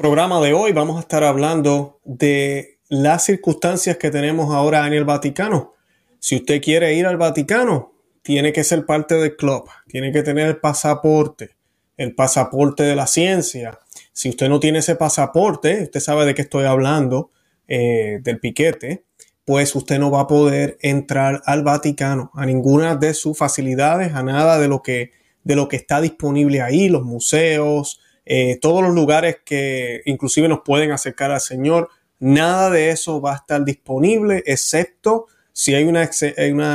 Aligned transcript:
programa 0.00 0.40
de 0.40 0.54
hoy 0.54 0.72
vamos 0.72 0.96
a 0.96 1.00
estar 1.00 1.24
hablando 1.24 2.00
de 2.04 2.78
las 2.88 3.22
circunstancias 3.22 3.98
que 3.98 4.10
tenemos 4.10 4.54
ahora 4.54 4.86
en 4.86 4.94
el 4.94 5.04
Vaticano. 5.04 5.74
Si 6.18 6.36
usted 6.36 6.62
quiere 6.62 6.94
ir 6.94 7.04
al 7.04 7.18
Vaticano, 7.18 7.92
tiene 8.22 8.54
que 8.54 8.64
ser 8.64 8.86
parte 8.86 9.16
del 9.16 9.36
club, 9.36 9.68
tiene 9.88 10.10
que 10.10 10.22
tener 10.22 10.46
el 10.46 10.56
pasaporte, 10.56 11.50
el 11.98 12.14
pasaporte 12.14 12.82
de 12.82 12.96
la 12.96 13.06
ciencia. 13.06 13.78
Si 14.14 14.30
usted 14.30 14.48
no 14.48 14.58
tiene 14.58 14.78
ese 14.78 14.96
pasaporte, 14.96 15.82
usted 15.82 16.00
sabe 16.00 16.24
de 16.24 16.34
qué 16.34 16.40
estoy 16.40 16.64
hablando, 16.64 17.30
eh, 17.68 18.20
del 18.22 18.40
piquete, 18.40 19.04
pues 19.44 19.74
usted 19.76 19.98
no 19.98 20.10
va 20.10 20.20
a 20.20 20.26
poder 20.26 20.78
entrar 20.80 21.42
al 21.44 21.62
Vaticano, 21.62 22.30
a 22.32 22.46
ninguna 22.46 22.96
de 22.96 23.12
sus 23.12 23.36
facilidades, 23.36 24.14
a 24.14 24.22
nada 24.22 24.58
de 24.58 24.68
lo 24.68 24.80
que, 24.80 25.10
de 25.44 25.56
lo 25.56 25.68
que 25.68 25.76
está 25.76 26.00
disponible 26.00 26.62
ahí, 26.62 26.88
los 26.88 27.02
museos, 27.02 28.00
eh, 28.32 28.60
todos 28.60 28.80
los 28.80 28.94
lugares 28.94 29.38
que 29.44 30.02
inclusive 30.04 30.46
nos 30.46 30.60
pueden 30.60 30.92
acercar 30.92 31.32
al 31.32 31.40
Señor, 31.40 31.88
nada 32.20 32.70
de 32.70 32.90
eso 32.90 33.20
va 33.20 33.32
a 33.32 33.36
estar 33.38 33.64
disponible, 33.64 34.44
excepto 34.46 35.26
si 35.52 35.74
hay 35.74 35.82
una, 35.82 36.04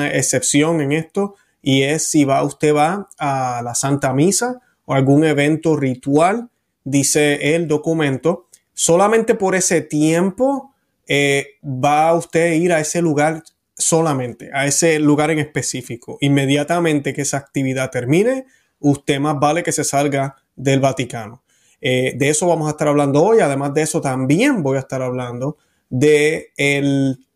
excepción 0.09 0.81
en 0.81 0.91
esto, 0.91 1.35
y 1.61 1.83
es 1.83 2.09
si 2.09 2.25
va, 2.25 2.43
usted 2.43 2.75
va 2.75 3.07
a 3.17 3.61
la 3.63 3.73
Santa 3.73 4.11
Misa 4.11 4.59
o 4.83 4.95
algún 4.95 5.23
evento 5.23 5.77
ritual, 5.77 6.49
dice 6.83 7.55
el 7.55 7.69
documento, 7.69 8.49
solamente 8.73 9.33
por 9.33 9.55
ese 9.55 9.79
tiempo 9.79 10.73
eh, 11.07 11.51
va 11.63 12.13
usted 12.15 12.51
a 12.51 12.55
ir 12.55 12.73
a 12.73 12.81
ese 12.81 13.01
lugar 13.01 13.43
solamente, 13.77 14.49
a 14.53 14.65
ese 14.65 14.99
lugar 14.99 15.31
en 15.31 15.39
específico. 15.39 16.17
Inmediatamente 16.19 17.13
que 17.13 17.21
esa 17.21 17.37
actividad 17.37 17.91
termine, 17.91 18.45
usted 18.79 19.21
más 19.21 19.39
vale 19.39 19.63
que 19.63 19.71
se 19.71 19.85
salga 19.85 20.35
del 20.57 20.81
Vaticano. 20.81 21.44
Eh, 21.87 22.13
de 22.15 22.29
eso 22.29 22.47
vamos 22.47 22.65
a 22.67 22.71
estar 22.71 22.87
hablando 22.87 23.21
hoy. 23.21 23.41
Además 23.41 23.71
de 23.75 23.83
eso, 23.83 24.01
también 24.01 24.63
voy 24.63 24.77
a 24.77 24.79
estar 24.79 25.03
hablando 25.03 25.57
de 25.87 26.51
el 26.57 27.27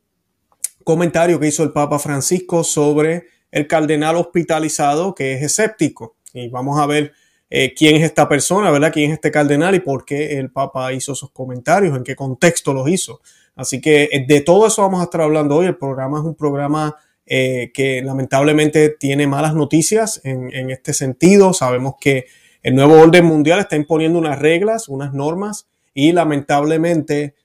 comentario 0.84 1.40
que 1.40 1.50
hizo 1.50 1.62
el 1.62 1.72
Papa 1.72 2.00
Francisco 2.00 2.64
sobre 2.64 3.28
el 3.52 3.68
cardenal 3.68 4.16
hospitalizado 4.16 5.14
que 5.14 5.34
es 5.34 5.44
escéptico. 5.44 6.16
Y 6.34 6.50
vamos 6.50 6.80
a 6.80 6.88
ver 6.88 7.14
eh, 7.52 7.76
quién 7.76 7.98
es 7.98 8.02
esta 8.02 8.28
persona, 8.28 8.72
¿verdad? 8.72 8.92
¿Quién 8.92 9.12
es 9.12 9.18
este 9.18 9.30
cardenal 9.30 9.76
y 9.76 9.82
por 9.82 10.04
qué 10.04 10.40
el 10.40 10.50
Papa 10.50 10.92
hizo 10.94 11.14
esos 11.14 11.30
comentarios, 11.30 11.96
en 11.96 12.04
qué 12.04 12.16
contexto 12.16 12.74
los 12.74 12.90
hizo. 12.90 13.22
Así 13.56 13.80
que 13.80 14.10
eh, 14.12 14.26
de 14.28 14.42
todo 14.42 14.66
eso 14.66 14.82
vamos 14.82 15.02
a 15.02 15.04
estar 15.04 15.22
hablando 15.22 15.58
hoy. 15.58 15.68
El 15.68 15.78
programa 15.78 16.18
es 16.18 16.26
un 16.26 16.34
programa 16.34 16.98
que 17.32 18.02
lamentablemente 18.04 18.90
tiene 18.90 19.28
malas 19.28 19.54
noticias 19.54 20.20
en, 20.24 20.52
en 20.52 20.72
este 20.72 20.96
sentido. 20.96 21.54
Sabemos 21.54 21.94
que 22.02 22.26
el 22.62 22.76
nuevo 22.76 23.00
orden 23.00 23.26
mundial 23.26 23.60
está 23.60 23.76
imponiendo 23.76 24.20
unas 24.20 24.40
reglas, 24.40 24.90
unas 24.90 25.14
normas 25.14 25.68
y 25.94 26.12
lamentablemente 26.12 27.36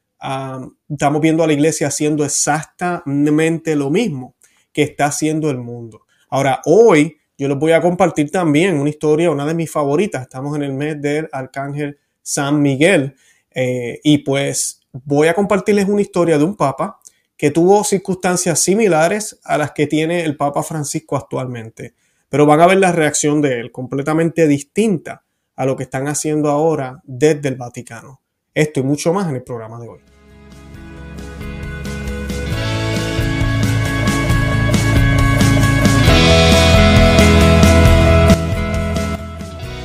estamos 0.88 1.20
viendo 1.20 1.44
a 1.44 1.46
la 1.46 1.52
iglesia 1.52 1.88
haciendo 1.88 2.24
exactamente 2.24 3.76
lo 3.76 3.90
mismo 3.90 4.34
que 4.72 4.82
está 4.82 5.06
haciendo 5.06 5.50
el 5.50 5.58
mundo. 5.58 6.02
Ahora, 6.30 6.60
hoy 6.64 7.16
yo 7.36 7.48
les 7.48 7.58
voy 7.58 7.72
a 7.72 7.80
compartir 7.80 8.30
también 8.30 8.78
una 8.78 8.90
historia, 8.90 9.30
una 9.30 9.46
de 9.46 9.54
mis 9.54 9.70
favoritas. 9.70 10.22
Estamos 10.22 10.56
en 10.56 10.62
el 10.62 10.72
mes 10.72 11.00
del 11.00 11.28
Arcángel 11.30 11.98
San 12.22 12.60
Miguel 12.60 13.14
eh, 13.50 14.00
y 14.02 14.18
pues 14.18 14.80
voy 14.92 15.28
a 15.28 15.34
compartirles 15.34 15.88
una 15.88 16.00
historia 16.00 16.38
de 16.38 16.44
un 16.44 16.56
papa 16.56 17.00
que 17.36 17.50
tuvo 17.50 17.84
circunstancias 17.84 18.60
similares 18.60 19.38
a 19.44 19.58
las 19.58 19.72
que 19.72 19.86
tiene 19.86 20.24
el 20.24 20.36
Papa 20.36 20.62
Francisco 20.62 21.16
actualmente 21.16 21.94
pero 22.34 22.46
van 22.46 22.60
a 22.60 22.66
ver 22.66 22.78
la 22.78 22.90
reacción 22.90 23.40
de 23.40 23.60
él 23.60 23.70
completamente 23.70 24.48
distinta 24.48 25.24
a 25.54 25.64
lo 25.64 25.76
que 25.76 25.84
están 25.84 26.08
haciendo 26.08 26.50
ahora 26.50 27.00
desde 27.04 27.48
el 27.48 27.54
Vaticano. 27.54 28.22
Esto 28.52 28.80
y 28.80 28.82
mucho 28.82 29.12
más 29.12 29.28
en 29.28 29.36
el 29.36 29.44
programa 29.44 29.78
de 29.78 29.88
hoy. 29.88 30.00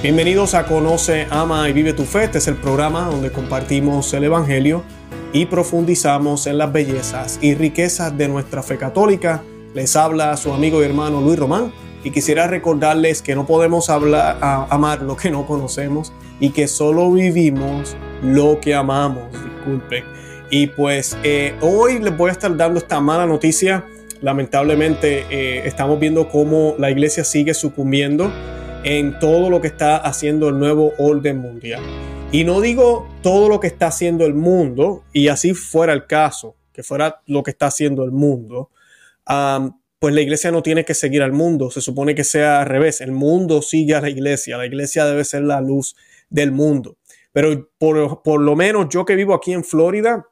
Bienvenidos 0.02 0.56
a 0.56 0.66
Conoce, 0.66 1.28
Ama 1.30 1.70
y 1.70 1.74
Vive 1.74 1.94
tu 1.94 2.06
Fe. 2.06 2.24
Este 2.24 2.40
es 2.40 2.48
el 2.48 2.56
programa 2.56 3.06
donde 3.06 3.32
compartimos 3.32 4.12
el 4.16 4.24
Evangelio 4.24 4.82
y 5.34 5.46
profundizamos 5.46 6.48
en 6.48 6.58
las 6.58 6.74
bellezas 6.74 7.38
y 7.44 7.54
riquezas 7.54 8.18
de 8.18 8.28
nuestra 8.28 8.64
fe 8.64 8.80
católica. 8.80 9.44
Les 9.76 9.96
habla 9.96 10.36
su 10.36 10.52
amigo 10.52 10.82
y 10.82 10.86
hermano 10.86 11.22
Luis 11.22 11.38
Román 11.38 11.72
y 12.04 12.12
quisiera 12.12 12.48
recordarles 12.48 13.22
que 13.22 13.36
no 13.36 13.46
podemos 13.46 13.90
hablar, 13.90 14.38
amar 14.42 15.02
lo 15.02 15.18
que 15.18 15.32
no 15.32 15.46
conocemos 15.46 16.14
y 16.40 16.52
que 16.52 16.68
solo 16.68 17.12
vivimos 17.12 17.96
lo 18.22 18.60
que 18.60 18.74
amamos. 18.74 19.32
Disculpen. 19.32 20.04
Y 20.50 20.68
pues 20.68 21.18
eh, 21.24 21.56
hoy 21.62 22.00
les 22.00 22.16
voy 22.16 22.30
a 22.30 22.32
estar 22.32 22.56
dando 22.56 22.80
esta 22.80 23.00
mala 23.00 23.26
noticia. 23.26 23.86
Lamentablemente 24.22 25.26
eh, 25.30 25.62
estamos 25.66 26.00
viendo 26.00 26.30
cómo 26.30 26.76
la 26.78 26.90
iglesia 26.90 27.24
sigue 27.24 27.54
sucumbiendo 27.54 28.32
en 28.84 29.20
todo 29.20 29.50
lo 29.50 29.62
que 29.62 29.68
está 29.68 29.98
haciendo 29.98 30.50
el 30.50 30.58
nuevo 30.58 30.94
orden 30.98 31.38
mundial. 31.38 31.82
Y 32.32 32.44
no 32.44 32.62
digo 32.62 33.08
todo 33.22 33.50
lo 33.50 33.60
que 33.60 33.68
está 33.68 33.88
haciendo 33.88 34.26
el 34.26 34.36
mundo, 34.36 35.04
y 35.14 35.30
así 35.30 35.54
fuera 35.54 35.94
el 35.94 36.06
caso, 36.06 36.56
que 36.72 36.84
fuera 36.84 37.22
lo 37.26 37.42
que 37.42 37.52
está 37.52 37.68
haciendo 37.68 38.04
el 38.04 38.12
mundo, 38.12 38.70
pues 40.00 40.16
la 40.16 40.22
iglesia 40.22 40.50
no 40.52 40.64
tiene 40.64 40.86
que 40.86 40.94
seguir 40.94 41.22
al 41.22 41.34
mundo, 41.34 41.70
se 41.70 41.82
supone 41.82 42.16
que 42.16 42.24
sea 42.24 42.62
al 42.62 42.68
revés, 42.68 43.02
el 43.02 43.12
mundo 43.12 43.62
sigue 43.62 43.96
a 43.96 44.02
la 44.02 44.10
iglesia, 44.10 44.58
la 44.58 44.66
iglesia 44.66 45.06
debe 45.06 45.26
ser 45.26 45.44
la 45.44 45.60
luz 45.60 45.96
del 46.30 46.54
mundo. 46.54 46.98
Pero 47.34 47.70
por, 47.78 48.42
lo 48.42 48.56
menos 48.56 48.88
yo 48.90 49.06
que 49.06 49.16
vivo 49.16 49.34
aquí 49.34 49.52
en 49.52 49.64
Florida, 49.64 50.26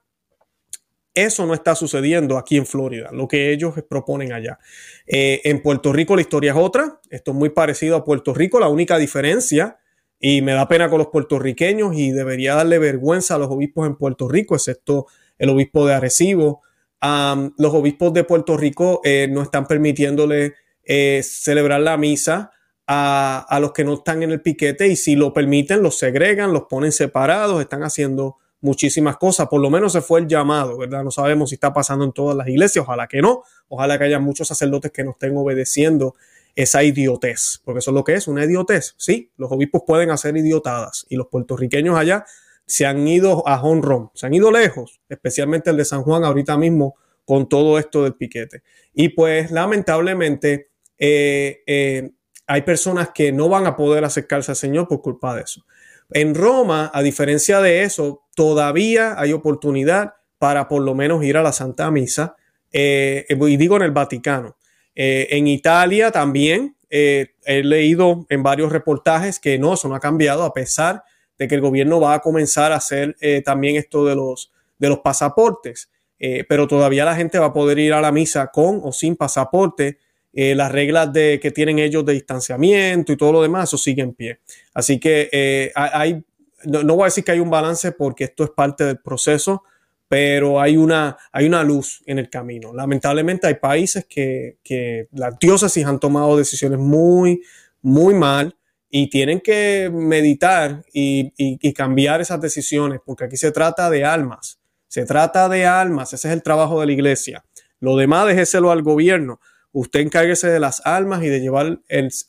eso 1.14 1.46
no 1.46 1.54
está 1.54 1.76
sucediendo 1.76 2.38
aquí 2.38 2.58
en 2.58 2.66
Florida, 2.66 3.10
lo 3.12 3.28
que 3.28 3.52
ellos 3.52 3.76
proponen 3.90 4.32
allá. 4.32 4.58
Eh, 5.06 5.42
en 5.44 5.62
Puerto 5.62 5.92
Rico 5.92 6.16
la 6.16 6.22
historia 6.22 6.52
es 6.52 6.58
otra, 6.58 7.02
esto 7.10 7.32
es 7.32 7.38
muy 7.38 7.50
parecido 7.50 7.98
a 7.98 8.06
Puerto 8.06 8.34
Rico, 8.34 8.60
la 8.60 8.70
única 8.70 8.98
diferencia, 8.98 9.80
y 10.20 10.42
me 10.42 10.54
da 10.54 10.68
pena 10.68 10.90
con 10.90 10.98
los 10.98 11.08
puertorriqueños 11.08 11.96
y 11.96 12.12
debería 12.12 12.56
darle 12.56 12.80
vergüenza 12.80 13.36
a 13.36 13.38
los 13.38 13.50
obispos 13.50 13.86
en 13.86 13.98
Puerto 13.98 14.28
Rico, 14.28 14.56
excepto 14.56 15.08
el 15.38 15.50
obispo 15.50 15.86
de 15.86 15.94
Arecibo, 15.94 16.62
los 17.02 17.74
obispos 17.74 18.14
de 18.14 18.24
Puerto 18.24 18.58
Rico 18.58 19.02
eh, 19.04 19.28
no 19.30 19.42
están 19.42 19.68
permitiéndole 19.68 20.56
eh, 20.84 21.22
celebrar 21.24 21.82
la 21.82 21.98
misa 21.98 22.52
a, 22.88 23.58
los 23.62 23.74
que 23.74 23.84
no 23.84 23.96
están 23.96 24.24
en 24.24 24.32
el 24.32 24.42
piquete 24.42 24.88
y 24.88 24.96
si 24.96 25.16
lo 25.16 25.34
permiten 25.34 25.84
los 25.84 25.98
segregan, 25.98 26.54
los 26.54 26.64
ponen 26.64 26.92
separados, 26.92 27.60
están 27.62 27.84
haciendo 27.84 28.38
muchísimas 28.62 29.18
cosas, 29.18 29.48
por 29.48 29.62
lo 29.62 29.70
menos 29.70 29.92
se 29.92 30.02
fue 30.02 30.22
el 30.22 30.28
llamado, 30.28 30.78
¿verdad? 30.78 31.04
No 31.04 31.12
sabemos 31.12 31.50
si 31.50 31.56
está 31.56 31.74
pasando 31.74 32.06
en 32.06 32.14
todas 32.14 32.36
las 32.36 32.48
iglesias, 32.48 32.84
ojalá 32.84 33.08
que 33.08 33.22
no, 33.22 33.44
ojalá 33.68 33.98
que 33.98 34.06
haya 34.06 34.20
muchos 34.20 34.48
sacerdotes 34.48 34.92
que 34.92 35.04
no 35.04 35.12
estén 35.12 35.36
obedeciendo 35.38 36.16
esa 36.56 36.82
idiotez, 36.82 37.62
porque 37.64 37.80
eso 37.80 37.92
es 37.92 37.96
lo 37.96 38.04
que 38.04 38.16
es, 38.16 38.28
una 38.28 38.46
idiotez, 38.46 38.96
sí, 38.98 39.32
los 39.38 39.52
obispos 39.52 39.84
pueden 39.86 40.10
hacer 40.10 40.36
idiotadas 40.36 41.06
y 41.10 41.18
los 41.18 41.28
puertorriqueños 41.28 41.98
allá 41.98 42.26
se 42.68 42.86
han 42.86 43.08
ido 43.08 43.48
a 43.48 43.62
Honron, 43.62 44.12
se 44.14 44.28
han 44.28 44.34
ido 44.34 44.52
lejos, 44.52 45.00
especialmente 45.08 45.70
el 45.70 45.78
de 45.78 45.86
San 45.86 46.04
Juan 46.04 46.26
ahorita 46.26 46.58
mismo 46.58 46.96
con 47.24 47.48
todo 47.48 47.80
esto 47.80 48.04
del 48.04 48.16
piquete. 48.16 48.62
Y 48.94 49.10
pues 49.10 49.52
lamentablemente 49.52 50.70
eh, 50.98 51.62
eh, 51.66 52.12
hay 52.46 52.62
personas 52.64 53.12
que 53.14 53.32
no 53.32 53.48
van 53.48 53.68
a 53.68 53.76
poder 53.76 54.04
acercarse 54.04 54.52
al 54.52 54.58
Señor 54.58 54.88
por 54.88 55.02
culpa 55.02 55.34
de 55.34 55.44
eso. 55.44 55.66
En 56.12 56.36
Roma, 56.36 56.92
a 56.94 57.02
diferencia 57.02 57.62
de 57.62 57.84
eso, 57.84 58.26
todavía 58.36 59.20
hay 59.20 59.32
oportunidad 59.32 60.16
para 60.38 60.68
por 60.68 60.82
lo 60.84 60.94
menos 60.94 61.24
ir 61.24 61.38
a 61.38 61.44
la 61.44 61.54
Santa 61.54 61.90
Misa, 61.90 62.36
eh, 62.72 63.26
y 63.30 63.58
digo 63.58 63.78
en 63.78 63.84
el 63.84 63.92
Vaticano. 63.92 64.58
en 64.94 65.48
Italia 65.48 66.12
también 66.12 66.76
he 66.90 67.30
leído 67.46 68.26
en 68.30 68.44
varios 68.44 68.72
reportajes 68.72 69.40
que 69.40 69.58
no, 69.58 69.74
eso 69.74 69.88
no 69.88 69.96
ha 69.96 70.00
cambiado 70.00 70.44
a 70.44 70.54
pesar 70.54 70.96
de 70.96 71.02
que 71.46 71.56
el 71.56 71.62
gobierno 71.62 72.00
va 72.00 72.16
a 72.16 72.20
comenzar 72.20 72.72
a 72.72 72.78
hacer 72.78 73.16
eh, 73.20 73.42
también 73.44 73.76
esto 73.76 74.06
de 74.06 74.16
los, 74.16 74.52
de 74.80 74.90
los 74.90 75.00
pasaportes, 75.00 75.92
eh, 76.20 76.46
pero 76.48 76.68
todavía 76.68 77.06
la 77.06 77.16
gente 77.16 77.38
va 77.38 77.48
a 77.48 77.54
poder 77.54 77.78
ir 77.78 77.94
a 77.94 78.02
la 78.02 78.12
misa 78.12 78.48
con 78.48 78.80
o 78.84 78.92
sin 78.92 79.16
pasaporte. 79.16 80.00
Eh, 80.34 80.56
las 80.56 80.72
reglas 80.72 81.12
de, 81.12 81.40
que 81.42 81.52
tienen 81.52 81.80
ellos 81.80 82.06
de 82.06 82.14
distanciamiento 82.14 83.12
y 83.12 83.18
todo 83.18 83.34
lo 83.34 83.42
demás, 83.42 83.70
eso 83.70 83.78
sigue 83.78 84.04
en 84.04 84.14
pie. 84.14 84.40
Así 84.74 85.00
que 85.00 85.72
hay, 85.74 86.24
no, 86.64 86.96
voy 86.96 87.04
a 87.04 87.06
decir 87.06 87.24
que 87.24 87.32
hay 87.32 87.40
un 87.40 87.50
balance 87.50 87.92
porque 87.92 88.26
esto 88.26 88.44
es 88.44 88.52
parte 88.52 88.84
del 88.84 89.00
proceso, 89.00 89.64
pero 90.08 90.62
hay 90.62 90.78
una, 90.78 91.18
hay 91.32 91.48
una 91.48 91.64
luz 91.64 92.04
en 92.06 92.20
el 92.20 92.30
camino. 92.30 92.74
Lamentablemente 92.74 93.48
hay 93.48 93.56
países 93.56 94.06
que, 94.06 94.58
que 94.64 95.08
las 95.12 95.38
diócesis 95.40 95.86
han 95.86 96.00
tomado 96.00 96.38
decisiones 96.38 96.80
muy, 96.80 97.42
muy 97.82 98.14
mal 98.14 98.57
y 98.90 99.10
tienen 99.10 99.42
que 99.42 99.90
meditar 99.94 100.84
y, 100.94 101.74
cambiar 101.74 102.22
esas 102.22 102.42
decisiones, 102.42 103.00
porque 103.06 103.26
aquí 103.26 103.38
se 103.38 103.52
trata 103.52 103.90
de 103.90 104.06
almas, 104.06 104.60
se 104.88 105.06
trata 105.06 105.50
de 105.50 105.66
almas, 105.66 106.14
ese 106.14 106.30
es 106.30 106.34
el 106.34 106.44
trabajo 106.44 106.80
de 106.80 106.88
la 106.88 106.92
iglesia. 106.94 107.44
Lo 107.80 107.96
demás 107.96 108.28
déjeselo 108.28 108.72
al 108.72 108.82
gobierno. 108.82 109.40
Usted 109.72 110.00
encárguese 110.00 110.50
de 110.50 110.60
las 110.60 110.82
almas 110.86 111.22
y 111.24 111.28
de 111.28 111.40
llevar 111.40 111.80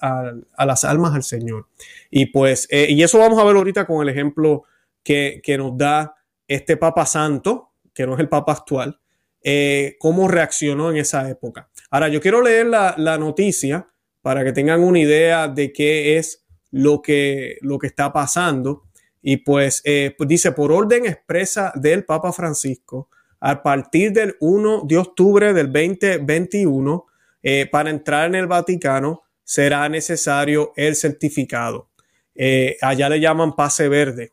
a, 0.01 0.67
las 0.67 0.85
almas 0.85 1.15
al 1.15 1.23
Señor. 1.23 1.69
Y 2.11 2.27
pues, 2.27 2.67
eh, 2.71 2.89
y 2.91 3.03
eso 3.03 3.19
vamos 3.19 3.39
a 3.39 3.45
ver 3.45 3.57
ahorita 3.57 3.87
con 3.87 4.03
el 4.03 4.09
ejemplo 4.09 4.65
que, 5.03 5.57
nos 5.57 5.79
da 5.79 6.15
este 6.47 6.77
Papa 6.77 7.07
Santo, 7.07 7.71
que 7.95 8.07
no 8.07 8.15
es 8.15 8.21
el 8.21 8.29
Papa 8.29 8.53
actual, 8.53 9.01
eh, 9.43 9.97
cómo 9.99 10.29
reaccionó 10.29 10.91
en 10.91 10.99
esa 10.99 11.29
época. 11.31 11.71
Ahora, 11.91 12.09
yo 12.09 12.21
quiero 12.21 12.43
leer 12.43 12.67
la, 12.67 13.19
noticia 13.19 13.89
para 14.21 14.45
que 14.45 14.53
tengan 14.53 14.83
una 14.83 14.99
idea 14.99 15.49
de 15.49 15.73
qué 15.73 16.19
es 16.19 16.45
lo 16.71 17.03
que, 17.03 17.59
lo 17.61 17.79
que 17.79 17.87
está 17.87 18.13
pasando. 18.13 18.85
Y 19.23 19.39
pues, 19.39 19.83
eh, 19.85 20.15
pues 20.17 20.29
dice, 20.29 20.53
por 20.53 20.73
orden 20.73 21.07
expresa 21.07 21.73
del 21.75 22.05
Papa 22.05 22.33
Francisco, 22.33 23.09
a 23.41 23.63
partir 23.63 24.13
del 24.13 24.37
1 24.41 24.85
de 24.87 24.99
octubre 24.99 25.53
del 25.53 25.73
2021, 25.73 27.07
eh, 27.43 27.69
para 27.71 27.91
entrar 27.91 28.27
en 28.29 28.35
el 28.35 28.47
Vaticano 28.47 29.23
será 29.45 29.89
necesario 29.89 30.73
el 30.77 30.97
certificado. 30.97 31.89
Eh, 32.35 32.77
allá 32.83 33.09
le 33.09 33.21
llaman 33.21 33.55
pase 33.55 33.89
verde. 33.89 34.33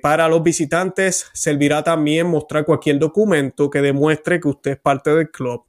Para 0.00 0.28
los 0.28 0.42
visitantes 0.42 1.26
servirá 1.34 1.84
también 1.84 2.26
mostrar 2.26 2.64
cualquier 2.64 2.98
documento 2.98 3.70
que 3.70 3.80
demuestre 3.80 4.40
que 4.40 4.48
usted 4.48 4.70
es 4.72 4.78
parte 4.78 5.10
del 5.10 5.30
club 5.30 5.64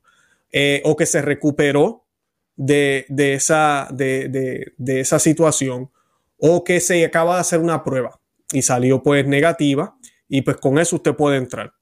o 0.83 0.95
que 0.95 1.05
se 1.05 1.21
recuperó 1.21 2.02
de, 2.55 3.05
esa, 3.17 3.87
de, 3.91 4.73
de, 4.77 4.99
esa 4.99 5.19
situación 5.19 5.89
o 6.37 6.63
que 6.63 6.79
se 6.79 7.03
acaba 7.05 7.35
de 7.35 7.41
hacer 7.41 7.59
una 7.59 7.83
prueba 7.83 8.19
y 8.51 8.61
salió 8.61 9.01
pues 9.01 9.25
negativa 9.25 9.95
y 10.27 10.41
pues 10.41 10.57
con 10.57 10.79
eso 10.79 10.97
usted 10.97 11.15
puede 11.15 11.37
entrar. 11.37 11.73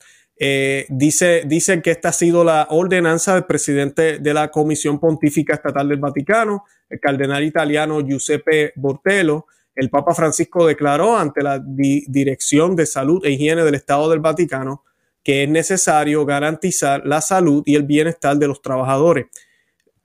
Eh, 0.44 0.88
dice, 0.90 1.44
dicen 1.46 1.82
que 1.82 1.92
esta 1.92 2.10
ha 2.10 2.14
sido 2.14 2.44
la 2.44 2.68
ordenanza 2.70 3.36
del 3.36 3.46
presidente 3.46 4.20
de 4.20 4.34
la 4.34 4.50
Comisión 4.50 5.00
Pontífica 5.00 5.54
Estatal 5.54 5.88
del 5.88 6.00
Vaticano, 6.00 6.64
el 6.90 7.00
cardenal 7.00 7.44
italiano 7.44 8.02
Giuseppe 8.02 8.74
Bortello. 8.76 9.46
El 9.76 9.90
Papa 9.90 10.14
Francisco 10.14 10.66
declaró 10.66 11.18
ante 11.18 11.42
la 11.44 11.64
Dirección 11.64 12.76
de 12.76 12.86
Salud 12.86 13.24
e 13.26 13.32
Higiene 13.32 13.64
del 13.64 13.76
Estado 13.76 14.10
del 14.10 14.20
Vaticano 14.20 14.84
que 15.24 15.44
es 15.44 15.50
necesario 15.50 16.26
garantizar 16.26 17.06
la 17.06 17.22
salud 17.22 17.64
y 17.66 17.76
el 17.76 17.84
bienestar 17.84 18.38
de 18.38 18.48
los 18.48 18.62
trabajadores. 18.62 19.28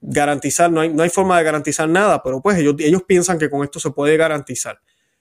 Garantizar, 0.01 0.71
no 0.71 0.81
hay, 0.81 0.93
no 0.93 1.03
hay 1.03 1.11
forma 1.11 1.39
de 1.39 1.45
garantizar 1.45 1.89
nada, 1.89 2.23
pero 2.23 2.41
pues 2.41 2.59
ellos, 2.59 2.75
ellos 2.79 3.03
piensan 3.05 3.39
que 3.39 3.51
con 3.51 3.65
esto 3.65 3.81
se 3.81 3.91
puede 3.91 4.17
garantizar. 4.17 4.81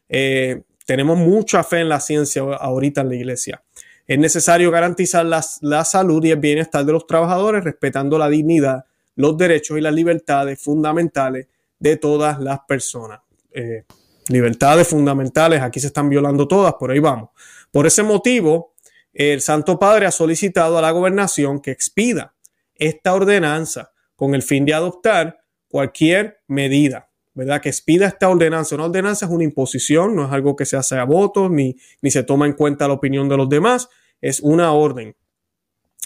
Eh, 0.10 0.62
tenemos 0.86 1.18
mucha 1.18 1.63
fe 1.63 1.80
en 1.80 1.89
la 1.89 2.00
ciencia 2.00 2.42
ahorita 2.42 3.01
en 3.01 3.10
la 3.10 3.16
iglesia. 3.16 3.63
Es 4.07 4.19
necesario 4.19 4.69
garantizar 4.69 5.25
la, 5.25 5.83
salud 5.83 6.24
y 6.24 6.31
el 6.31 6.39
bienestar 6.39 6.86
de 6.86 6.92
los 6.92 7.07
trabajadores, 7.07 7.63
respetando 7.63 8.19
la 8.19 8.30
dignidad, 8.30 8.86
los 9.16 9.36
derechos 9.36 9.77
y 9.77 9.81
las 9.81 9.94
libertades 9.94 10.62
fundamentales 10.62 11.48
de 11.80 11.98
todas 11.98 12.39
las 12.39 12.60
personas. 12.68 13.22
Eh, 13.51 13.83
libertades 14.27 14.88
fundamentales, 14.88 15.62
aquí 15.62 15.80
se 15.80 15.88
están 15.88 16.10
violando 16.10 16.48
todas, 16.48 16.75
por 16.75 16.92
ahí 16.92 17.00
vamos. 17.00 17.30
Por 17.72 17.88
ese 17.88 18.04
motivo, 18.04 18.74
el 19.12 19.42
Santo 19.42 19.80
Padre 19.80 20.06
ha 20.06 20.12
solicitado 20.12 20.77
a 20.77 20.81
la 20.81 20.92
gobernación 20.92 21.60
que 21.60 21.72
expida 21.72 22.36
esta 22.75 23.16
ordenanza 23.16 23.92
con 24.16 24.36
el 24.36 24.44
fin 24.44 24.66
de 24.66 24.74
adoptar 24.74 25.40
cualquier 25.68 26.40
medida, 26.48 27.10
¿verdad? 27.34 27.62
Que 27.62 27.70
expida 27.70 28.08
esta 28.08 28.30
ordenanza. 28.30 28.76
Una 28.76 28.86
ordenanza 28.86 29.26
es 29.26 29.32
una 29.32 29.44
imposición, 29.44 30.16
no 30.16 30.26
es 30.26 30.32
algo 30.32 30.56
que 30.56 30.66
se 30.66 30.78
hace 30.78 30.98
a 30.98 31.04
votos 31.04 31.52
ni, 31.52 31.76
ni 32.02 32.12
se 32.12 32.24
toma 32.24 32.46
en 32.46 32.54
cuenta 32.54 32.88
la 32.88 32.94
opinión 32.94 33.28
de 33.28 33.38
los 33.38 33.50
demás, 33.50 33.90
es 34.22 34.40
una 34.40 34.72
orden 34.72 35.16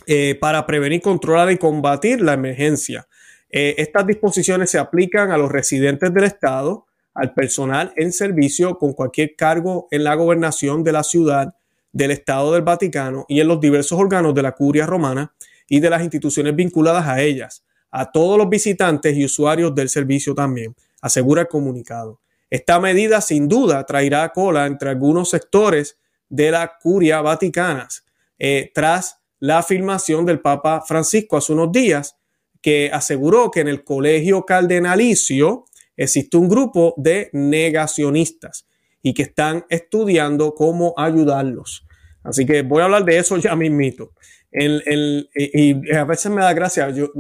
eh, 0.08 0.36
para 0.36 0.66
prevenir, 0.66 1.02
controlar 1.02 1.52
y 1.52 1.58
combatir 1.58 2.22
la 2.22 2.34
emergencia. 2.34 3.08
Eh, 3.50 3.76
estas 3.78 4.06
disposiciones 4.08 4.70
se 4.70 4.80
aplican 4.80 5.32
a 5.32 5.38
los 5.38 5.52
residentes 5.52 6.14
del 6.14 6.24
Estado, 6.24 6.86
al 7.14 7.34
personal 7.34 7.92
en 7.96 8.14
servicio 8.14 8.78
con 8.78 8.94
cualquier 8.94 9.36
cargo 9.36 9.88
en 9.92 10.04
la 10.04 10.16
gobernación 10.16 10.84
de 10.84 10.92
la 10.92 11.04
ciudad, 11.04 11.54
del 11.92 12.12
Estado 12.12 12.54
del 12.54 12.62
Vaticano 12.62 13.26
y 13.28 13.40
en 13.40 13.48
los 13.48 13.60
diversos 13.60 14.00
órganos 14.00 14.34
de 14.36 14.44
la 14.44 14.54
curia 14.54 14.86
romana 14.86 15.34
y 15.68 15.80
de 15.80 15.90
las 15.90 16.04
instituciones 16.04 16.56
vinculadas 16.56 17.08
a 17.08 17.22
ellas, 17.22 17.66
a 17.92 18.12
todos 18.12 18.38
los 18.38 18.50
visitantes 18.50 19.16
y 19.16 19.26
usuarios 19.26 19.74
del 19.74 19.90
servicio 19.90 20.36
también 20.36 20.76
asegura 21.02 21.42
el 21.42 21.48
comunicado. 21.48 22.20
Esta 22.50 22.80
medida 22.80 23.22
sin 23.22 23.48
duda 23.48 23.86
traerá 23.86 24.30
cola 24.30 24.66
entre 24.66 24.90
algunos 24.90 25.30
sectores 25.30 25.98
de 26.30 26.52
la 26.52 26.74
curia 26.82 27.22
vaticanas 27.22 28.04
eh, 28.38 28.72
tras 28.74 29.20
la 29.40 29.60
afirmación 29.60 30.26
del 30.26 30.42
Papa 30.42 30.84
Francisco 30.86 31.38
hace 31.38 31.54
unos 31.54 31.72
días 31.72 32.16
que 32.62 32.90
aseguró 32.92 33.52
que 33.52 33.62
en 33.62 33.70
el 33.70 33.84
colegio 33.84 34.46
cardenalicio 34.46 35.66
existe 35.96 36.38
un 36.38 36.50
grupo 36.50 36.94
de 36.98 37.30
negacionistas 37.34 38.66
y 39.02 39.14
que 39.14 39.24
están 39.24 39.66
estudiando 39.70 40.54
cómo 40.56 40.94
ayudarlos. 40.98 41.86
Así 42.24 42.46
que 42.46 42.64
voy 42.64 42.82
a 42.82 42.86
hablar 42.86 43.06
de 43.06 43.18
eso 43.18 43.38
ya 43.38 43.56
mismito. 43.56 44.12
El, 44.52 45.30
y 45.34 45.96
a 45.96 46.04
veces 46.04 46.32
me 46.32 46.42
da 46.42 46.54
gracia, 46.54 46.90
yo 46.90 47.12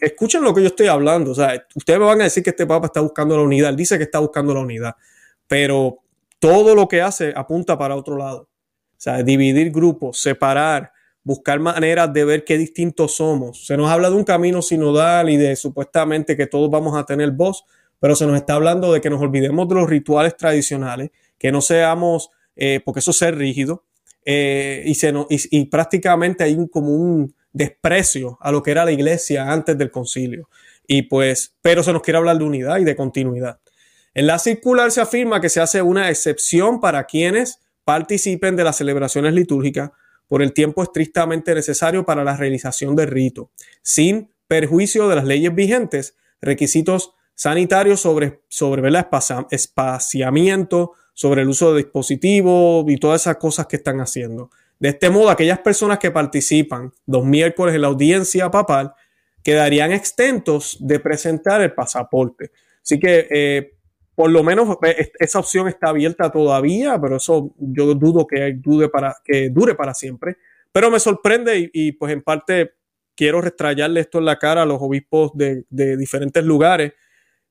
escuchen 0.00 0.42
lo 0.42 0.54
que 0.54 0.62
yo 0.62 0.68
estoy 0.68 0.86
hablando. 0.86 1.32
O 1.32 1.34
sea, 1.34 1.64
ustedes 1.74 1.98
me 1.98 2.06
van 2.06 2.20
a 2.20 2.24
decir 2.24 2.42
que 2.42 2.50
este 2.50 2.66
Papa 2.66 2.86
está 2.86 3.00
buscando 3.00 3.36
la 3.36 3.42
unidad. 3.42 3.70
Él 3.70 3.76
dice 3.76 3.96
que 3.98 4.04
está 4.04 4.18
buscando 4.18 4.54
la 4.54 4.60
unidad, 4.60 4.94
pero 5.46 6.00
todo 6.38 6.74
lo 6.74 6.88
que 6.88 7.02
hace 7.02 7.32
apunta 7.34 7.78
para 7.78 7.96
otro 7.96 8.16
lado. 8.16 8.48
O 8.92 8.98
sea, 8.98 9.22
dividir 9.22 9.70
grupos, 9.70 10.20
separar, 10.20 10.92
buscar 11.22 11.58
maneras 11.60 12.12
de 12.12 12.24
ver 12.24 12.44
qué 12.44 12.56
distintos 12.56 13.16
somos. 13.16 13.66
Se 13.66 13.76
nos 13.76 13.90
habla 13.90 14.10
de 14.10 14.16
un 14.16 14.24
camino 14.24 14.62
sinodal 14.62 15.28
y 15.28 15.36
de 15.36 15.56
supuestamente 15.56 16.36
que 16.36 16.46
todos 16.46 16.70
vamos 16.70 16.96
a 16.96 17.04
tener 17.04 17.30
voz, 17.32 17.64
pero 17.98 18.16
se 18.16 18.26
nos 18.26 18.36
está 18.36 18.54
hablando 18.54 18.92
de 18.92 19.00
que 19.00 19.10
nos 19.10 19.20
olvidemos 19.20 19.68
de 19.68 19.74
los 19.74 19.90
rituales 19.90 20.36
tradicionales, 20.36 21.10
que 21.38 21.52
no 21.52 21.60
seamos, 21.60 22.30
eh, 22.54 22.80
porque 22.84 23.00
eso 23.00 23.10
es 23.10 23.18
ser 23.18 23.36
rígido, 23.36 23.84
eh, 24.24 24.82
y, 24.86 24.94
se 24.94 25.12
y, 25.28 25.58
y 25.58 25.64
prácticamente 25.66 26.44
hay 26.44 26.54
un, 26.54 26.68
como 26.68 26.94
un, 26.94 27.34
desprecio 27.56 28.36
a 28.40 28.52
lo 28.52 28.62
que 28.62 28.70
era 28.70 28.84
la 28.84 28.92
iglesia 28.92 29.50
antes 29.50 29.78
del 29.78 29.90
concilio. 29.90 30.48
Y 30.86 31.02
pues, 31.02 31.54
pero 31.62 31.82
se 31.82 31.92
nos 31.92 32.02
quiere 32.02 32.18
hablar 32.18 32.38
de 32.38 32.44
unidad 32.44 32.78
y 32.78 32.84
de 32.84 32.94
continuidad. 32.94 33.58
En 34.14 34.26
la 34.26 34.38
circular 34.38 34.90
se 34.90 35.00
afirma 35.00 35.40
que 35.40 35.48
se 35.48 35.60
hace 35.60 35.82
una 35.82 36.10
excepción 36.10 36.80
para 36.80 37.04
quienes 37.04 37.60
participen 37.84 38.56
de 38.56 38.64
las 38.64 38.76
celebraciones 38.76 39.32
litúrgicas 39.32 39.90
por 40.28 40.42
el 40.42 40.52
tiempo 40.52 40.82
estrictamente 40.82 41.54
necesario 41.54 42.04
para 42.04 42.24
la 42.24 42.36
realización 42.36 42.94
del 42.94 43.08
rito, 43.08 43.50
sin 43.82 44.30
perjuicio 44.48 45.08
de 45.08 45.16
las 45.16 45.24
leyes 45.24 45.54
vigentes, 45.54 46.16
requisitos 46.40 47.14
sanitarios 47.34 48.00
sobre, 48.00 48.40
sobre 48.48 48.86
el 48.88 48.96
espaciamiento, 49.50 50.92
sobre 51.14 51.42
el 51.42 51.48
uso 51.48 51.72
de 51.72 51.84
dispositivos 51.84 52.84
y 52.88 52.96
todas 52.96 53.22
esas 53.22 53.36
cosas 53.36 53.66
que 53.66 53.76
están 53.76 54.00
haciendo. 54.00 54.50
De 54.78 54.90
este 54.90 55.10
modo, 55.10 55.30
aquellas 55.30 55.58
personas 55.60 55.98
que 55.98 56.10
participan 56.10 56.92
los 57.06 57.24
miércoles 57.24 57.74
en 57.74 57.82
la 57.82 57.88
audiencia 57.88 58.50
papal 58.50 58.92
quedarían 59.42 59.92
exentos 59.92 60.76
de 60.80 61.00
presentar 61.00 61.62
el 61.62 61.72
pasaporte. 61.72 62.50
Así 62.82 62.98
que, 62.98 63.26
eh, 63.30 63.72
por 64.14 64.30
lo 64.30 64.42
menos, 64.42 64.76
eh, 64.82 65.12
esa 65.18 65.38
opción 65.38 65.68
está 65.68 65.90
abierta 65.90 66.30
todavía, 66.30 67.00
pero 67.00 67.16
eso 67.16 67.54
yo 67.58 67.94
dudo 67.94 68.26
que, 68.26 68.54
dude 68.58 68.88
para, 68.88 69.16
que 69.24 69.48
dure 69.50 69.74
para 69.74 69.94
siempre. 69.94 70.36
Pero 70.72 70.90
me 70.90 71.00
sorprende 71.00 71.70
y, 71.72 71.92
pues 71.92 72.12
en 72.12 72.22
parte 72.22 72.72
quiero 73.14 73.40
restrayarle 73.40 74.00
esto 74.00 74.18
en 74.18 74.26
la 74.26 74.38
cara 74.38 74.62
a 74.62 74.66
los 74.66 74.82
obispos 74.82 75.30
de, 75.34 75.64
de 75.70 75.96
diferentes 75.96 76.44
lugares. 76.44 76.92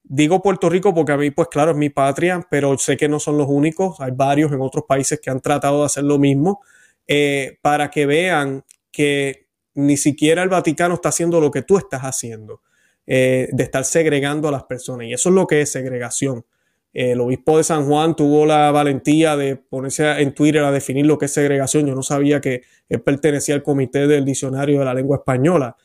Digo 0.03 0.41
Puerto 0.43 0.69
Rico 0.69 0.93
porque 0.93 1.13
a 1.13 1.17
mí, 1.17 1.31
pues 1.31 1.47
claro, 1.47 1.71
es 1.71 1.77
mi 1.77 1.89
patria, 1.89 2.45
pero 2.51 2.77
sé 2.77 2.97
que 2.97 3.07
no 3.07 3.19
son 3.19 3.37
los 3.37 3.47
únicos. 3.49 3.99
Hay 3.99 4.11
varios 4.11 4.51
en 4.51 4.61
otros 4.61 4.85
países 4.87 5.19
que 5.19 5.31
han 5.31 5.39
tratado 5.39 5.79
de 5.79 5.85
hacer 5.87 6.03
lo 6.03 6.19
mismo. 6.19 6.61
Eh, 7.07 7.57
para 7.61 7.91
que 7.91 8.05
vean 8.05 8.63
que 8.91 9.47
ni 9.75 9.97
siquiera 9.97 10.41
el 10.41 10.49
Vaticano 10.49 10.95
está 10.95 11.09
haciendo 11.09 11.39
lo 11.39 11.51
que 11.51 11.61
tú 11.61 11.77
estás 11.77 12.01
haciendo, 12.01 12.61
eh, 13.05 13.49
de 13.51 13.63
estar 13.63 13.85
segregando 13.85 14.47
a 14.47 14.51
las 14.51 14.63
personas. 14.63 15.07
Y 15.07 15.13
eso 15.13 15.29
es 15.29 15.35
lo 15.35 15.47
que 15.47 15.61
es 15.61 15.71
segregación. 15.71 16.45
el 16.93 17.19
obispo 17.19 17.57
de 17.57 17.65
San 17.65 17.85
Juan 17.87 18.15
tuvo 18.15 18.45
la 18.45 18.71
valentía 18.71 19.35
de 19.35 19.57
ponerse 19.57 20.09
en 20.21 20.33
Twitter 20.33 20.63
a 20.63 20.71
definir 20.71 21.05
lo 21.05 21.17
que 21.17 21.25
es 21.25 21.33
segregación. 21.33 21.85
Yo 21.85 21.93
no 21.93 22.03
sabía 22.03 22.39
que 22.39 22.61
él 22.87 23.01
pertenecía 23.01 23.53
al 23.53 23.63
comité 23.63 24.07
del 24.07 24.23
diccionario 24.23 24.79
de 24.79 24.85
la 24.85 24.93
lengua 24.93 25.17
española, 25.17 25.75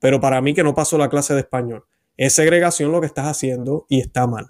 pero 0.00 0.18
para 0.18 0.40
mí 0.40 0.54
que 0.54 0.62
no 0.62 0.74
pasó 0.74 0.96
la 0.96 1.10
clase 1.10 1.34
de 1.34 1.40
español. 1.40 1.84
Es 2.16 2.32
segregación 2.32 2.90
lo 2.90 3.02
que 3.02 3.06
estás 3.06 3.26
haciendo 3.26 3.84
y 3.90 4.00
está 4.00 4.26
mal. 4.26 4.46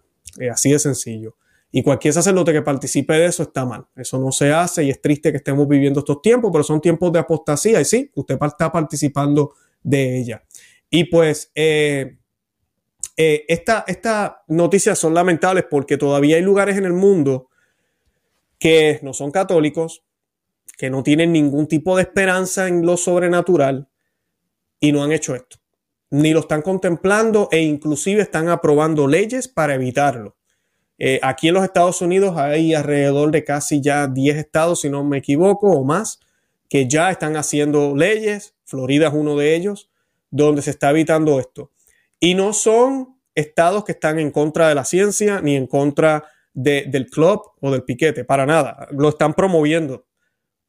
así 0.48 0.70
de 0.70 0.78
sencillo. 0.78 1.34
Y 1.78 1.82
cualquier 1.82 2.14
sacerdote 2.14 2.54
que 2.54 2.62
participe 2.62 3.12
de 3.12 3.26
eso 3.26 3.42
está 3.42 3.66
mal. 3.66 3.84
Eso 3.94 4.18
no 4.18 4.32
se 4.32 4.50
hace 4.50 4.82
y 4.84 4.88
es 4.88 4.98
triste 5.02 5.30
que 5.30 5.36
estemos 5.36 5.68
viviendo 5.68 6.00
estos 6.00 6.22
tiempos, 6.22 6.50
pero 6.50 6.64
son 6.64 6.80
tiempos 6.80 7.12
de 7.12 7.18
apostasía 7.18 7.78
y 7.78 7.84
sí, 7.84 8.10
usted 8.14 8.38
está 8.42 8.72
participando 8.72 9.52
de 9.82 10.18
ella. 10.18 10.42
Y 10.88 11.04
pues 11.04 11.52
eh, 11.54 12.16
eh, 13.14 13.44
estas 13.46 14.32
noticias 14.48 14.98
son 14.98 15.12
lamentables 15.12 15.66
porque 15.70 15.98
todavía 15.98 16.36
hay 16.36 16.42
lugares 16.42 16.78
en 16.78 16.86
el 16.86 16.94
mundo 16.94 17.50
que 18.58 18.98
no 19.02 19.12
son 19.12 19.30
católicos, 19.30 20.02
que 20.78 20.88
no 20.88 21.02
tienen 21.02 21.30
ningún 21.30 21.66
tipo 21.66 21.94
de 21.94 22.04
esperanza 22.04 22.68
en 22.68 22.86
lo 22.86 22.96
sobrenatural 22.96 23.90
y 24.80 24.92
no 24.92 25.04
han 25.04 25.12
hecho 25.12 25.34
esto. 25.34 25.58
Ni 26.08 26.32
lo 26.32 26.40
están 26.40 26.62
contemplando 26.62 27.50
e 27.52 27.60
inclusive 27.60 28.22
están 28.22 28.48
aprobando 28.48 29.06
leyes 29.06 29.46
para 29.46 29.74
evitarlo. 29.74 30.36
Eh, 30.98 31.20
aquí 31.22 31.48
en 31.48 31.54
los 31.54 31.64
Estados 31.64 32.00
Unidos 32.00 32.36
hay 32.36 32.74
alrededor 32.74 33.30
de 33.30 33.44
casi 33.44 33.80
ya 33.80 34.06
10 34.06 34.36
estados, 34.36 34.80
si 34.80 34.90
no 34.90 35.04
me 35.04 35.18
equivoco, 35.18 35.70
o 35.70 35.84
más, 35.84 36.20
que 36.68 36.88
ya 36.88 37.10
están 37.10 37.36
haciendo 37.36 37.94
leyes. 37.94 38.54
Florida 38.64 39.08
es 39.08 39.14
uno 39.14 39.36
de 39.36 39.54
ellos, 39.54 39.90
donde 40.30 40.62
se 40.62 40.70
está 40.70 40.90
evitando 40.90 41.38
esto. 41.38 41.70
Y 42.18 42.34
no 42.34 42.52
son 42.52 43.16
estados 43.34 43.84
que 43.84 43.92
están 43.92 44.18
en 44.18 44.30
contra 44.30 44.68
de 44.68 44.74
la 44.74 44.84
ciencia 44.84 45.40
ni 45.40 45.56
en 45.56 45.66
contra 45.66 46.24
del 46.54 47.10
club 47.10 47.42
o 47.60 47.70
del 47.70 47.84
piquete, 47.84 48.24
para 48.24 48.46
nada. 48.46 48.88
Lo 48.92 49.10
están 49.10 49.34
promoviendo, 49.34 50.06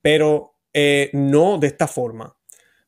pero 0.01 0.55
eh, 0.73 1.09
no 1.13 1.57
de 1.57 1.67
esta 1.67 1.87
forma, 1.87 2.35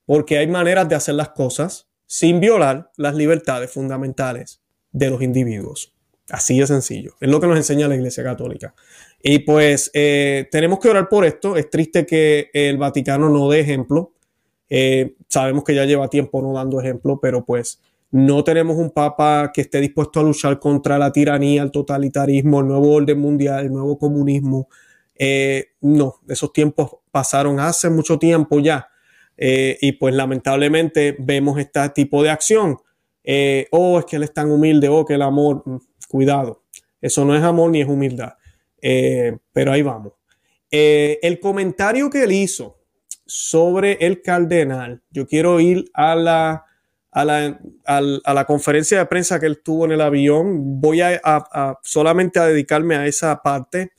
porque 0.06 0.38
hay 0.38 0.48
maneras 0.48 0.90
de 0.90 0.96
hacer 0.96 1.16
las 1.16 1.30
cosas 1.30 1.88
sin 2.06 2.42
violar 2.42 2.92
las 2.98 3.16
libertades 3.16 3.72
fundamentales 3.72 4.62
de 4.92 5.10
los 5.10 5.22
individuos. 5.22 5.94
Así 6.30 6.60
de 6.60 6.68
sencillo. 6.68 7.16
Es 7.20 7.30
lo 7.30 7.40
que 7.40 7.48
nos 7.48 7.58
enseña 7.58 7.88
la 7.88 7.96
Iglesia 7.96 8.24
Católica. 8.24 8.74
Y 9.22 9.40
pues 9.40 9.90
eh, 9.94 10.48
tenemos 10.52 10.80
que 10.80 10.90
orar 10.90 11.10
por 11.10 11.26
esto. 11.26 11.58
Es 11.58 11.70
triste 11.70 12.06
que 12.06 12.50
el 12.54 12.78
Vaticano 12.78 13.30
no 13.30 13.50
dé 13.50 13.62
ejemplo. 13.62 14.14
Eh, 14.70 15.16
sabemos 15.28 15.64
que 15.64 15.74
ya 15.74 15.86
lleva 15.86 16.08
tiempo 16.08 16.42
no 16.42 16.54
dando 16.54 16.80
ejemplo, 16.80 17.20
pero 17.20 17.44
pues 17.44 17.82
no 18.12 18.44
tenemos 18.44 18.78
un 18.78 18.92
papa 18.92 19.52
que 19.54 19.62
esté 19.62 19.82
dispuesto 19.82 20.20
a 20.20 20.24
luchar 20.24 20.60
contra 20.60 21.00
la 21.00 21.12
tiranía, 21.12 21.64
el 21.64 21.72
totalitarismo, 21.72 22.60
el 22.60 22.68
nuevo 22.68 22.94
orden 22.94 23.20
mundial, 23.20 23.66
el 23.66 23.74
nuevo 23.74 23.98
comunismo. 23.98 24.70
Eh, 25.16 25.70
no, 25.82 26.16
esos 26.28 26.54
tiempos 26.54 26.92
pasaron 27.12 27.60
hace 27.60 27.90
mucho 27.90 28.20
tiempo 28.20 28.60
ya. 28.60 28.88
y 29.42 29.94
pues 29.94 30.14
lamentablemente 30.14 31.16
vemos 31.18 31.58
este 31.60 31.88
tipo 31.90 32.22
de 32.22 32.30
acción. 32.30 32.78
Oh, 33.72 34.00
es 34.00 34.06
que 34.06 34.16
él 34.16 34.24
es 34.24 34.34
tan 34.34 34.52
humilde, 34.52 34.90
oh, 34.90 35.06
que 35.06 35.14
el 35.14 35.22
amor 35.22 35.64
Cuidado, 36.10 36.64
eso 37.00 37.24
no 37.24 37.36
es 37.36 37.44
amor 37.44 37.70
ni 37.70 37.82
es 37.82 37.88
humildad. 37.88 38.34
Eh, 38.82 39.38
pero 39.54 39.72
ahí 39.72 39.84
vamos. 39.84 40.14
Eh, 40.72 41.20
el 41.22 41.40
comentario 41.40 42.10
que 42.10 42.24
él 42.24 42.32
hizo 42.32 42.80
sobre 43.28 43.94
el 44.02 44.24
cardenal, 44.24 45.04
yo 45.12 45.28
quiero 45.28 45.60
ir 45.60 45.86
a 45.94 46.16
la, 46.16 46.66
a 47.12 47.26
la, 47.26 48.46
conferencia 48.46 48.98
de 48.98 49.06
prensa 49.06 49.40
que 49.40 49.46
él 49.46 49.62
tuvo 49.62 49.86
en 49.86 49.92
el 49.92 50.02
avión. 50.02 50.82
Voy 50.82 51.02
a, 51.02 51.22
solamente 51.84 52.40
a 52.40 52.48
dedicarme 52.48 52.96
a 52.96 53.06
esa 53.06 53.44
parte. 53.44 53.92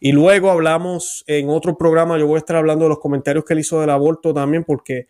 Y 0.00 0.12
luego 0.12 0.50
hablamos 0.50 1.22
en 1.26 1.50
otro 1.50 1.76
programa, 1.76 2.18
yo 2.18 2.26
voy 2.26 2.36
a 2.36 2.38
estar 2.38 2.56
hablando 2.56 2.86
de 2.86 2.88
los 2.88 2.98
comentarios 2.98 3.44
que 3.44 3.52
él 3.52 3.60
hizo 3.60 3.78
del 3.78 3.90
aborto 3.90 4.32
también, 4.32 4.64
porque 4.64 5.08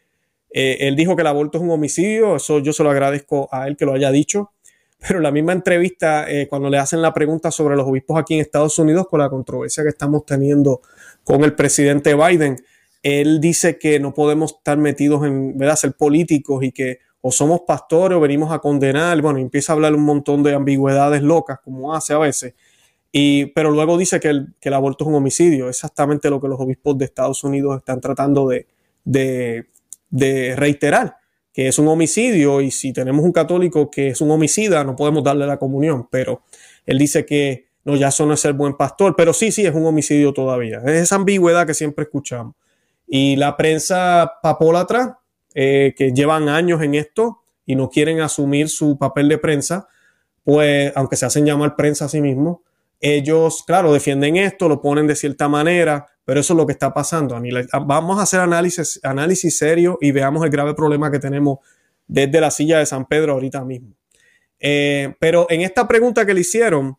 eh, 0.55 0.79
él 0.81 0.97
dijo 0.97 1.17
que 1.17 1.23
el 1.23 1.29
aborto 1.29 1.59
es 1.59 1.65
un 1.65 1.71
homicidio, 1.71 2.37
eso 2.37 2.59
yo 2.59 2.73
se 2.73 2.83
lo 2.83 2.91
agradezco 2.91 3.49
a 3.53 3.69
él 3.69 3.77
que 3.77 3.85
lo 3.85 3.95
haya 3.95 4.11
dicho 4.11 4.53
pero 5.07 5.19
la 5.21 5.33
misma 5.33 5.53
entrevista, 5.53 6.31
eh, 6.31 6.47
cuando 6.49 6.71
le 6.71 6.79
hacen 6.79 7.03
la 7.03 7.13
pregunta 7.13 7.51
sobre 7.51 7.75
los 7.75 7.87
obispos 7.87 8.19
aquí 8.19 8.35
en 8.35 8.41
Estados 8.41 8.79
Unidos, 8.79 9.09
con 9.11 9.19
la 9.19 9.29
controversia 9.29 9.83
que 9.83 9.89
estamos 9.89 10.25
teniendo 10.25 10.81
con 11.25 11.43
el 11.43 11.55
presidente 11.55 12.15
Biden, 12.15 12.57
él 13.03 13.41
dice 13.41 13.79
que 13.79 13.99
no 13.99 14.15
podemos 14.15 14.55
estar 14.55 14.79
metidos 14.79 15.27
en, 15.27 15.59
¿verdad?, 15.59 15.75
ser 15.75 15.95
políticos 15.95 16.63
y 16.63 16.71
que 16.71 17.01
o 17.21 17.33
somos 17.33 17.63
pastores 17.67 18.17
o 18.17 18.21
venimos 18.21 18.53
a 18.53 18.61
condenar, 18.61 19.21
bueno, 19.21 19.41
empieza 19.41 19.73
a 19.73 19.75
hablar 19.75 19.95
un 19.95 20.05
montón 20.05 20.43
de 20.45 20.55
ambigüedades 20.55 21.23
locas, 21.23 21.59
como 21.65 21.95
hace 21.95 22.13
a 22.13 22.19
veces, 22.19 22.55
y, 23.11 23.47
pero 23.47 23.71
luego 23.71 23.99
dice 23.99 24.21
que 24.21 24.29
el, 24.29 24.55
que 24.61 24.69
el 24.69 24.75
aborto 24.75 25.05
es 25.05 25.09
un 25.09 25.17
homicidio, 25.17 25.69
exactamente 25.69 26.31
lo 26.31 26.41
que 26.41 26.49
los 26.49 26.61
obispos 26.61 26.97
de 26.99 27.05
Estados 27.05 27.43
Unidos 27.45 27.79
están 27.79 28.01
tratando 28.01 28.49
de, 28.49 28.67
de, 29.05 29.67
de 30.13 30.55
reiterar 30.55 31.17
que 31.53 31.69
es 31.69 31.79
un 31.79 31.89
homicidio 31.89 32.61
y 32.61 32.71
si 32.71 32.93
tenemos 32.93 33.25
un 33.25 33.33
católico 33.33 33.91
que 33.91 34.09
es 34.09 34.21
un 34.21 34.31
homicida, 34.31 34.85
no 34.85 34.97
podemos 34.97 35.23
darle 35.23 35.47
la 35.47 35.59
comunión, 35.59 36.09
pero 36.11 36.43
él 36.87 36.99
dice 36.99 37.27
que 37.27 37.67
no, 37.85 37.97
ya 37.97 38.09
eso 38.09 38.25
no 38.27 38.35
es 38.35 38.41
ser 38.41 38.55
buen 38.55 38.75
pastor, 38.75 39.15
pero 39.17 39.33
sí, 39.33 39.53
sí, 39.53 39.67
es 39.67 39.75
un 39.75 39.85
homicidio 39.85 40.33
todavía. 40.33 40.79
Es 40.87 41.03
esa 41.03 41.17
ambigüedad 41.17 41.67
que 41.67 41.75
siempre 41.75 42.05
escuchamos. 42.05 42.55
Y 43.07 43.37
la 43.37 43.57
prensa 43.57 44.35
papólatra, 44.43 45.19
eh, 45.55 45.93
que 45.97 46.13
llevan 46.13 46.49
años 46.49 46.81
en 46.81 46.95
esto 46.95 47.43
y 47.67 47.75
no 47.75 47.91
quieren 47.91 48.21
asumir 48.21 48.69
su 48.69 48.97
papel 48.97 49.29
de 49.29 49.39
prensa, 49.39 49.89
pues 50.45 50.93
aunque 50.95 51.17
se 51.17 51.27
hacen 51.27 51.45
llamar 51.45 51.77
prensa 51.77 52.07
a 52.07 52.09
sí 52.09 52.21
mismos, 52.21 52.59
ellos, 53.01 53.65
claro, 53.67 53.93
defienden 53.93 54.37
esto, 54.37 54.69
lo 54.69 54.81
ponen 54.81 55.09
de 55.09 55.17
cierta 55.17 55.49
manera, 55.49 56.07
pero 56.25 56.41
eso 56.41 56.53
es 56.53 56.57
lo 56.57 56.67
que 56.67 56.73
está 56.73 56.93
pasando. 56.95 57.41
Vamos 57.87 58.19
a 58.19 58.23
hacer 58.23 58.41
análisis, 58.41 59.01
análisis 59.03 59.57
serio 59.59 59.99
y 60.01 60.13
veamos 60.13 60.45
el 60.45 60.51
grave 60.51 60.75
problema 60.75 61.11
que 61.11 61.19
tenemos 61.19 61.59
desde 62.07 62.41
la 62.41 62.51
silla 62.51 62.79
de 62.79 62.87
San 62.87 63.07
Pedro 63.07 63.33
ahorita 63.33 63.65
mismo. 63.65 63.95
Eh, 64.61 65.15
pero 65.19 65.47
en 65.51 65.63
esta 65.63 65.89
pregunta 65.89 66.25
que 66.25 66.35
le 66.35 66.41
hicieron, 66.41 66.97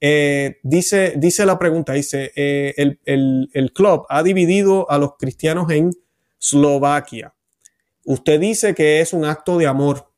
eh, 0.00 0.58
dice, 0.62 1.14
dice 1.16 1.44
la 1.44 1.58
pregunta, 1.58 1.92
dice, 1.92 2.32
eh, 2.34 2.74
el, 2.76 3.50
el 3.52 3.72
club 3.72 4.06
ha 4.08 4.22
dividido 4.22 4.90
a 4.90 4.98
los 4.98 5.16
cristianos 5.18 5.70
en 5.70 5.90
Eslovaquia. 6.40 7.34
Usted 8.04 8.40
dice 8.40 8.74
que 8.74 9.00
es 9.00 9.12
un 9.12 9.24
acto 9.24 9.58
de 9.58 9.66
amor, 9.66 10.10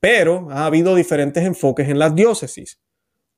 pero 0.00 0.48
ha 0.50 0.66
habido 0.66 0.94
diferentes 0.94 1.44
enfoques 1.44 1.88
en 1.88 1.98
las 1.98 2.14
diócesis. 2.14 2.78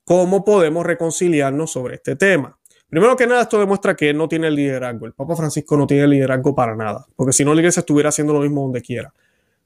¿Cómo 0.04 0.45
podemos 0.45 0.87
reconciliarnos 0.87 1.73
sobre 1.73 1.97
este 1.97 2.16
tema? 2.16 2.58
Primero 2.88 3.16
que 3.16 3.26
nada, 3.26 3.42
esto 3.42 3.59
demuestra 3.59 3.95
que 3.95 4.14
no 4.14 4.28
tiene 4.28 4.50
liderazgo. 4.50 5.07
El 5.07 5.12
Papa 5.12 5.37
Francisco 5.37 5.76
no 5.76 5.87
tiene 5.87 6.07
liderazgo 6.07 6.54
para 6.54 6.75
nada, 6.75 7.07
porque 7.16 7.33
si 7.33 7.45
no, 7.45 7.52
la 7.52 7.61
iglesia 7.61 7.80
estuviera 7.80 8.09
haciendo 8.09 8.33
lo 8.33 8.40
mismo 8.40 8.62
donde 8.62 8.80
quiera. 8.80 9.12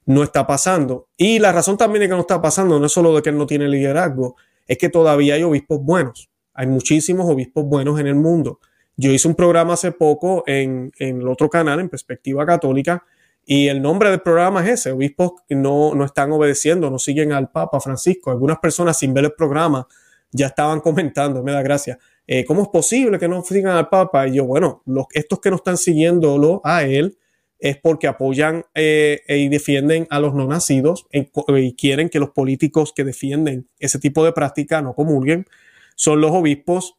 No 0.06 0.24
está 0.24 0.44
pasando. 0.44 1.08
Y 1.16 1.38
la 1.38 1.52
razón 1.52 1.76
también 1.76 2.00
de 2.00 2.08
que 2.08 2.14
no 2.14 2.22
está 2.22 2.42
pasando 2.42 2.80
no 2.80 2.86
es 2.86 2.92
solo 2.92 3.14
de 3.14 3.22
que 3.22 3.30
él 3.30 3.38
no 3.38 3.46
tiene 3.46 3.68
liderazgo, 3.68 4.36
es 4.66 4.76
que 4.76 4.88
todavía 4.88 5.34
hay 5.34 5.44
obispos 5.44 5.80
buenos. 5.80 6.28
Hay 6.54 6.66
muchísimos 6.66 7.30
obispos 7.30 7.64
buenos 7.64 8.00
en 8.00 8.08
el 8.08 8.16
mundo. 8.16 8.58
Yo 8.96 9.12
hice 9.12 9.28
un 9.28 9.36
programa 9.36 9.74
hace 9.74 9.92
poco 9.92 10.42
en, 10.46 10.92
el 10.98 11.26
otro 11.28 11.48
canal, 11.48 11.78
en 11.78 11.88
Perspectiva 11.88 12.44
Católica, 12.44 13.04
y 13.44 13.68
el 13.68 13.80
nombre 13.80 14.10
del 14.10 14.20
programa 14.20 14.64
es 14.64 14.80
ese, 14.80 14.92
obispos 14.92 15.32
no, 15.48 15.94
no 15.94 16.04
están 16.04 16.30
obedeciendo, 16.30 16.90
no 16.90 16.98
siguen 16.98 17.32
al 17.32 17.50
Papa 17.50 17.80
Francisco. 17.80 18.30
Algunas 18.30 18.58
personas 18.58 18.98
sin 18.98 19.14
ver 19.14 19.24
el 19.24 19.32
programa 19.32 19.86
ya 20.30 20.46
estaban 20.46 20.80
comentando, 20.80 21.42
me 21.42 21.52
da 21.52 21.62
gracia, 21.62 21.98
eh, 22.26 22.44
¿cómo 22.44 22.62
es 22.62 22.68
posible 22.68 23.18
que 23.18 23.28
no 23.28 23.42
sigan 23.42 23.76
al 23.76 23.88
Papa? 23.88 24.28
Y 24.28 24.34
yo, 24.36 24.44
bueno, 24.44 24.82
los, 24.86 25.06
estos 25.12 25.40
que 25.40 25.50
no 25.50 25.56
están 25.56 25.76
siguiéndolo 25.76 26.60
a 26.64 26.84
él 26.84 27.18
es 27.58 27.78
porque 27.78 28.08
apoyan 28.08 28.64
eh, 28.74 29.22
y 29.28 29.48
defienden 29.48 30.08
a 30.10 30.18
los 30.18 30.34
no 30.34 30.48
nacidos 30.48 31.06
y 31.12 31.74
quieren 31.74 32.08
que 32.08 32.18
los 32.18 32.30
políticos 32.30 32.92
que 32.92 33.04
defienden 33.04 33.68
ese 33.78 34.00
tipo 34.00 34.24
de 34.24 34.32
práctica 34.32 34.82
no 34.82 34.94
comulguen. 34.94 35.46
Son 35.94 36.20
los 36.20 36.32
obispos 36.32 36.96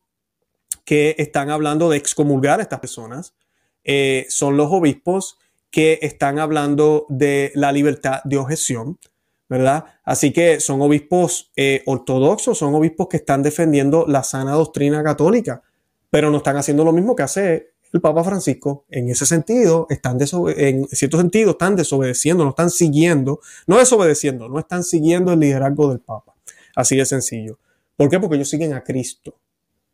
que 0.85 1.15
están 1.17 1.49
hablando 1.49 1.89
de 1.89 1.97
excomulgar 1.97 2.59
a 2.59 2.63
estas 2.63 2.79
personas. 2.79 3.35
Eh, 3.83 4.25
son 4.29 4.55
los 4.55 4.71
obispos 4.71 5.37
que 5.69 5.99
están 6.01 6.39
hablando 6.39 7.05
de 7.09 7.51
la 7.55 7.73
libertad 7.73 8.21
de 8.23 8.37
objeción. 8.37 8.99
¿Verdad? 9.53 9.86
Así 10.03 10.33
que 10.33 10.60
son 10.60 10.81
obispos 10.81 11.51
eh, 11.55 11.83
ortodoxos, 11.86 12.57
son 12.57 12.74
obispos 12.74 13.07
que 13.07 13.17
están 13.17 13.43
defendiendo 13.43 14.05
la 14.07 14.24
sana 14.24 14.53
doctrina 14.53 15.03
católica, 15.03 15.62
pero 16.10 16.31
no 16.31 16.38
están 16.38 16.57
haciendo 16.57 16.83
lo 16.83 16.91
mismo 16.91 17.15
que 17.15 17.22
hace 17.22 17.74
el 17.91 18.01
Papa 18.01 18.24
Francisco. 18.24 18.86
En 18.89 19.10
ese 19.10 19.27
sentido, 19.27 19.86
en 19.91 20.88
cierto 20.88 21.19
sentido, 21.19 21.51
están 21.51 21.75
desobedeciendo, 21.75 22.43
no 22.43 22.50
están 22.50 22.72
siguiendo, 22.72 23.41
no 23.67 23.77
desobedeciendo, 23.77 24.50
no 24.50 24.57
están 24.57 24.83
siguiendo 24.83 25.31
el 25.33 25.39
liderazgo 25.41 25.88
del 25.89 26.00
Papa. 26.00 26.33
Así 26.75 26.98
de 26.98 27.05
sencillo. 27.05 27.60
¿Por 27.95 28.10
qué? 28.10 28.19
Porque 28.19 28.38
ellos 28.38 28.50
siguen 28.50 28.74
a 28.74 28.83
Cristo, 28.83 29.38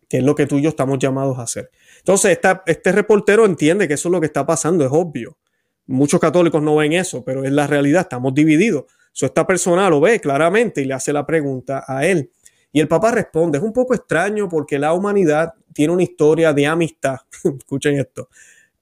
que 0.08 0.20
es 0.20 0.24
lo 0.24 0.36
que 0.36 0.46
tú 0.46 0.60
y 0.60 0.62
yo 0.62 0.70
estamos 0.70 1.00
llamados 1.00 1.38
a 1.38 1.42
hacer. 1.42 1.70
Entonces, 1.98 2.40
este 2.66 2.94
reportero 2.94 3.46
entiende 3.46 3.90
que 3.90 3.96
eso 3.96 4.08
es 4.08 4.14
lo 4.14 4.22
que 4.22 4.28
está 4.28 4.46
pasando, 4.46 4.86
es 4.86 4.92
obvio. 4.94 5.38
Muchos 5.86 6.22
católicos 6.22 6.64
no 6.64 6.78
ven 6.78 6.94
eso, 6.94 7.26
pero 7.26 7.44
es 7.44 7.52
la 7.52 7.68
realidad, 7.68 8.04
estamos 8.04 8.34
divididos 8.34 8.86
esta 9.14 9.46
persona 9.46 9.90
lo 9.90 10.00
ve 10.00 10.20
claramente 10.20 10.82
y 10.82 10.86
le 10.86 10.94
hace 10.94 11.14
la 11.14 11.26
pregunta 11.26 11.84
a 11.88 12.06
él. 12.06 12.32
Y 12.72 12.80
el 12.80 12.88
Papa 12.88 13.12
responde, 13.12 13.58
es 13.58 13.64
un 13.64 13.74
poco 13.74 13.94
extraño 13.94 14.48
porque 14.48 14.78
la 14.78 14.94
humanidad 14.94 15.54
tiene 15.74 15.94
una 15.94 16.04
historia 16.04 16.54
de 16.54 16.68
amistad. 16.68 17.18
Escuchen 17.58 18.00
esto. 18.00 18.30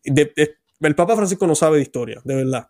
el 0.03 0.95
Papa 0.95 1.15
Francisco 1.15 1.47
no 1.47 1.55
sabe 1.55 1.77
de 1.77 1.83
historia, 1.83 2.21
de 2.23 2.35
verdad. 2.35 2.67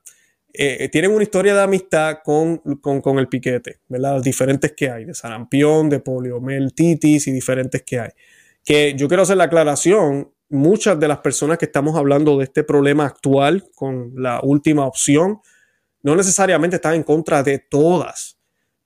Eh, 0.53 0.85
eh, 0.85 0.89
tienen 0.89 1.11
una 1.11 1.23
historia 1.23 1.53
de 1.53 1.61
amistad 1.61 2.19
con, 2.23 2.57
con, 2.57 3.19
el 3.19 3.27
piquete, 3.27 3.79
¿verdad? 3.87 4.21
Diferentes 4.21 4.73
que 4.73 4.89
hay, 4.89 5.05
de 5.05 5.13
sarampión, 5.13 5.89
de 5.89 5.99
poliomielitis 5.99 7.27
y 7.27 7.31
diferentes 7.31 7.83
que 7.83 7.99
hay. 7.99 8.09
Que 8.63 8.95
yo 8.97 9.07
quiero 9.07 9.23
hacer 9.23 9.37
la 9.37 9.45
aclaración, 9.45 10.31
muchas 10.49 10.99
de 10.99 11.07
las 11.07 11.19
personas 11.19 11.57
que 11.57 11.65
estamos 11.65 11.95
hablando 11.95 12.37
de 12.37 12.45
este 12.45 12.63
problema 12.63 13.05
actual 13.05 13.65
con 13.75 14.13
la 14.15 14.39
última 14.41 14.85
opción, 14.87 15.41
no 16.03 16.15
necesariamente 16.15 16.77
están 16.77 16.95
en 16.95 17.03
contra 17.03 17.43
de 17.43 17.59
todas. 17.59 18.37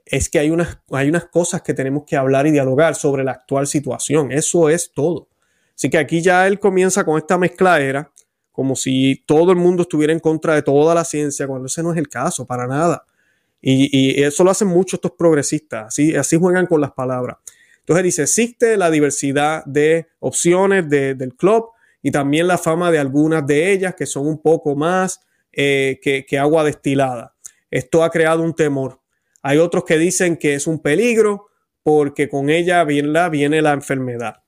Es 0.06 0.30
que 0.30 0.40
hay 0.40 0.50
unas, 0.50 0.80
hay 0.92 1.10
unas 1.10 1.26
cosas 1.26 1.62
que 1.62 1.74
tenemos 1.74 2.04
que 2.06 2.18
hablar 2.18 2.48
y 2.48 2.52
dialogar 2.52 2.96
sobre 2.96 3.24
la 3.24 3.32
actual 3.32 3.68
situación. 3.68 4.32
Eso 4.32 4.70
es 4.70 4.92
todo. 4.92 5.30
Así 5.76 5.90
que 5.90 5.98
aquí 5.98 6.22
ya 6.22 6.48
él 6.48 6.60
comienza 6.60 7.04
con 7.04 7.18
esta 7.18 7.38
mezcladera, 7.38 8.12
como 8.52 8.76
si 8.76 9.24
todo 9.26 9.52
el 9.52 9.58
mundo 9.58 9.84
estuviera 9.84 10.14
en 10.14 10.20
contra 10.20 10.54
de 10.54 10.62
toda 10.62 10.94
la 10.94 11.04
ciencia, 11.04 11.48
cuando 11.48 11.68
ese 11.68 11.82
no 11.82 11.92
es 11.92 11.98
el 11.98 12.10
caso, 12.10 12.46
para 12.46 12.68
nada. 12.68 13.06
Y, 13.62 14.22
eso 14.22 14.44
lo 14.44 14.52
hacen 14.52 14.68
muchos 14.68 14.98
estos 14.98 15.12
progresistas, 15.12 15.88
así, 15.88 16.16
así 16.16 16.38
juegan 16.38 16.66
con 16.66 16.82
las 16.82 16.92
palabras. 16.92 17.38
Entonces 17.80 18.04
dice, 18.04 18.22
existe 18.24 18.78
la 18.78 18.90
diversidad 18.90 19.64
de 19.66 20.08
opciones 20.20 20.90
del 20.90 21.36
club 21.36 21.70
y 22.02 22.12
también 22.12 22.48
la 22.48 22.58
fama 22.58 22.92
de 22.92 23.00
algunas 23.00 23.46
de 23.46 23.72
ellas 23.72 23.96
que 23.96 24.06
son 24.06 24.28
un 24.28 24.42
poco 24.42 24.76
más 24.76 25.22
eh, 25.54 26.00
que, 26.02 26.40
agua 26.40 26.64
destilada. 26.64 27.36
Esto 27.70 28.04
ha 28.04 28.10
creado 28.10 28.42
un 28.42 28.54
temor. 28.54 29.00
Hay 29.42 29.58
otros 29.58 29.86
que 29.86 29.98
dicen 29.98 30.38
que 30.38 30.56
es 30.56 30.68
un 30.68 30.80
peligro 30.80 31.48
porque 31.84 32.30
con 32.30 32.50
ella 32.50 32.84
viene, 32.84 33.62
la 33.62 33.74
enfermedad. 33.74 34.44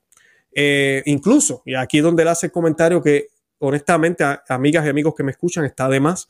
Eh, 0.52 1.02
incluso, 1.06 1.62
y 1.66 1.74
aquí 1.74 2.00
donde 2.00 2.22
él 2.22 2.28
hace 2.28 2.46
el 2.46 2.52
comentario 2.52 3.02
que 3.02 3.28
honestamente, 3.58 4.24
amigas 4.48 4.84
y 4.84 4.88
amigos 4.88 5.14
que 5.16 5.22
me 5.22 5.30
escuchan, 5.30 5.64
está 5.64 5.88
de 5.88 6.00
más. 6.00 6.28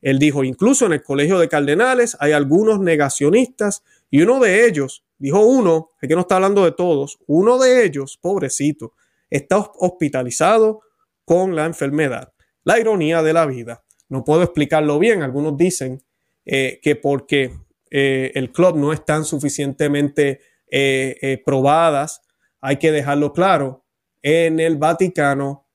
Él 0.00 0.18
dijo, 0.18 0.44
incluso 0.44 0.86
en 0.86 0.92
el 0.92 1.02
colegio 1.02 1.38
de 1.38 1.48
cardenales 1.48 2.16
hay 2.20 2.32
algunos 2.32 2.80
negacionistas 2.80 3.82
y 4.10 4.22
uno 4.22 4.38
de 4.40 4.66
ellos, 4.66 5.04
dijo 5.18 5.44
uno, 5.44 5.90
es 6.00 6.08
que 6.08 6.14
no 6.14 6.22
está 6.22 6.36
hablando 6.36 6.64
de 6.64 6.72
todos, 6.72 7.18
uno 7.26 7.58
de 7.58 7.84
ellos, 7.84 8.18
pobrecito, 8.20 8.94
está 9.30 9.58
hospitalizado 9.58 10.82
con 11.24 11.56
la 11.56 11.66
enfermedad. 11.66 12.32
La 12.62 12.78
ironía 12.78 13.22
de 13.22 13.32
la 13.32 13.46
vida. 13.46 13.82
No 14.08 14.24
puedo 14.24 14.42
explicarlo 14.42 14.98
bien. 14.98 15.22
Algunos 15.22 15.56
dicen 15.56 16.02
eh, 16.44 16.78
que 16.80 16.94
porque 16.94 17.52
eh, 17.90 18.30
el 18.34 18.52
club 18.52 18.76
no 18.76 18.92
están 18.92 19.24
suficientemente 19.24 20.40
eh, 20.70 21.42
probadas, 21.44 22.22
hay 22.60 22.76
que 22.76 22.92
dejarlo 22.92 23.32
claro. 23.32 23.84
En 24.22 24.60
el 24.60 24.76
Vaticano 24.76 25.66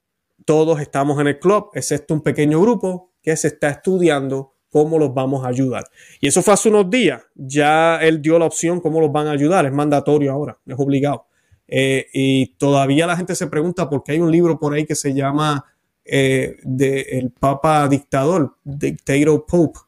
todos 0.45 0.79
estamos 0.79 1.19
en 1.19 1.27
el 1.27 1.39
club, 1.39 1.69
excepto 1.73 2.13
un 2.13 2.21
pequeño 2.21 2.59
grupo 2.61 3.11
que 3.21 3.35
se 3.35 3.49
está 3.49 3.69
estudiando 3.69 4.55
cómo 4.69 4.97
los 4.97 5.13
vamos 5.13 5.45
a 5.45 5.49
ayudar. 5.49 5.83
Y 6.21 6.27
eso 6.27 6.41
fue 6.41 6.53
hace 6.53 6.69
unos 6.69 6.89
días. 6.89 7.21
Ya 7.35 7.97
él 8.01 8.21
dio 8.21 8.39
la 8.39 8.45
opción 8.45 8.79
cómo 8.79 9.01
los 9.01 9.11
van 9.11 9.27
a 9.27 9.31
ayudar. 9.31 9.65
Es 9.65 9.73
mandatorio 9.73 10.31
ahora, 10.31 10.57
es 10.65 10.75
obligado. 10.77 11.27
Y 11.67 12.55
todavía 12.57 13.07
la 13.07 13.15
gente 13.15 13.35
se 13.35 13.47
pregunta 13.47 13.89
por 13.89 14.03
qué 14.03 14.13
hay 14.13 14.19
un 14.19 14.31
libro 14.31 14.59
por 14.59 14.73
ahí 14.73 14.85
que 14.85 14.95
se 14.95 15.13
llama 15.13 15.70
eh, 16.05 16.57
de 16.63 17.01
El 17.01 17.31
Papa 17.31 17.87
Dictador, 17.87 18.57
Dictator 18.63 19.45
Pope. 19.45 19.79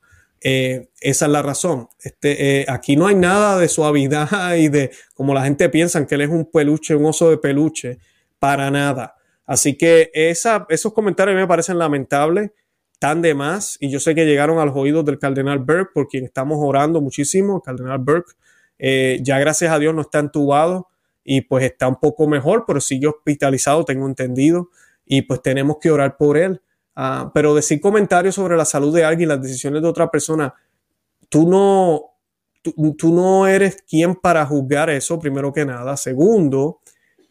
Eh, 0.42 0.90
esa 1.00 1.26
es 1.26 1.32
la 1.32 1.42
razón. 1.42 1.88
Este, 2.02 2.66
aquí 2.68 2.96
no 2.96 3.08
hay 3.08 3.16
nada 3.16 3.58
de 3.58 3.68
suavidad 3.68 4.56
y 4.58 4.70
de 4.70 4.92
como 5.14 5.34
la 5.34 5.44
gente 5.44 5.70
piensa 5.70 6.06
que 6.06 6.16
él 6.16 6.22
es 6.22 6.30
un 6.30 6.50
peluche, 6.52 6.96
un 6.96 7.06
oso 7.06 7.30
de 7.30 7.38
peluche, 7.38 8.00
para 8.40 8.70
nada. 8.70 9.16
Así 9.46 9.78
que 9.78 10.12
esos 10.14 10.94
comentarios 10.94 11.36
me 11.36 11.48
parecen 11.48 11.78
lamentables, 11.78 12.52
tan 13.00 13.22
de 13.22 13.34
más, 13.34 13.78
y 13.82 13.90
yo 13.90 14.00
sé 14.00 14.16
que 14.16 14.26
llegaron 14.26 14.60
a 14.60 14.66
los 14.66 14.76
oídos 14.76 15.04
del 15.04 15.20
cardenal 15.20 15.60
Burke, 15.60 15.92
por 15.94 16.08
quien 16.08 16.24
estamos 16.24 16.58
orando 16.62 17.02
muchísimo, 17.02 17.58
el 17.58 17.62
cardenal 17.62 18.00
Burke, 18.00 18.34
eh, 18.80 19.20
ya 19.22 19.40
gracias 19.40 19.72
a 19.72 19.80
Dios 19.80 19.94
no 19.94 20.02
está 20.02 20.20
entubado 20.20 20.88
y 21.24 21.42
pues 21.42 21.64
está 21.66 21.88
un 21.88 21.98
poco 21.98 22.28
mejor, 22.28 22.64
pero 22.66 22.82
sigue 22.82 23.08
hospitalizado, 23.08 23.86
tengo 23.86 24.08
entendido, 24.08 24.70
y 25.06 25.24
pues 25.24 25.42
tenemos 25.42 25.78
que 25.80 25.92
orar 25.92 26.18
por 26.18 26.38
él. 26.38 26.62
Ah, 26.96 27.32
pero 27.34 27.56
decir 27.56 27.82
comentarios 27.82 28.36
sobre 28.36 28.56
la 28.56 28.66
salud 28.66 28.94
de 28.94 29.04
alguien, 29.04 29.30
las 29.30 29.42
decisiones 29.42 29.82
de 29.82 29.88
otra 29.88 30.12
persona, 30.12 30.54
tú 31.30 31.50
no, 31.50 32.14
tú, 32.62 33.14
no 33.14 33.48
eres 33.48 33.78
quien 33.88 34.16
para 34.16 34.46
juzgar 34.46 34.90
eso, 34.90 35.20
primero 35.20 35.52
que 35.52 35.66
nada. 35.66 35.98
Segundo, 35.98 36.80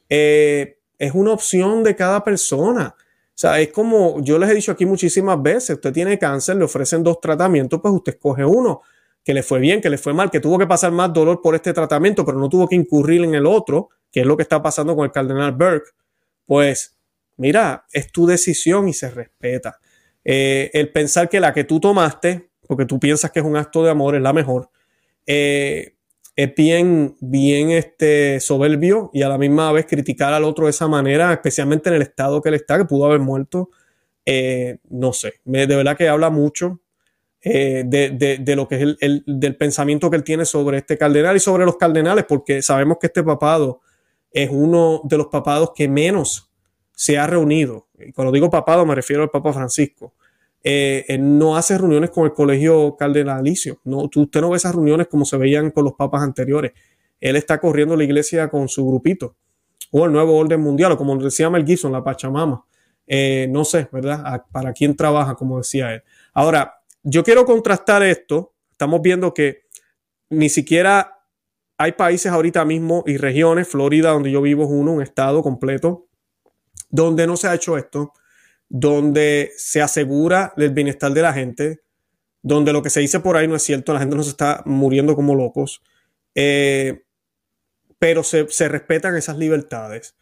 eh, 0.09 0.79
es 0.99 1.15
una 1.15 1.33
opción 1.33 1.83
de 1.83 1.95
cada 1.97 2.23
persona. 2.25 2.95
O 2.99 3.39
sea, 3.43 3.59
es 3.61 3.73
como 3.73 4.23
yo 4.23 4.39
les 4.39 4.51
he 4.51 4.55
dicho 4.55 4.73
aquí 4.73 4.85
muchísimas 4.85 5.41
veces, 5.43 5.71
usted 5.77 5.93
tiene 5.93 6.19
cáncer, 6.19 6.57
le 6.57 6.65
ofrecen 6.65 7.03
dos 7.03 7.21
tratamientos, 7.21 7.81
pues 7.81 7.95
usted 7.95 8.15
escoge 8.15 8.45
uno, 8.45 8.83
que 9.25 9.33
le 9.33 9.43
fue 9.43 9.59
bien, 9.59 9.81
que 9.81 9.89
le 9.89 9.99
fue 9.99 10.13
mal, 10.13 10.31
que 10.31 10.41
tuvo 10.41 10.59
que 10.59 10.67
pasar 10.67 10.93
más 10.93 11.13
dolor 11.13 11.41
por 11.41 11.55
este 11.55 11.73
tratamiento, 11.73 12.25
pero 12.25 12.39
no 12.39 12.49
tuvo 12.49 12.69
que 12.69 12.77
incurrir 12.77 13.23
en 13.23 13.35
el 13.35 13.47
otro, 13.47 13.89
que 14.11 14.21
es 14.21 14.27
lo 14.27 14.37
que 14.37 14.43
está 14.43 14.63
pasando 14.63 14.95
con 14.95 15.05
el 15.05 15.13
cardenal 15.13 15.53
Burke. 15.53 15.91
Pues 16.45 16.97
mira, 17.37 17.87
es 17.93 18.11
tu 18.11 18.27
decisión 18.27 18.89
y 18.89 18.93
se 18.93 19.11
respeta. 19.11 19.79
Eh, 20.25 20.71
el 20.75 20.91
pensar 20.91 21.29
que 21.29 21.41
la 21.41 21.53
que 21.53 21.65
tú 21.65 21.81
tomaste, 21.81 22.51
porque 22.67 22.87
tú 22.87 22.99
piensas 23.01 23.31
que 23.31 23.41
es 23.41 23.45
un 23.45 23.57
acto 23.57 23.83
de 23.83 23.91
amor, 23.91 24.15
es 24.15 24.23
la 24.23 24.33
mejor, 24.33 24.71
eh, 25.27 25.95
es 26.35 26.55
bien, 26.55 27.17
bien 27.21 27.71
este, 27.71 28.41
soberbio 28.41 29.11
y 29.13 29.23
a 29.23 29.29
la 29.29 29.39
misma 29.39 29.71
vez 29.73 29.87
criticar 29.87 30.33
al 30.33 30.45
otro 30.45 30.65
de 30.65 30.71
esa 30.71 30.89
manera, 30.89 31.33
especialmente 31.33 31.91
en 31.91 31.97
el 31.97 32.03
estado 32.03 32.41
que 32.41 32.49
él 32.49 32.55
está, 32.55 32.79
que 32.79 32.85
pudo 32.85 33.07
haber 33.07 33.21
muerto. 33.21 33.71
Eh, 34.25 34.79
no 34.89 35.13
sé, 35.13 35.35
de 35.45 35.67
verdad 35.67 35.97
que 35.97 36.09
habla 36.09 36.31
mucho 36.31 36.81
eh, 37.45 37.83
de, 37.85 38.57
lo 38.57 38.69
que 38.69 38.77
es 38.77 38.97
el, 39.01 39.25
del 39.27 39.57
pensamiento 39.57 40.09
que 40.09 40.17
él 40.17 40.23
tiene 40.23 40.45
sobre 40.45 40.79
este 40.79 40.97
cardenal 40.97 41.37
y 41.37 41.41
sobre 41.41 41.65
los 41.65 41.77
cardenales, 41.77 42.25
porque 42.27 42.63
sabemos 42.63 42.99
que 43.01 43.09
este 43.09 43.23
papado 43.25 43.81
es 44.31 44.49
uno 44.51 45.01
de 45.05 45.19
los 45.19 45.27
papados 45.27 45.73
que 45.75 45.89
menos 45.89 46.52
se 47.03 47.19
ha 47.19 47.27
reunido. 47.27 47.89
Y 47.99 48.13
cuando 48.13 48.31
digo 48.31 48.49
papado 48.49 48.87
me 48.87 48.95
refiero 48.95 49.25
al 49.25 49.31
Papa 49.31 49.53
Francisco. 49.53 50.15
Eh, 50.63 51.05
él 51.09 51.37
no 51.37 51.57
hace 51.57 51.77
reuniones 51.77 52.11
con 52.11 52.27
el 52.27 52.33
colegio 52.33 52.95
cardenalicio. 52.97 53.81
No, 53.83 54.09
usted 54.15 54.41
no 54.41 54.51
ve 54.51 54.57
esas 54.57 54.73
reuniones 54.73 55.09
como 55.09 55.25
se 55.25 55.37
veían 55.37 55.73
con 55.73 55.83
los 55.83 55.95
papas 55.95 56.23
anteriores. 56.23 56.71
Él 57.21 57.35
está 57.35 57.59
corriendo 57.59 57.97
la 57.97 58.05
iglesia 58.05 58.49
con 58.49 58.69
su 58.69 58.87
grupito. 58.87 59.35
O 59.91 60.07
el 60.07 60.13
nuevo 60.13 60.37
orden 60.37 60.61
mundial, 60.61 60.93
o 60.93 60.97
como 60.97 61.17
decía 61.17 61.51
Mel 61.51 61.67
Gibson, 61.67 61.91
la 61.91 62.05
Pachamama. 62.05 62.65
Eh, 63.09 63.49
no 63.51 63.65
sé, 63.65 63.89
¿verdad? 63.91 64.45
Para 64.53 64.73
quién 64.73 64.95
trabaja, 64.95 65.35
como 65.35 65.59
decía 65.59 65.93
él. 65.93 66.05
Ahora, 66.33 66.83
yo 67.03 67.25
quiero 67.25 67.45
contrastar 67.45 68.05
esto. 68.05 68.55
Estamos 68.71 69.03
viendo 69.03 69.35
que 69.35 69.63
ni 70.31 70.49
siquiera 70.49 71.19
hay 71.79 71.93
países 71.93 72.31
ahorita 72.31 72.65
mismo 72.65 73.03
y 73.09 73.17
regiones, 73.17 73.67
Florida, 73.67 74.11
donde 74.11 74.31
yo 74.31 74.41
vivo, 74.41 74.63
es 74.63 74.71
uno, 74.71 74.93
un 74.93 75.03
estado 75.03 75.43
completo, 75.43 76.07
donde 76.93 77.27
no 77.27 77.37
se 77.37 77.49
ha 77.49 77.55
hecho 77.55 77.77
esto 77.77 78.13
donde 78.75 79.53
se 79.59 79.83
asegura 79.83 80.55
el 80.57 80.71
bienestar 80.71 81.13
de 81.13 81.21
la 81.21 81.35
gente, 81.35 81.83
donde 82.41 82.73
lo 82.73 82.83
que 82.83 82.89
se 82.89 83.01
dice 83.01 83.21
por 83.21 83.37
ahí 83.37 83.47
no 83.47 83.55
es 83.55 83.63
cierto, 83.63 83.93
la 83.93 84.01
gente 84.01 84.17
no 84.17 84.23
se 84.23 84.31
está 84.31 84.63
muriendo 84.65 85.15
como 85.15 85.35
locos, 85.35 85.83
eh, 86.35 87.03
pero 87.99 88.23
se, 88.23 88.47
respetan 88.69 89.15
esas 89.15 89.37
libertades. 89.37 90.17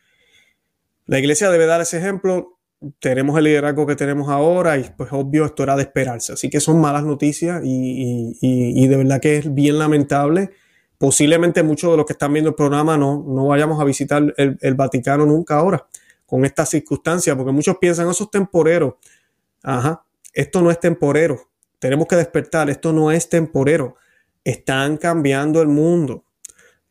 La 1.06 1.20
iglesia 1.20 1.48
debe 1.48 1.66
dar 1.66 1.80
ese 1.80 1.98
ejemplo. 1.98 2.58
Tenemos 2.98 3.38
el 3.38 3.44
liderazgo 3.44 3.86
que 3.86 3.94
tenemos 3.94 4.28
ahora 4.28 4.78
y 4.78 4.84
pues 4.96 5.12
obvio 5.12 5.44
esto 5.44 5.62
era 5.62 5.76
de 5.76 5.82
esperarse. 5.82 6.32
Así 6.32 6.50
que 6.50 6.58
son 6.58 6.80
malas 6.80 7.04
noticias 7.04 7.62
y, 7.64 8.88
de 8.88 8.96
verdad 8.96 9.20
que 9.20 9.38
es 9.38 9.54
bien 9.54 9.78
lamentable. 9.78 10.50
Posiblemente 10.98 11.62
muchos 11.62 11.92
de 11.92 11.98
los 11.98 12.06
que 12.06 12.14
están 12.14 12.32
viendo 12.32 12.50
el 12.50 12.56
programa 12.56 12.98
no, 12.98 13.24
no 13.26 13.46
vayamos 13.46 13.80
a 13.80 13.84
visitar 13.84 14.34
el 14.36 14.74
Vaticano 14.74 15.24
nunca 15.24 15.54
ahora 15.54 15.86
con 16.30 16.44
esta 16.44 16.64
circunstancia, 16.64 17.34
porque 17.34 17.50
muchos 17.50 17.76
piensan, 17.78 18.08
eso 18.08 18.22
es 18.22 18.30
temporero. 18.30 19.00
Ajá, 19.64 20.04
esto 20.32 20.62
no 20.62 20.70
es 20.70 20.78
temporero. 20.78 21.50
Tenemos 21.80 22.06
que 22.06 22.14
despertar, 22.14 22.70
esto 22.70 22.92
no 22.92 23.10
es 23.10 23.28
temporero. 23.28 23.96
Están 24.44 24.96
cambiando 24.96 25.60
el 25.60 25.66
mundo, 25.66 26.24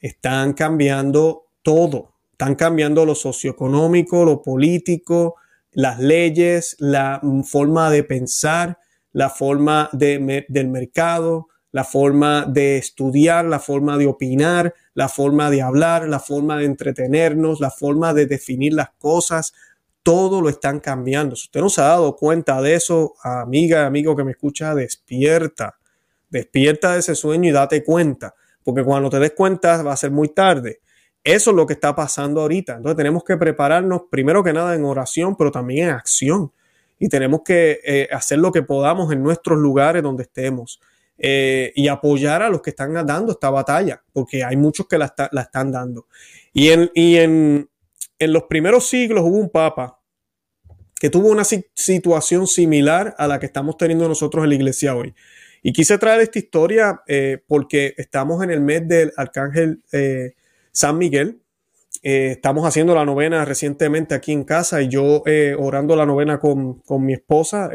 están 0.01 0.51
cambiando 0.51 1.45
todo, 1.63 2.15
están 2.33 2.55
cambiando 2.55 3.05
lo 3.05 3.15
socioeconómico, 3.15 4.25
lo 4.25 4.41
político, 4.41 5.35
las 5.71 5.99
leyes, 5.99 6.75
la 6.77 7.21
forma 7.45 7.89
de 7.89 8.03
pensar, 8.03 8.77
la 9.13 9.29
forma 9.29 9.89
de, 9.93 10.45
del 10.49 10.67
mercado, 10.67 11.47
la 11.71 11.83
forma 11.83 12.45
de 12.45 12.77
estudiar, 12.77 13.45
la 13.45 13.59
forma 13.59 13.97
de 13.97 14.07
opinar, 14.07 14.73
la 14.93 15.07
forma 15.07 15.49
de 15.49 15.61
hablar, 15.61 16.07
la 16.07 16.19
forma 16.19 16.57
de 16.57 16.65
entretenernos, 16.65 17.59
la 17.59 17.71
forma 17.71 18.13
de 18.13 18.25
definir 18.25 18.73
las 18.73 18.89
cosas, 18.97 19.53
todo 20.03 20.41
lo 20.41 20.49
están 20.49 20.79
cambiando. 20.79 21.35
Si 21.35 21.45
usted 21.45 21.61
no 21.61 21.69
se 21.69 21.81
ha 21.81 21.85
dado 21.85 22.15
cuenta 22.15 22.61
de 22.61 22.75
eso, 22.75 23.13
amiga, 23.21 23.85
amigo 23.85 24.15
que 24.15 24.23
me 24.23 24.31
escucha, 24.31 24.73
despierta, 24.73 25.77
despierta 26.29 26.93
de 26.93 26.99
ese 26.99 27.15
sueño 27.15 27.49
y 27.49 27.53
date 27.53 27.83
cuenta, 27.83 28.33
porque 28.63 28.83
cuando 28.83 29.09
te 29.09 29.19
des 29.19 29.33
cuenta 29.33 29.81
va 29.83 29.93
a 29.93 29.97
ser 29.97 30.11
muy 30.11 30.29
tarde. 30.29 30.81
Eso 31.23 31.51
es 31.51 31.55
lo 31.55 31.67
que 31.67 31.73
está 31.73 31.95
pasando 31.95 32.41
ahorita. 32.41 32.77
Entonces 32.77 32.97
tenemos 32.97 33.23
que 33.23 33.37
prepararnos 33.37 34.03
primero 34.09 34.43
que 34.43 34.53
nada 34.53 34.73
en 34.73 34.85
oración, 34.85 35.35
pero 35.35 35.51
también 35.51 35.89
en 35.89 35.95
acción. 35.95 36.51
Y 36.97 37.09
tenemos 37.09 37.41
que 37.43 37.79
eh, 37.83 38.07
hacer 38.11 38.39
lo 38.39 38.51
que 38.51 38.63
podamos 38.63 39.11
en 39.11 39.21
nuestros 39.21 39.59
lugares 39.59 40.01
donde 40.01 40.23
estemos. 40.23 40.79
Eh, 41.21 41.73
y 41.75 41.89
apoyar 41.89 42.41
a 42.41 42.49
los 42.49 42.61
que 42.61 42.69
están 42.69 42.93
dando 43.05 43.33
esta 43.33 43.49
batalla, 43.49 44.01
porque 44.13 44.41
hay 44.41 44.55
muchos 44.55 44.87
que 44.87 44.97
la, 44.97 45.13
están 45.33 45.69
dando. 45.69 46.07
Y, 46.53 46.69
en, 46.69 46.89
en, 46.95 47.69
en, 48.19 48.33
los 48.33 48.43
primeros 48.43 48.87
siglos 48.87 49.25
hubo 49.25 49.35
un 49.35 49.49
papa 49.49 49.99
que 50.97 51.09
tuvo 51.09 51.27
una 51.27 51.43
situación 51.43 52.47
similar 52.47 53.15
a 53.17 53.27
la 53.27 53.37
que 53.37 53.47
estamos 53.47 53.75
teniendo 53.75 54.07
nosotros 54.07 54.45
en 54.45 54.49
la 54.49 54.55
iglesia 54.55 54.95
hoy. 54.95 55.13
Y 55.61 55.73
quise 55.73 55.97
traer 55.97 56.21
esta 56.21 56.39
historia 56.39 57.01
eh, 57.05 57.43
porque 57.45 57.95
estamos 57.97 58.41
en 58.41 58.51
el 58.51 58.61
mes 58.61 58.87
del 58.87 59.11
Arcángel 59.17 59.83
eh, 59.91 60.35
San 60.71 60.97
Miguel. 60.97 61.41
estamos 62.01 62.65
haciendo 62.65 62.95
la 62.95 63.03
novena 63.03 63.43
recientemente 63.43 64.15
aquí 64.15 64.31
en 64.31 64.45
casa 64.45 64.81
y 64.81 64.87
yo 64.87 65.23
orando 65.57 65.97
la 65.97 66.05
novena 66.05 66.39
con, 66.39 66.75
con 66.79 67.05
mi 67.05 67.11
esposa. 67.11 67.69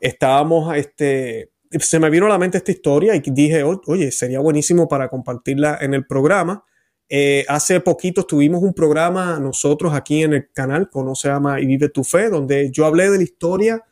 estábamos 0.00 0.76
este, 0.76 1.51
se 1.78 1.98
me 1.98 2.10
vino 2.10 2.26
a 2.26 2.28
la 2.28 2.38
mente 2.38 2.58
esta 2.58 2.72
historia 2.72 3.14
y 3.14 3.20
dije, 3.20 3.62
oye, 3.62 4.10
sería 4.10 4.40
buenísimo 4.40 4.88
para 4.88 5.08
compartirla 5.08 5.78
en 5.80 5.94
el 5.94 6.06
programa. 6.06 6.64
Eh, 7.08 7.44
hace 7.48 7.80
poquito 7.80 8.24
tuvimos 8.24 8.62
un 8.62 8.72
programa 8.72 9.38
nosotros 9.38 9.92
aquí 9.92 10.22
en 10.22 10.32
el 10.32 10.50
canal, 10.52 10.88
Conoce, 10.88 11.28
Ama 11.28 11.60
y 11.60 11.66
Vive 11.66 11.88
tu 11.88 12.04
Fe, 12.04 12.30
donde 12.30 12.70
yo 12.70 12.86
hablé 12.86 13.10
de 13.10 13.18
la 13.18 13.22
historia 13.22 13.84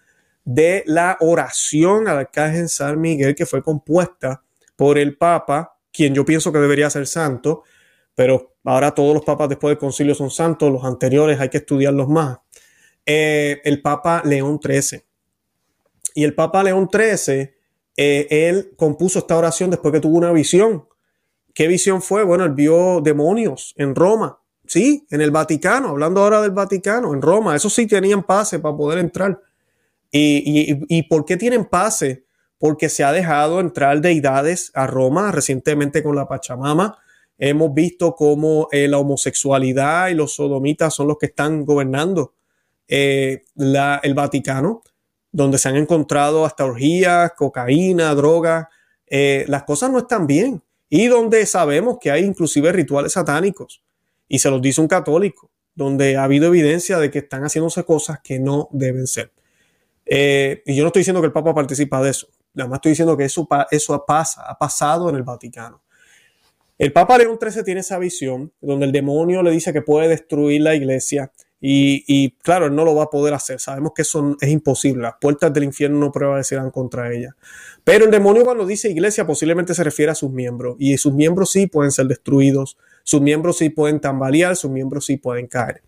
de 0.45 0.83
la 0.87 1.17
oración 1.21 2.09
al 2.09 2.19
arcángel 2.19 2.69
San 2.69 3.01
Miguel 3.01 3.35
que 3.35 3.47
fue 3.47 3.63
compuesta 3.63 4.43
por 4.75 4.99
el 4.99 5.17
Papa, 5.17 5.77
quien 5.93 6.15
yo 6.15 6.25
pienso 6.25 6.51
que 6.53 6.59
debería 6.59 6.89
ser 6.89 7.07
santo, 7.07 7.65
pero 8.15 8.55
ahora 8.65 8.95
todos 8.95 9.15
los 9.15 9.25
papas 9.25 9.49
después 9.49 9.73
del 9.73 9.79
concilio 9.79 10.15
son 10.15 10.31
santos, 10.31 10.73
los 10.73 10.85
anteriores 10.85 11.39
hay 11.39 11.51
que 11.51 11.59
estudiarlos 11.59 12.09
más. 12.09 12.39
Eh, 13.05 13.61
el 13.65 13.83
Papa 13.83 14.23
León 14.25 14.61
XIII. 14.63 15.03
Y 16.15 16.25
el 16.25 16.35
Papa 16.35 16.63
León 16.63 16.89
XIII, 16.91 17.51
eh, 17.97 18.27
él 18.31 18.73
compuso 18.77 19.19
esta 19.19 19.37
oración 19.37 19.71
después 19.71 19.93
que 19.93 20.01
tuvo 20.01 20.17
una 20.17 20.33
visión. 20.33 20.87
¿Qué 21.55 21.67
visión 21.67 22.03
fue? 22.03 22.25
Bueno, 22.25 22.45
él 22.45 22.53
vio 22.53 23.01
demonios 23.01 23.75
en 23.77 23.95
Roma. 23.95 24.41
Sí, 24.67 25.07
en 25.11 25.21
el 25.21 25.33
Vaticano, 25.33 25.89
hablando 25.89 26.23
ahora 26.23 26.41
del 26.41 26.53
Vaticano, 26.53 27.13
en 27.13 27.21
Roma. 27.21 27.57
Eso 27.57 27.69
sí 27.69 27.87
tenían 27.87 28.23
pase 28.23 28.61
para 28.61 28.77
poder 28.77 28.99
entrar. 28.99 29.41
¿Y, 30.13 31.03
por 31.05 31.25
qué 31.25 31.37
tienen 31.37 31.65
pase? 31.65 32.25
Porque 32.59 32.89
se 32.89 33.05
ha 33.05 33.13
dejado 33.13 33.61
entrar 33.61 34.01
deidades 34.01 34.71
a 34.75 34.87
Roma 34.87 35.33
recientemente 35.33 36.03
con 36.03 36.15
la 36.15 36.29
Pachamama. 36.29 36.99
Hemos 37.39 37.73
visto 37.75 38.15
cómo 38.15 38.69
eh, 38.71 38.87
la 38.87 38.99
homosexualidad 38.99 40.09
y 40.09 40.15
los 40.15 40.35
sodomitas 40.35 40.95
son 40.95 41.09
los 41.09 41.19
que 41.19 41.27
están 41.27 41.65
gobernando 41.65 42.35
eh, 42.87 43.45
el 43.57 44.15
Vaticano, 44.15 44.83
donde 45.33 45.59
se 45.59 45.69
han 45.69 45.77
encontrado 45.77 46.45
hasta 46.45 46.65
orgías, 46.65 47.33
cocaína, 47.37 48.15
droga. 48.15 48.69
Eh, 49.07 49.45
las 49.49 49.65
cosas 49.65 49.91
no 49.91 49.99
están 49.99 50.27
bien. 50.27 50.63
Y 50.89 51.07
donde 51.07 51.47
sabemos 51.47 51.99
que 52.01 52.11
hay 52.11 52.25
inclusive 52.25 52.73
rituales 52.73 53.13
satánicos. 53.13 53.83
Y 54.29 54.41
se 54.41 54.51
los 54.51 54.61
dice 54.61 54.81
un 54.81 54.89
católico, 54.89 55.51
donde 55.75 56.17
ha 56.17 56.25
habido 56.25 56.49
evidencia 56.49 56.99
de 56.99 57.11
que 57.11 57.21
están 57.21 57.43
haciéndose 57.43 57.85
cosas 57.85 58.21
que 58.23 58.39
no 58.39 58.69
deben 58.73 59.07
ser. 59.07 59.33
Eh, 60.07 60.63
y 60.67 60.75
yo 60.75 60.83
no 60.83 60.89
estoy 60.89 61.01
diciendo 61.01 61.21
que 61.21 61.27
el 61.27 61.33
Papa 61.33 61.55
participa 61.55 62.03
de 62.03 62.11
eso. 62.11 62.29
Nada 62.55 62.69
más 62.69 62.79
estoy 62.79 62.91
diciendo 62.91 63.17
que 63.17 63.25
eso, 63.25 63.49
eso 63.71 64.05
pasa, 64.05 64.43
ha 64.49 64.59
pasado 64.59 65.09
en 65.09 65.17
el 65.17 65.23
Vaticano. 65.23 65.83
El 66.77 66.93
Papa 66.93 67.19
León 67.19 67.39
XIII 67.41 67.63
tiene 67.63 67.81
esa 67.81 67.99
visión 67.99 68.53
donde 68.61 68.87
el 68.87 68.93
demonio 68.93 69.43
le 69.43 69.51
dice 69.51 69.73
que 69.73 69.83
puede 69.83 70.09
destruir 70.09 70.63
la 70.63 70.75
iglesia 70.75 71.31
y, 71.63 72.31
claro, 72.43 72.67
él 72.67 72.75
no 72.75 72.85
lo 72.85 72.95
va 72.95 73.05
a 73.05 73.11
poder 73.11 73.35
hacer. 73.35 73.61
Sabemos 73.61 73.93
que 73.95 74.03
eso 74.03 74.37
es 74.41 74.49
imposible. 74.49 75.03
Las 75.03 75.15
puertas 75.21 75.53
del 75.53 75.65
infierno 75.65 75.99
no 75.99 76.11
prevalecerán 76.11 76.71
contra 76.71 77.13
ella. 77.13 77.37
Pero 77.85 78.07
el 78.07 78.11
demonio 78.11 78.45
cuando 78.45 78.67
dice 78.67 78.91
iglesia 78.91 79.27
posiblemente 79.27 79.75
se 79.75 79.85
refiere 79.85 80.13
a 80.13 80.15
sus 80.15 80.31
miembros. 80.31 80.77
Y 80.79 80.97
sus 80.97 81.13
miembros 81.13 81.53
sí 81.53 81.67
pueden 81.67 81.93
ser 81.93 82.07
destruidos. 82.07 82.79
Sus 83.03 83.21
miembros 83.21 83.59
sí 83.59 83.69
pueden 83.69 84.01
tambalear. 84.01 84.57
Sus 84.57 84.71
miembros 84.71 85.05
sí 85.05 85.19
pueden 85.19 85.49
caer. 85.49 85.83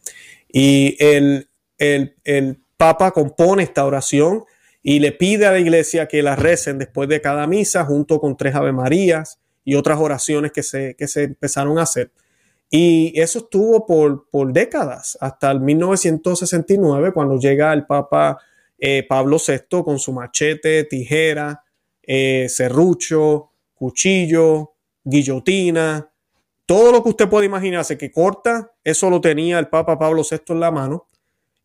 Y 0.52 0.96
el, 0.98 1.48
el, 1.78 2.16
el 2.24 2.60
Papa 2.76 3.12
compone 3.12 3.62
esta 3.62 3.86
oración 3.86 4.44
y 4.82 4.98
le 4.98 5.12
pide 5.12 5.46
a 5.46 5.52
la 5.52 5.60
iglesia 5.60 6.06
que 6.06 6.22
la 6.22 6.36
recen 6.36 6.78
después 6.78 7.08
de 7.08 7.20
cada 7.20 7.46
misa 7.46 7.84
junto 7.84 8.20
con 8.20 8.36
tres 8.36 8.54
Ave 8.54 8.72
Marías 8.72 9.38
y 9.64 9.76
otras 9.76 9.98
oraciones 9.98 10.52
que 10.52 10.62
se, 10.62 10.96
que 10.96 11.06
se 11.06 11.22
empezaron 11.22 11.78
a 11.78 11.82
hacer. 11.82 12.10
Y 12.74 13.12
eso 13.20 13.40
estuvo 13.40 13.84
por, 13.84 14.30
por 14.30 14.50
décadas, 14.50 15.18
hasta 15.20 15.50
el 15.50 15.60
1969, 15.60 17.12
cuando 17.12 17.38
llega 17.38 17.70
el 17.74 17.84
Papa 17.84 18.38
eh, 18.78 19.04
Pablo 19.06 19.36
VI 19.36 19.82
con 19.84 19.98
su 19.98 20.10
machete, 20.14 20.84
tijera, 20.84 21.62
eh, 22.02 22.46
serrucho, 22.48 23.50
cuchillo, 23.74 24.72
guillotina, 25.04 26.10
todo 26.64 26.92
lo 26.92 27.02
que 27.02 27.10
usted 27.10 27.28
puede 27.28 27.44
imaginarse 27.44 27.98
que 27.98 28.10
corta, 28.10 28.72
eso 28.82 29.10
lo 29.10 29.20
tenía 29.20 29.58
el 29.58 29.68
Papa 29.68 29.98
Pablo 29.98 30.22
VI 30.28 30.40
en 30.48 30.60
la 30.60 30.70
mano 30.70 31.08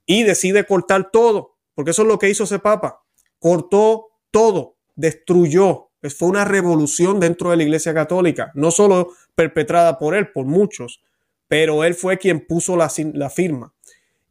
y 0.05 0.23
decide 0.23 0.65
cortar 0.65 1.09
todo, 1.09 1.55
porque 1.73 1.91
eso 1.91 2.01
es 2.01 2.09
lo 2.09 2.19
que 2.19 2.29
hizo 2.29 2.43
ese 2.43 2.59
Papa, 2.59 3.01
cortó 3.39 4.07
todo, 4.29 4.75
destruyó. 4.93 5.85
Fue 6.17 6.27
una 6.27 6.43
revolución 6.43 7.21
dentro 7.21 7.49
de 7.51 7.57
la 7.57 7.63
Iglesia 7.63 7.93
Católica, 7.93 8.51
no 8.55 8.71
solo 8.71 9.13
perpetrada 9.37 9.99
por 9.99 10.15
él, 10.15 10.31
por 10.31 10.47
muchos, 10.47 10.99
pero 11.47 11.83
él 11.83 11.93
fue 11.93 12.17
quien 12.17 12.45
puso 12.45 12.75
la, 12.75 12.91
la 13.13 13.29
firma. 13.29 13.71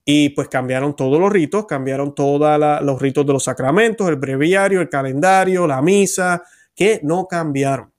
Y 0.04 0.30
pues 0.30 0.48
cambiaron 0.48 0.94
todos 0.94 1.18
los 1.20 1.32
ritos, 1.32 1.66
cambiaron 1.66 2.14
todos 2.14 2.60
los 2.82 3.00
ritos 3.00 3.24
de 3.24 3.32
los 3.32 3.44
sacramentos, 3.44 4.08
el 4.08 4.16
breviario, 4.16 4.80
el 4.80 4.88
calendario, 4.88 5.66
la 5.66 5.80
misa, 5.80 6.42
que 6.74 7.00
no 7.02 7.26
cambiaron. 7.26 7.92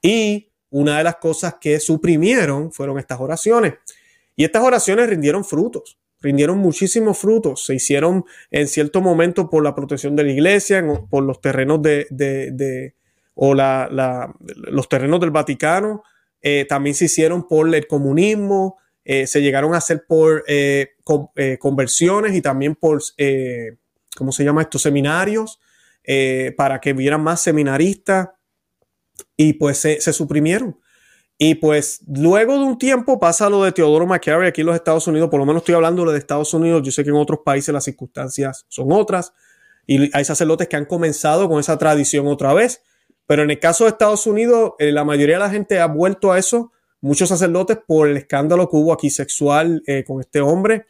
Y 0.00 0.50
una 0.70 0.98
de 0.98 1.04
las 1.04 1.16
cosas 1.16 1.56
que 1.60 1.80
suprimieron 1.80 2.70
fueron 2.70 2.98
estas 2.98 3.20
oraciones. 3.20 3.74
Y 4.36 4.44
estas 4.44 4.62
oraciones 4.62 5.08
rindieron 5.08 5.44
frutos, 5.44 5.98
rindieron 6.20 6.58
muchísimos 6.58 7.18
frutos. 7.18 7.64
Se 7.64 7.74
hicieron 7.74 8.24
en 8.50 8.68
cierto 8.68 9.00
momento 9.00 9.48
por 9.48 9.62
la 9.62 9.74
protección 9.74 10.16
de 10.16 10.24
la 10.24 10.32
iglesia, 10.32 10.84
por 11.10 11.22
los 11.22 11.40
terrenos 11.40 11.80
de, 11.82 12.94
o 13.34 13.54
la, 13.54 14.34
los 14.54 14.88
terrenos 14.88 15.20
del 15.20 15.30
Vaticano 15.30 16.02
eh, 16.42 16.66
también 16.68 16.94
se 16.94 17.04
hicieron 17.04 17.46
por 17.46 17.72
el 17.72 17.86
comunismo, 17.86 18.78
eh, 19.04 19.26
se 19.26 19.40
llegaron 19.40 19.74
a 19.74 19.78
hacer 19.78 20.04
por 20.06 20.44
eh, 20.48 20.94
conversiones 21.58 22.34
y 22.34 22.42
también 22.42 22.74
por, 22.74 23.00
¿cómo 24.16 24.32
se 24.32 24.44
llama 24.44 24.62
estos 24.62 24.82
seminarios? 24.82 25.58
para 26.56 26.80
que 26.80 26.92
hubieran 26.92 27.22
más 27.22 27.40
seminaristas 27.40 28.30
y 29.36 29.52
pues 29.52 29.78
se, 29.78 30.00
suprimieron. 30.12 30.76
Y 31.38 31.54
pues 31.54 32.00
luego 32.08 32.54
de 32.54 32.64
un 32.64 32.76
tiempo 32.76 33.20
pasa 33.20 33.48
lo 33.48 33.62
de 33.62 33.70
Teodoro 33.70 34.04
McCarry 34.04 34.48
aquí 34.48 34.62
en 34.62 34.66
los 34.66 34.74
Estados 34.74 35.06
Unidos, 35.06 35.30
por 35.30 35.38
lo 35.38 35.46
menos 35.46 35.62
estoy 35.62 35.76
hablando 35.76 36.04
de 36.04 36.18
Estados 36.18 36.52
Unidos, 36.54 36.82
yo 36.82 36.90
sé 36.90 37.04
que 37.04 37.10
en 37.10 37.16
otros 37.16 37.40
países 37.44 37.72
las 37.72 37.84
circunstancias 37.84 38.66
son 38.68 38.90
otras 38.90 39.32
y 39.86 40.10
hay 40.16 40.24
sacerdotes 40.24 40.66
que 40.66 40.74
han 40.74 40.86
comenzado 40.86 41.48
con 41.48 41.60
esa 41.60 41.78
tradición 41.78 42.26
otra 42.26 42.52
vez. 42.52 42.82
Pero 43.26 43.42
en 43.42 43.50
el 43.50 43.58
caso 43.58 43.84
de 43.84 43.90
Estados 43.90 44.26
Unidos, 44.26 44.72
eh, 44.78 44.92
la 44.92 45.04
mayoría 45.04 45.36
de 45.36 45.44
la 45.44 45.50
gente 45.50 45.80
ha 45.80 45.86
vuelto 45.86 46.32
a 46.32 46.38
eso, 46.38 46.72
muchos 47.00 47.28
sacerdotes 47.28 47.78
por 47.86 48.08
el 48.08 48.16
escándalo 48.16 48.68
que 48.68 48.76
hubo 48.76 48.92
aquí 48.92 49.10
sexual 49.10 49.82
eh, 49.86 50.04
con 50.06 50.20
este 50.20 50.40
hombre, 50.40 50.86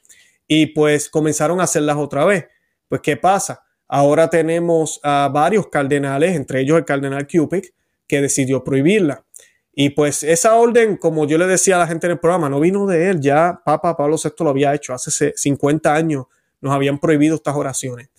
y 0.46 0.66
pues 0.66 1.08
comenzaron 1.08 1.60
a 1.60 1.64
hacerlas 1.64 1.96
otra 1.96 2.24
vez. 2.24 2.46
Pues, 2.88 3.00
¿qué 3.00 3.16
pasa? 3.16 3.62
Ahora 3.88 4.28
tenemos 4.28 5.00
a 5.02 5.30
varios 5.32 5.68
cardenales, 5.68 6.34
entre 6.34 6.60
ellos 6.60 6.78
el 6.78 6.84
cardenal 6.84 7.26
Cupid, 7.26 7.64
que 8.06 8.20
decidió 8.20 8.62
prohibirla. 8.64 9.24
Y 9.74 9.90
pues 9.90 10.22
esa 10.22 10.54
orden, 10.56 10.98
como 10.98 11.26
yo 11.26 11.38
le 11.38 11.46
decía 11.46 11.76
a 11.76 11.78
la 11.78 11.86
gente 11.86 12.06
en 12.06 12.12
el 12.12 12.18
programa, 12.18 12.50
no 12.50 12.60
vino 12.60 12.86
de 12.86 13.08
él, 13.08 13.20
ya 13.20 13.62
Papa 13.64 13.96
Pablo 13.96 14.16
VI 14.22 14.44
lo 14.44 14.50
había 14.50 14.74
hecho 14.74 14.92
hace 14.92 15.32
50 15.34 15.94
años, 15.94 16.26
nos 16.60 16.74
habían 16.74 16.98
prohibido 16.98 17.36
estas 17.36 17.56
oraciones. 17.56 18.10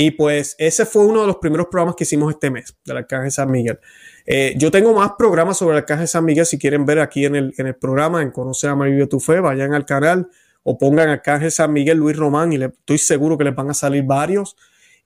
Y 0.00 0.12
pues 0.12 0.54
ese 0.58 0.86
fue 0.86 1.04
uno 1.04 1.22
de 1.22 1.26
los 1.26 1.38
primeros 1.38 1.66
programas 1.66 1.96
que 1.96 2.04
hicimos 2.04 2.32
este 2.32 2.52
mes 2.52 2.72
del 2.84 2.98
Arcángel 2.98 3.32
San 3.32 3.50
Miguel. 3.50 3.80
Eh, 4.24 4.54
yo 4.56 4.70
tengo 4.70 4.94
más 4.94 5.14
programas 5.18 5.58
sobre 5.58 5.72
el 5.72 5.78
Arcángel 5.78 6.06
San 6.06 6.24
Miguel. 6.24 6.46
Si 6.46 6.56
quieren 6.56 6.86
ver 6.86 7.00
aquí 7.00 7.24
en 7.24 7.34
el, 7.34 7.52
en 7.58 7.66
el 7.66 7.74
programa, 7.74 8.22
en 8.22 8.30
Conoce 8.30 8.68
a 8.68 8.74
Vive 8.74 9.08
tu 9.08 9.18
Fe, 9.18 9.40
vayan 9.40 9.74
al 9.74 9.84
canal 9.84 10.30
o 10.62 10.78
pongan 10.78 11.08
Arcángel 11.08 11.50
San 11.50 11.72
Miguel 11.72 11.98
Luis 11.98 12.16
Román 12.16 12.52
y 12.52 12.58
le, 12.58 12.66
estoy 12.66 12.98
seguro 12.98 13.36
que 13.36 13.42
les 13.42 13.56
van 13.56 13.70
a 13.70 13.74
salir 13.74 14.04
varios. 14.04 14.56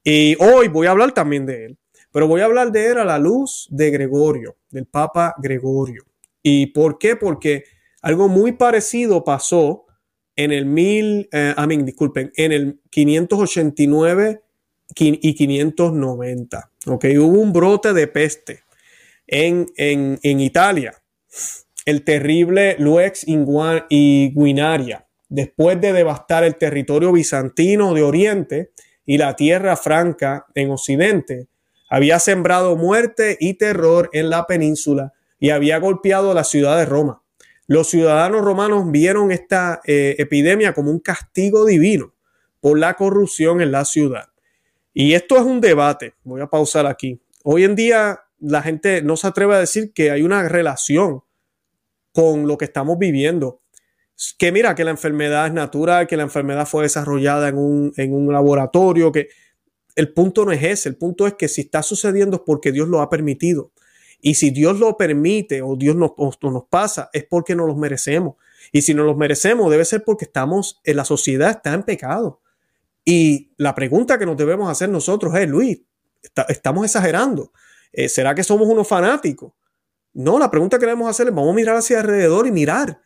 Y 0.05 0.37
hoy 0.45 0.69
voy 0.69 0.89
a 0.89 0.91
hablar 0.91 1.13
también 1.13 1.47
de 1.47 1.65
él. 1.65 1.79
Pero 2.13 2.29
voy 2.29 2.43
a 2.43 2.45
hablar 2.45 2.71
de 2.71 2.89
él 2.89 2.99
a 2.99 3.07
la 3.07 3.19
luz 3.19 3.69
de 3.71 3.91
Gregorio, 3.91 4.59
del 4.69 4.85
Papa 4.85 5.35
Gregorio. 5.39 6.05
¿Y 6.43 6.67
por 6.67 6.99
qué? 6.99 7.17
Porque 7.17 7.65
algo 8.03 8.29
muy 8.29 8.53
parecido 8.53 9.25
pasó 9.25 9.87
en 10.37 10.53
el 10.53 10.67
mil, 10.67 11.31
eh, 11.33 11.55
disculpen, 11.83 12.31
en 12.37 12.53
el 12.53 12.81
589 12.91 14.42
y 14.97 15.35
590. 15.35 16.71
¿ok? 16.87 17.05
Hubo 17.19 17.41
un 17.41 17.53
brote 17.53 17.93
de 17.93 18.07
peste 18.07 18.63
en, 19.27 19.67
en, 19.77 20.41
Italia, 20.41 20.95
el 21.85 22.05
terrible 22.05 22.77
Luex 22.79 23.25
Guinaria, 23.27 25.07
después 25.29 25.81
de 25.81 25.93
devastar 25.93 26.45
el 26.45 26.57
territorio 26.57 27.13
bizantino 27.13 27.95
de 27.95 28.03
Oriente 28.03 28.71
y 29.07 29.19
la 29.19 29.35
tierra 29.37 29.77
franca 29.77 30.47
en 30.55 30.71
Occidente, 30.71 31.49
había 31.89 32.19
sembrado 32.19 32.77
muerte 32.77 33.37
y 33.41 33.55
terror 33.55 34.11
en 34.13 34.31
la 34.31 34.47
península 34.47 35.13
y 35.39 35.51
había 35.51 35.79
golpeado 35.79 36.33
la 36.35 36.45
ciudad 36.45 36.79
de 36.79 36.87
Roma. 36.87 37.23
Los 37.67 37.89
ciudadanos 37.89 38.43
romanos 38.43 38.91
vieron 38.91 39.33
esta 39.33 39.81
eh, 39.85 40.17
epidemia 40.19 40.75
como 40.75 40.91
un 40.91 41.01
castigo 41.01 41.65
divino 41.65 42.15
por 42.61 42.79
la 42.79 42.95
corrupción 42.95 43.61
en 43.61 43.73
la 43.73 43.85
ciudad. 43.85 44.32
Y 44.95 45.15
esto 45.15 45.37
es 45.37 45.43
un 45.43 45.61
debate, 45.61 46.15
voy 46.25 46.41
a 46.41 46.49
pausar 46.49 46.87
aquí. 46.87 47.21
Hoy 47.45 47.65
en 47.65 47.75
día 47.75 48.21
la 48.39 48.63
gente 48.63 49.03
no 49.03 49.17
se 49.17 49.27
atreve 49.27 49.55
a 49.55 49.61
decir 49.61 49.93
que 49.93 50.11
hay 50.11 50.23
una 50.23 50.49
relación 50.49 51.23
con 52.13 52.47
lo 52.47 52.59
que 52.59 52.67
estamos 52.67 52.99
viviendo. 52.99 53.61
Que 54.39 54.53
mira, 54.53 54.75
que 54.75 54.85
la 54.85 54.91
enfermedad 54.91 55.47
es 55.47 55.53
natural, 55.53 56.07
que 56.07 56.17
la 56.17 56.25
enfermedad 56.25 56.67
fue 56.67 56.85
desarrollada 56.85 57.49
en 57.49 57.59
un, 57.59 57.93
en 57.97 58.15
un 58.15 58.33
laboratorio, 58.33 59.11
que 59.11 59.29
el 59.97 60.13
punto 60.13 60.45
no 60.45 60.53
es 60.53 60.63
ese, 60.63 60.89
el 60.89 60.97
punto 60.97 61.27
es 61.27 61.35
que 61.35 61.49
si 61.49 61.63
está 61.63 61.83
sucediendo 61.83 62.37
es 62.37 62.43
porque 62.45 62.73
Dios 62.73 62.89
lo 62.89 63.01
ha 63.01 63.11
permitido. 63.11 63.73
Y 64.21 64.35
si 64.35 64.51
Dios 64.51 64.79
lo 64.79 64.97
permite 64.97 65.63
o 65.63 65.75
Dios 65.75 65.97
nos, 65.97 66.13
nos 66.17 66.65
pasa, 66.71 67.11
es 67.13 67.25
porque 67.25 67.57
nos 67.57 67.67
los 67.67 67.77
merecemos. 67.77 68.37
Y 68.71 68.83
si 68.83 68.95
no 68.95 69.03
los 69.03 69.17
merecemos, 69.17 69.71
debe 69.71 69.85
ser 69.85 70.05
porque 70.05 70.27
estamos 70.27 70.81
en 70.85 70.97
la 70.97 71.05
sociedad, 71.05 71.51
está 71.51 71.75
en 71.75 71.83
pecado. 71.83 72.41
Y 73.05 73.53
la 73.57 73.75
pregunta 73.75 74.19
que 74.19 74.27
nos 74.27 74.37
debemos 74.37 74.71
hacer 74.71 74.89
nosotros 74.89 75.35
es, 75.35 75.49
Luis, 75.49 75.81
estamos 76.49 76.85
exagerando. 76.85 77.53
Eh, 77.93 78.09
¿Será 78.09 78.35
que 78.35 78.45
somos 78.45 78.69
unos 78.69 78.87
fanáticos? 78.87 79.53
No, 80.15 80.39
la 80.39 80.51
pregunta 80.51 80.79
que 80.79 80.87
debemos 80.87 81.09
hacer 81.09 81.29
es, 81.29 81.35
vamos 81.35 81.53
a 81.53 81.57
mirar 81.57 81.77
hacia 81.77 82.01
alrededor 82.01 82.47
y 82.47 82.53
mirar 82.53 83.03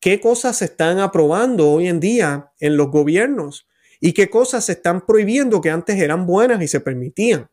qué 0.00 0.20
cosas 0.20 0.56
se 0.56 0.66
están 0.66 0.98
aprobando 0.98 1.70
hoy 1.70 1.88
en 1.88 2.00
día 2.00 2.52
en 2.58 2.76
los 2.76 2.90
gobiernos 2.90 3.68
y 4.00 4.12
qué 4.12 4.30
cosas 4.30 4.64
se 4.64 4.72
están 4.72 5.04
prohibiendo 5.04 5.60
que 5.60 5.70
antes 5.70 5.96
eran 5.96 6.26
buenas 6.26 6.62
y 6.62 6.68
se 6.68 6.80
permitían. 6.80 7.50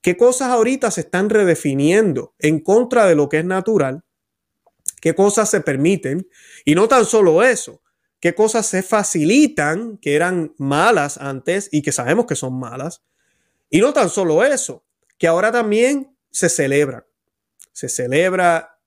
¿Qué 0.00 0.16
cosas 0.16 0.48
ahorita 0.48 0.90
se 0.90 1.02
están 1.02 1.28
redefiniendo 1.28 2.34
en 2.38 2.60
contra 2.60 3.06
de 3.06 3.14
lo 3.14 3.28
que 3.28 3.40
es 3.40 3.44
natural? 3.44 4.04
¿Qué 5.00 5.14
cosas 5.14 5.50
se 5.50 5.60
permiten? 5.60 6.28
Y 6.64 6.74
no 6.74 6.88
tan 6.88 7.04
solo 7.04 7.42
eso, 7.42 7.82
qué 8.20 8.34
cosas 8.34 8.66
se 8.66 8.82
facilitan 8.82 9.98
que 9.98 10.14
eran 10.14 10.54
malas 10.58 11.18
antes 11.18 11.68
y 11.72 11.82
que 11.82 11.92
sabemos 11.92 12.26
que 12.26 12.36
son 12.36 12.58
malas. 12.58 13.02
Y 13.70 13.80
no 13.80 13.92
tan 13.92 14.08
solo 14.08 14.44
eso, 14.44 14.84
que 15.18 15.26
ahora 15.26 15.52
también 15.52 16.16
se 16.30 16.48
celebran. 16.48 17.04
Se 17.72 17.88
celebra 17.88 18.78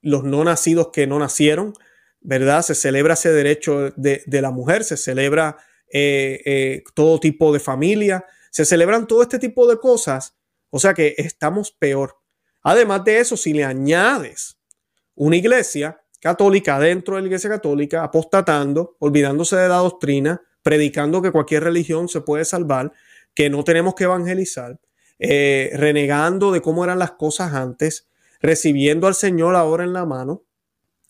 los 0.00 0.24
no 0.24 0.44
nacidos 0.44 0.88
que 0.92 1.06
no 1.06 1.18
nacieron, 1.18 1.74
¿verdad? 2.20 2.62
Se 2.62 2.74
celebra 2.74 3.14
ese 3.14 3.32
derecho 3.32 3.90
de, 3.96 4.22
la 4.26 4.50
mujer, 4.50 4.84
se 4.84 4.96
celebra 4.96 5.58
eh, 5.92 6.40
eh, 6.44 6.84
todo 6.94 7.20
tipo 7.20 7.52
de 7.52 7.60
familia, 7.60 8.24
se 8.50 8.64
celebran 8.64 9.06
todo 9.06 9.22
este 9.22 9.38
tipo 9.38 9.68
de 9.68 9.78
cosas 9.78 10.36
o 10.70 10.78
sea 10.78 10.94
que 10.94 11.14
estamos 11.16 11.70
peor. 11.72 12.18
Además 12.62 13.04
de 13.04 13.20
eso, 13.20 13.36
si 13.36 13.52
le 13.52 13.64
añades 13.64 14.58
una 15.14 15.36
iglesia 15.36 16.00
católica 16.20 16.78
dentro 16.78 17.16
de 17.16 17.22
la 17.22 17.26
iglesia 17.26 17.50
católica, 17.50 18.02
apostatando, 18.02 18.96
olvidándose 18.98 19.56
de 19.56 19.68
la 19.68 19.76
doctrina, 19.76 20.42
predicando 20.62 21.22
que 21.22 21.30
cualquier 21.30 21.64
religión 21.64 22.08
se 22.08 22.20
puede 22.20 22.44
salvar, 22.44 22.92
que 23.34 23.50
no 23.50 23.62
tenemos 23.64 23.94
que 23.94 24.04
evangelizar, 24.04 24.80
eh, 25.18 25.70
renegando 25.74 26.52
de 26.52 26.60
cómo 26.60 26.84
eran 26.84 26.98
las 26.98 27.12
cosas 27.12 27.54
antes, 27.54 28.08
recibiendo 28.40 29.06
al 29.06 29.14
Señor 29.14 29.54
ahora 29.54 29.84
en 29.84 29.92
la 29.92 30.04
mano, 30.06 30.42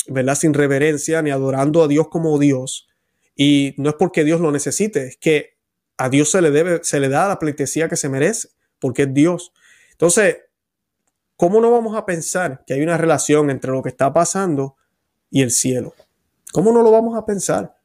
¿verdad? 0.09 0.35
Sin 0.35 0.55
reverencia, 0.55 1.23
ni 1.23 1.31
adorando 1.31 1.83
a 1.83 1.89
Dios 1.89 2.09
como 2.09 2.39
Dios. 2.39 2.89
Y 3.35 3.75
no 3.79 3.91
es 3.91 3.97
porque 3.97 4.25
Dios 4.25 4.41
lo 4.41 4.53
necesite, 4.53 5.07
es 5.07 5.17
que 5.17 5.57
a 5.97 6.09
Dios 6.09 6.31
se 6.31 6.43
le 6.43 6.51
debe, 6.51 6.81
se 6.83 7.01
le 7.01 7.09
da 7.09 7.29
la 7.29 7.39
pleitesía 7.39 7.89
que 7.89 7.97
se 7.97 8.09
merece 8.09 8.49
porque 8.79 9.03
es 9.03 9.15
Dios. 9.15 9.53
Entonces, 9.93 10.39
¿cómo 11.37 11.61
no 11.61 11.71
vamos 11.71 11.97
a 11.97 12.05
pensar 12.05 12.65
que 12.67 12.75
hay 12.75 12.83
una 12.83 12.99
relación 12.99 13.51
entre 13.51 13.71
lo 13.71 13.83
que 13.83 13.89
está 13.89 14.13
pasando 14.13 14.77
y 15.31 15.43
el 15.43 15.51
cielo? 15.51 15.95
¿Cómo 16.53 16.73
no 16.73 16.83
lo 16.83 16.91
vamos 16.91 17.17
a 17.17 17.27
pensar? 17.27 17.77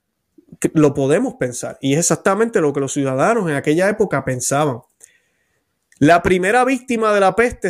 Lo 0.73 0.93
podemos 0.93 1.35
pensar. 1.35 1.77
Y 1.81 1.93
es 1.93 1.99
exactamente 1.99 2.61
lo 2.61 2.73
que 2.73 2.79
los 2.79 2.93
ciudadanos 2.93 3.49
en 3.49 3.55
aquella 3.55 3.89
época 3.89 4.23
pensaban. 4.23 4.81
La 6.03 6.23
primera 6.23 6.65
víctima 6.65 7.13
de 7.13 7.19
la 7.19 7.35
peste 7.35 7.69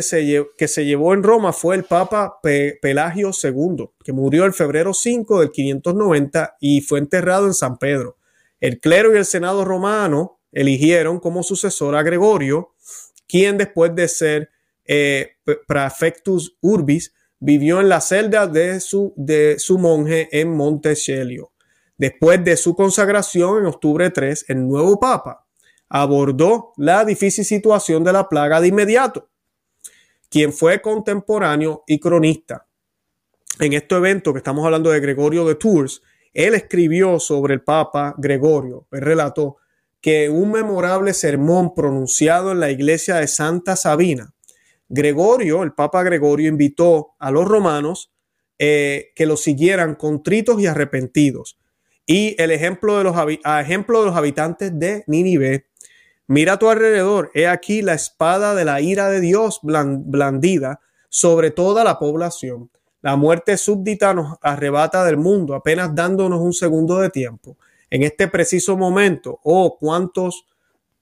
que 0.56 0.68
se 0.68 0.84
llevó 0.86 1.12
en 1.12 1.22
Roma 1.22 1.52
fue 1.52 1.76
el 1.76 1.84
Papa 1.84 2.40
Pelagio 2.40 3.30
II, 3.30 3.90
que 4.02 4.14
murió 4.14 4.46
el 4.46 4.54
febrero 4.54 4.94
5 4.94 5.40
del 5.40 5.50
590 5.50 6.56
y 6.58 6.80
fue 6.80 6.98
enterrado 6.98 7.46
en 7.46 7.52
San 7.52 7.76
Pedro. 7.76 8.16
El 8.58 8.80
clero 8.80 9.14
y 9.14 9.18
el 9.18 9.26
senado 9.26 9.66
romano 9.66 10.40
eligieron 10.50 11.20
como 11.20 11.42
sucesor 11.42 11.94
a 11.94 12.02
Gregorio, 12.02 12.72
quien 13.28 13.58
después 13.58 13.94
de 13.94 14.08
ser 14.08 14.50
eh, 14.86 15.32
prefectus 15.66 16.56
urbis 16.62 17.12
vivió 17.44 17.80
en 17.80 17.88
la 17.88 18.00
celda 18.00 18.46
de 18.46 18.78
su, 18.78 19.12
de 19.16 19.58
su 19.58 19.76
monje 19.76 20.28
en 20.30 20.54
Montecelio. 20.54 21.50
Después 21.98 22.44
de 22.44 22.56
su 22.56 22.76
consagración 22.76 23.58
en 23.58 23.66
octubre 23.66 24.10
3, 24.10 24.44
el 24.48 24.68
nuevo 24.68 25.00
papa 25.00 25.44
abordó 25.88 26.72
la 26.76 27.04
difícil 27.04 27.44
situación 27.44 28.04
de 28.04 28.12
la 28.12 28.28
plaga 28.28 28.60
de 28.60 28.68
inmediato, 28.68 29.28
quien 30.30 30.52
fue 30.52 30.80
contemporáneo 30.80 31.82
y 31.88 31.98
cronista. 31.98 32.68
En 33.58 33.72
este 33.72 33.96
evento 33.96 34.32
que 34.32 34.38
estamos 34.38 34.64
hablando 34.64 34.90
de 34.90 35.00
Gregorio 35.00 35.44
de 35.44 35.56
Tours, 35.56 36.00
él 36.32 36.54
escribió 36.54 37.18
sobre 37.18 37.54
el 37.54 37.62
Papa 37.62 38.14
Gregorio, 38.18 38.86
él 38.92 39.00
relató 39.00 39.56
que 40.00 40.30
un 40.30 40.52
memorable 40.52 41.12
sermón 41.12 41.74
pronunciado 41.74 42.52
en 42.52 42.60
la 42.60 42.70
iglesia 42.70 43.16
de 43.16 43.26
Santa 43.26 43.74
Sabina, 43.74 44.32
Gregorio, 44.94 45.62
el 45.62 45.72
Papa 45.72 46.02
Gregorio, 46.02 46.48
invitó 46.48 47.14
a 47.18 47.30
los 47.30 47.48
romanos 47.48 48.12
eh, 48.58 49.12
que 49.16 49.24
lo 49.24 49.38
siguieran 49.38 49.94
contritos 49.94 50.60
y 50.60 50.66
arrepentidos. 50.66 51.58
Y 52.04 52.36
el 52.40 52.50
ejemplo 52.50 52.98
de 52.98 53.04
los, 53.04 53.16
a 53.16 53.60
ejemplo 53.62 54.00
de 54.00 54.06
los 54.06 54.16
habitantes 54.16 54.78
de 54.78 55.02
Nínive, 55.06 55.64
mira 56.26 56.54
a 56.54 56.58
tu 56.58 56.68
alrededor, 56.68 57.30
he 57.32 57.46
aquí 57.46 57.80
la 57.80 57.94
espada 57.94 58.54
de 58.54 58.66
la 58.66 58.82
ira 58.82 59.08
de 59.08 59.20
Dios 59.20 59.60
blandida 59.62 60.80
sobre 61.08 61.50
toda 61.50 61.84
la 61.84 61.98
población. 61.98 62.70
La 63.00 63.16
muerte 63.16 63.56
súbdita 63.56 64.12
nos 64.12 64.36
arrebata 64.42 65.04
del 65.04 65.16
mundo, 65.16 65.54
apenas 65.54 65.94
dándonos 65.94 66.40
un 66.40 66.52
segundo 66.52 66.98
de 66.98 67.08
tiempo 67.08 67.56
en 67.88 68.02
este 68.02 68.28
preciso 68.28 68.76
momento 68.76 69.40
o 69.42 69.78
cuántos 69.78 70.46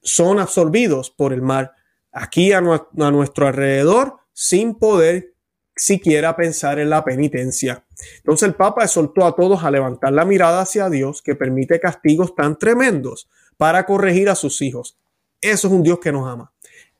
son 0.01 0.39
absorbidos 0.39 1.11
por 1.11 1.33
el 1.33 1.43
mar 1.43 1.73
aquí 2.13 2.53
a, 2.53 2.61
nuestro 2.61 3.47
alrededor 3.47 4.19
sin 4.33 4.75
poder 4.75 5.35
siquiera 5.77 6.37
pensar 6.37 6.79
en 6.79 6.91
la 6.91 7.05
penitencia. 7.05 7.85
Entonces 8.19 8.49
el 8.49 8.55
Papa 8.55 8.85
exhortó 8.85 9.25
a 9.25 9.35
todos 9.35 9.65
a 9.65 9.71
levantar 9.71 10.13
la 10.13 10.25
mirada 10.25 10.63
hacia 10.63 10.91
Dios 10.91 11.23
que 11.23 11.35
permite 11.35 11.81
castigos 11.81 12.35
tan 12.35 12.59
tremendos 12.59 13.29
para 13.57 13.87
corregir 13.87 14.29
a 14.29 14.35
sus 14.35 14.61
hijos. 14.63 14.99
Eso 15.41 15.69
es 15.69 15.73
un 15.73 15.83
Dios 15.83 15.99
que 16.01 16.13
nos 16.13 16.29
ama. 16.29 16.53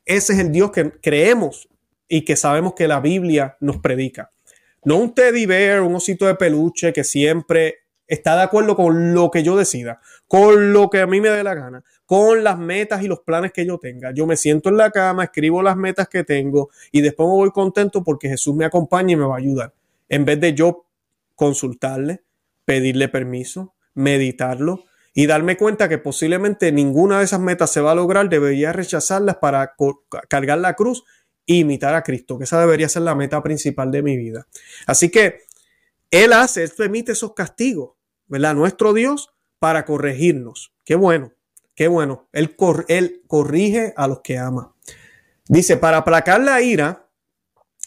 Ese 0.05 0.33
es 0.33 0.39
el 0.39 0.51
Dios 0.51 0.71
que 0.71 0.91
creemos 0.91 1.69
y 2.07 2.25
que 2.25 2.35
sabemos 2.35 2.73
que 2.73 2.87
la 2.87 2.99
Biblia 2.99 3.57
nos 3.59 3.77
predica. 3.77 4.31
No 4.83 4.97
un 4.97 5.13
teddy 5.13 5.45
bear, 5.45 5.81
un 5.81 5.95
osito 5.95 6.25
de 6.25 6.35
peluche 6.35 6.91
que 6.91 7.03
siempre 7.03 7.81
está 8.07 8.35
de 8.35 8.41
acuerdo 8.41 8.75
con 8.75 9.13
lo 9.13 9.31
que 9.31 9.43
yo 9.43 9.55
decida, 9.55 10.01
con 10.27 10.73
lo 10.73 10.89
que 10.89 11.01
a 11.01 11.07
mí 11.07 11.21
me 11.21 11.29
dé 11.29 11.43
la 11.43 11.53
gana, 11.53 11.83
con 12.11 12.43
las 12.43 12.59
metas 12.59 13.01
y 13.03 13.07
los 13.07 13.21
planes 13.21 13.53
que 13.53 13.65
yo 13.65 13.77
tenga. 13.77 14.11
Yo 14.11 14.27
me 14.27 14.35
siento 14.35 14.67
en 14.67 14.75
la 14.75 14.91
cama, 14.91 15.23
escribo 15.23 15.63
las 15.63 15.77
metas 15.77 16.09
que 16.09 16.25
tengo 16.25 16.69
y 16.91 16.99
después 16.99 17.25
me 17.25 17.35
voy 17.35 17.51
contento 17.51 18.03
porque 18.03 18.27
Jesús 18.27 18.53
me 18.53 18.65
acompaña 18.65 19.13
y 19.13 19.15
me 19.15 19.23
va 19.23 19.35
a 19.35 19.37
ayudar. 19.37 19.73
En 20.09 20.25
vez 20.25 20.37
de 20.41 20.53
yo 20.53 20.83
consultarle, 21.35 22.21
pedirle 22.65 23.07
permiso, 23.07 23.75
meditarlo 23.93 24.83
y 25.13 25.25
darme 25.25 25.55
cuenta 25.55 25.87
que 25.87 25.99
posiblemente 25.99 26.73
ninguna 26.73 27.19
de 27.19 27.23
esas 27.23 27.39
metas 27.39 27.71
se 27.71 27.79
va 27.79 27.93
a 27.93 27.95
lograr, 27.95 28.27
debería 28.27 28.73
rechazarlas 28.73 29.37
para 29.37 29.73
cargar 30.27 30.57
la 30.57 30.73
cruz 30.73 31.05
e 31.47 31.53
imitar 31.53 31.95
a 31.95 32.03
Cristo, 32.03 32.37
que 32.37 32.43
esa 32.43 32.59
debería 32.59 32.89
ser 32.89 33.03
la 33.03 33.15
meta 33.15 33.41
principal 33.41 33.89
de 33.89 34.03
mi 34.03 34.17
vida. 34.17 34.47
Así 34.85 35.09
que 35.09 35.43
Él 36.09 36.33
hace, 36.33 36.63
Él 36.63 36.73
permite 36.75 37.13
esos 37.13 37.33
castigos 37.33 37.91
¿verdad? 38.27 38.53
Nuestro 38.53 38.91
Dios 38.91 39.29
para 39.59 39.85
corregirnos. 39.85 40.73
Qué 40.83 40.95
bueno, 40.95 41.31
qué 41.75 41.87
bueno. 41.87 42.27
Él, 42.31 42.55
él 42.87 43.21
corrige 43.27 43.93
a 43.95 44.07
los 44.07 44.21
que 44.21 44.37
ama. 44.37 44.73
Dice, 45.47 45.77
para 45.77 45.97
aplacar 45.97 46.41
la 46.41 46.61
ira 46.61 47.09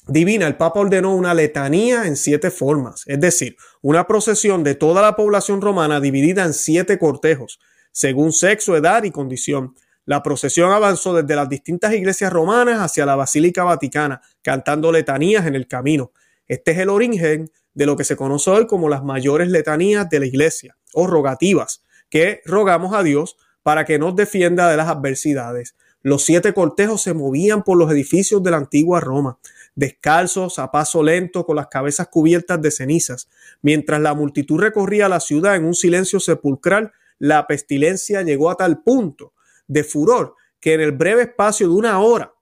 divina, 0.07 0.47
el 0.47 0.57
Papa 0.57 0.81
ordenó 0.81 1.15
una 1.15 1.35
letanía 1.35 2.07
en 2.07 2.17
siete 2.17 2.51
formas, 2.51 3.05
es 3.07 3.21
decir, 3.21 3.57
una 3.81 4.07
procesión 4.07 4.63
de 4.65 4.75
toda 4.75 5.01
la 5.01 5.17
población 5.17 5.61
romana 5.61 6.01
dividida 6.01 6.45
en 6.45 6.53
siete 6.53 6.99
cortejos, 6.99 7.61
según 7.93 8.33
sexo, 8.33 8.77
edad 8.77 9.05
y 9.05 9.11
condición. 9.11 9.75
La 10.05 10.23
procesión 10.23 10.73
avanzó 10.73 11.15
desde 11.15 11.37
las 11.37 11.49
distintas 11.49 11.95
iglesias 11.95 12.31
romanas 12.31 12.81
hacia 12.81 13.07
la 13.07 13.17
Basílica 13.17 13.65
Vaticana, 13.65 14.21
cantando 14.43 14.93
letanías 14.93 15.47
en 15.47 15.55
el 15.55 15.67
camino. 15.67 16.13
Este 16.47 16.73
es 16.73 16.79
el 16.79 16.91
origen 16.91 17.51
de 17.73 17.87
lo 17.87 17.97
que 17.97 18.05
se 18.05 18.17
conoce 18.17 18.51
hoy 18.51 18.67
como 18.67 18.89
las 18.89 19.03
mayores 19.03 19.49
letanías 19.49 20.09
de 20.11 20.21
la 20.21 20.27
iglesia 20.27 20.77
o 20.93 21.07
rogativas 21.07 21.83
que 22.11 22.43
rogamos 22.45 22.95
a 22.95 23.03
Dios 23.03 23.37
para 23.65 23.85
que 23.85 23.99
nos 23.99 24.15
defienda 24.15 24.71
de 24.71 24.77
las 24.77 24.89
adversidades. 24.89 25.75
Los 26.03 26.23
siete 26.23 26.53
cortejos 26.53 27.03
se 27.03 27.15
movían 27.15 27.65
por 27.65 27.79
los 27.79 27.91
edificios 27.91 28.43
de 28.43 28.51
la 28.51 28.59
antigua 28.59 29.01
Roma, 29.01 29.39
descalzos, 29.75 30.59
a 30.59 30.71
paso 30.71 31.03
lento, 31.03 31.47
con 31.47 31.57
las 31.57 31.69
cabezas 31.69 32.09
cubiertas 32.09 32.61
de 32.61 32.71
cenizas. 32.71 33.29
Mientras 33.63 34.01
la 34.03 34.15
multitud 34.15 34.61
recorría 34.61 35.09
la 35.09 35.19
ciudad 35.19 35.57
en 35.57 35.65
un 35.65 35.75
silencio 35.75 36.21
sepulcral, 36.21 36.93
la 37.19 37.47
pestilencia 37.47 38.23
llegó 38.23 38.51
a 38.51 38.57
tal 38.57 38.83
punto 38.83 39.33
de 39.67 39.83
furor 39.83 40.35
que 40.61 40.75
en 40.75 40.83
el 40.83 40.93
breve 40.93 41.23
espacio 41.23 41.67
de 41.67 41.75
una 41.75 41.99
hora, 42.01 42.35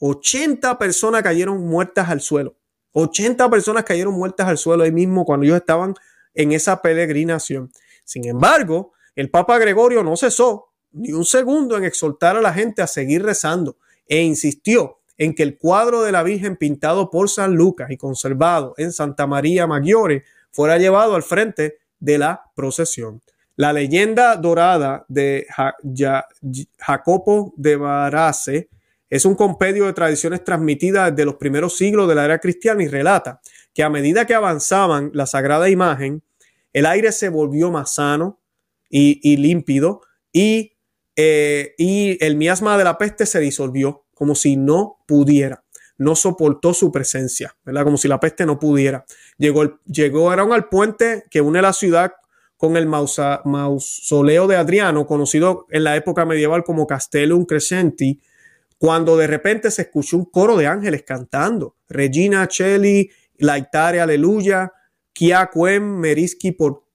80 0.00 0.76
personas 0.76 1.22
cayeron 1.22 1.64
muertas 1.64 2.08
al 2.08 2.20
suelo. 2.20 2.56
80 2.92 3.48
personas 3.48 3.84
cayeron 3.84 4.14
muertas 4.14 4.48
al 4.48 4.58
suelo 4.58 4.82
ahí 4.82 4.92
mismo 4.92 5.24
cuando 5.24 5.46
ellos 5.46 5.56
estaban 5.56 5.94
en 6.34 6.50
esa 6.50 6.82
peregrinación. 6.82 7.70
Sin 8.04 8.24
embargo, 8.26 8.92
el 9.16 9.30
Papa 9.30 9.58
Gregorio 9.58 10.02
no 10.02 10.16
cesó 10.16 10.68
ni 10.92 11.12
un 11.12 11.24
segundo 11.24 11.76
en 11.76 11.84
exhortar 11.84 12.36
a 12.36 12.40
la 12.40 12.52
gente 12.52 12.82
a 12.82 12.86
seguir 12.86 13.22
rezando 13.22 13.76
e 14.06 14.22
insistió 14.22 14.98
en 15.16 15.34
que 15.34 15.42
el 15.42 15.58
cuadro 15.58 16.02
de 16.02 16.12
la 16.12 16.22
Virgen 16.22 16.56
pintado 16.56 17.10
por 17.10 17.28
San 17.28 17.54
Lucas 17.54 17.90
y 17.90 17.96
conservado 17.96 18.74
en 18.76 18.92
Santa 18.92 19.26
María 19.26 19.66
Maggiore 19.66 20.24
fuera 20.50 20.78
llevado 20.78 21.14
al 21.14 21.22
frente 21.22 21.78
de 21.98 22.18
la 22.18 22.42
procesión. 22.54 23.22
La 23.56 23.72
leyenda 23.72 24.36
dorada 24.36 25.04
de 25.08 25.46
Jacopo 26.78 27.54
de 27.56 27.76
Barace 27.76 28.68
es 29.08 29.24
un 29.24 29.36
compendio 29.36 29.86
de 29.86 29.92
tradiciones 29.92 30.42
transmitidas 30.42 31.10
desde 31.10 31.24
los 31.24 31.36
primeros 31.36 31.76
siglos 31.76 32.08
de 32.08 32.16
la 32.16 32.24
era 32.24 32.38
cristiana 32.40 32.82
y 32.82 32.88
relata 32.88 33.40
que 33.72 33.84
a 33.84 33.90
medida 33.90 34.26
que 34.26 34.34
avanzaban 34.34 35.10
la 35.14 35.26
sagrada 35.26 35.68
imagen, 35.68 36.22
el 36.72 36.86
aire 36.86 37.12
se 37.12 37.28
volvió 37.28 37.70
más 37.70 37.94
sano 37.94 38.40
y, 38.88 39.36
límpido 39.36 40.02
y, 40.32 40.76
eh, 41.16 41.74
y 41.78 42.24
el 42.24 42.36
miasma 42.36 42.78
de 42.78 42.84
la 42.84 42.98
peste 42.98 43.26
se 43.26 43.40
disolvió 43.40 44.04
como 44.14 44.34
si 44.34 44.56
no 44.56 44.98
pudiera 45.06 45.64
no 45.96 46.16
soportó 46.16 46.74
su 46.74 46.90
presencia, 46.90 47.56
¿verdad? 47.64 47.84
Como 47.84 47.96
si 47.96 48.08
la 48.08 48.20
peste 48.20 48.46
no 48.46 48.58
pudiera. 48.58 49.04
Llegó, 49.38 49.78
llegaron 49.84 50.52
al 50.52 50.68
puente 50.68 51.24
que 51.30 51.40
une 51.40 51.62
la 51.62 51.72
ciudad 51.72 52.12
con 52.56 52.76
el 52.76 52.86
mausoleo 52.86 54.46
de 54.46 54.56
Adriano, 54.56 55.06
conocido 55.06 55.66
en 55.70 55.84
la 55.84 55.96
época 55.96 56.24
medieval 56.24 56.64
como 56.64 56.86
Castellum 56.86 57.44
Crescenti, 57.44 58.20
cuando 58.78 59.16
de 59.16 59.26
repente 59.26 59.70
se 59.70 59.82
escuchó 59.82 60.16
un 60.16 60.24
coro 60.26 60.56
de 60.56 60.66
ángeles 60.66 61.02
cantando. 61.02 61.76
Regina 61.88 62.46
Cheli, 62.48 63.10
Laitare 63.38 64.00
Aleluya, 64.00 64.72
Kia 65.12 65.50
Quem 65.52 65.82
Merisci 65.82 66.52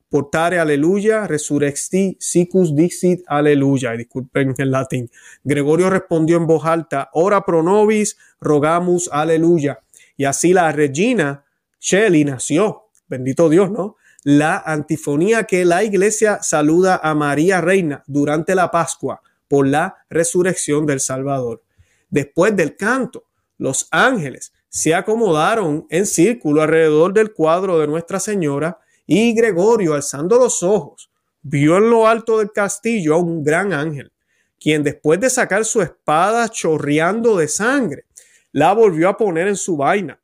Portare 0.10 0.60
Aleluya, 0.60 1.28
Resurrexti 1.28 2.18
Sicus 2.20 2.76
Dixit 2.76 3.24
Aleluya. 3.28 3.92
Disculpen 3.92 4.56
en 4.58 4.72
latín. 4.72 5.12
Gregorio 5.44 5.90
respondió 5.90 6.38
en 6.38 6.48
voz 6.48 6.66
alta, 6.66 7.10
Ora 7.14 7.46
pro 7.46 7.62
nobis, 7.62 8.18
rogamus 8.42 9.10
Aleluya. 9.12 9.80
Y 10.18 10.26
así 10.26 10.52
la 10.52 10.72
Regina 10.72 11.46
Cheli 11.80 12.26
nació. 12.26 12.90
Bendito 13.08 13.50
Dios, 13.50 13.72
¿no? 13.72 13.96
La 14.24 14.58
antifonía 14.58 15.44
que 15.44 15.64
la 15.64 15.84
iglesia 15.84 16.40
saluda 16.42 17.00
a 17.02 17.16
María 17.16 17.62
Reina 17.62 18.04
durante 18.06 18.54
la 18.54 18.70
Pascua 18.70 19.22
por 19.48 19.66
la 19.66 19.96
resurrección 20.10 20.86
del 20.86 21.00
Salvador. 21.00 21.64
Después 22.10 22.56
del 22.56 22.76
canto, 22.76 23.26
los 23.58 23.88
ángeles 23.92 24.54
se 24.68 24.94
acomodaron 24.94 25.86
en 25.90 26.06
círculo 26.06 26.62
alrededor 26.62 27.14
del 27.14 27.34
cuadro 27.34 27.80
de 27.80 27.88
Nuestra 27.88 28.20
Señora 28.20 28.80
y 29.12 29.34
Gregorio, 29.34 29.96
alzando 29.96 30.38
los 30.38 30.62
ojos, 30.62 31.10
vio 31.42 31.78
en 31.78 31.90
lo 31.90 32.08
alto 32.08 32.38
del 32.38 32.52
castillo 32.52 33.16
a 33.16 33.18
un 33.18 33.44
gran 33.44 33.74
ángel, 33.74 34.12
quien 34.60 34.84
después 34.84 35.20
de 35.20 35.32
sacar 35.32 35.66
su 35.66 35.82
espada 35.82 36.48
chorreando 36.48 37.36
de 37.36 37.48
sangre, 37.48 38.06
la 38.52 38.72
volvió 38.72 39.10
a 39.10 39.18
poner 39.18 39.48
en 39.48 39.56
su 39.56 39.76
vaina, 39.78 40.22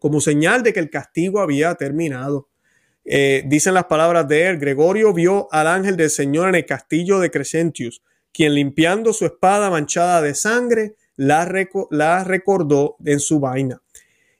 como 0.00 0.20
señal 0.20 0.64
de 0.64 0.72
que 0.72 0.80
el 0.80 0.90
castigo 0.90 1.38
había 1.38 1.72
terminado. 1.76 2.48
Eh, 3.04 3.44
dicen 3.46 3.74
las 3.74 3.84
palabras 3.84 4.26
de 4.26 4.48
él, 4.48 4.58
Gregorio 4.58 5.12
vio 5.12 5.46
al 5.52 5.68
ángel 5.68 5.96
del 5.96 6.10
Señor 6.10 6.48
en 6.48 6.56
el 6.56 6.66
castillo 6.66 7.20
de 7.20 7.30
Crescentius, 7.30 8.02
quien 8.32 8.56
limpiando 8.56 9.12
su 9.12 9.24
espada 9.24 9.70
manchada 9.70 10.20
de 10.20 10.34
sangre, 10.34 10.96
la, 11.14 11.48
la 11.90 12.24
recordó 12.24 12.96
en 13.04 13.20
su 13.20 13.38
vaina. 13.38 13.80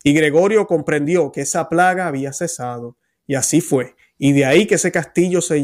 Y 0.02 0.12
Gregorio 0.12 0.66
comprendió 0.66 1.30
que 1.30 1.42
esa 1.42 1.68
plaga 1.68 2.08
había 2.08 2.32
cesado. 2.32 2.96
Y 3.26 3.34
así 3.34 3.60
fue. 3.60 3.94
Y 4.18 4.32
de 4.32 4.44
ahí 4.44 4.66
que 4.66 4.76
ese 4.76 4.92
castillo 4.92 5.40
se, 5.40 5.62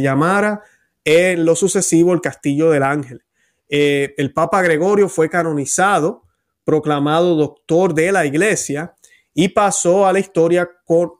llamara 0.00 0.62
en 1.04 1.44
lo 1.44 1.54
sucesivo 1.54 2.12
el 2.12 2.20
castillo 2.20 2.70
del 2.70 2.82
ángel. 2.82 3.24
Eh, 3.68 4.14
el 4.16 4.32
Papa 4.32 4.62
Gregorio 4.62 5.08
fue 5.08 5.28
canonizado, 5.28 6.24
proclamado 6.64 7.36
doctor 7.36 7.94
de 7.94 8.12
la 8.12 8.26
iglesia 8.26 8.94
y 9.34 9.48
pasó 9.48 10.06
a 10.06 10.12
la 10.12 10.20
historia 10.20 10.68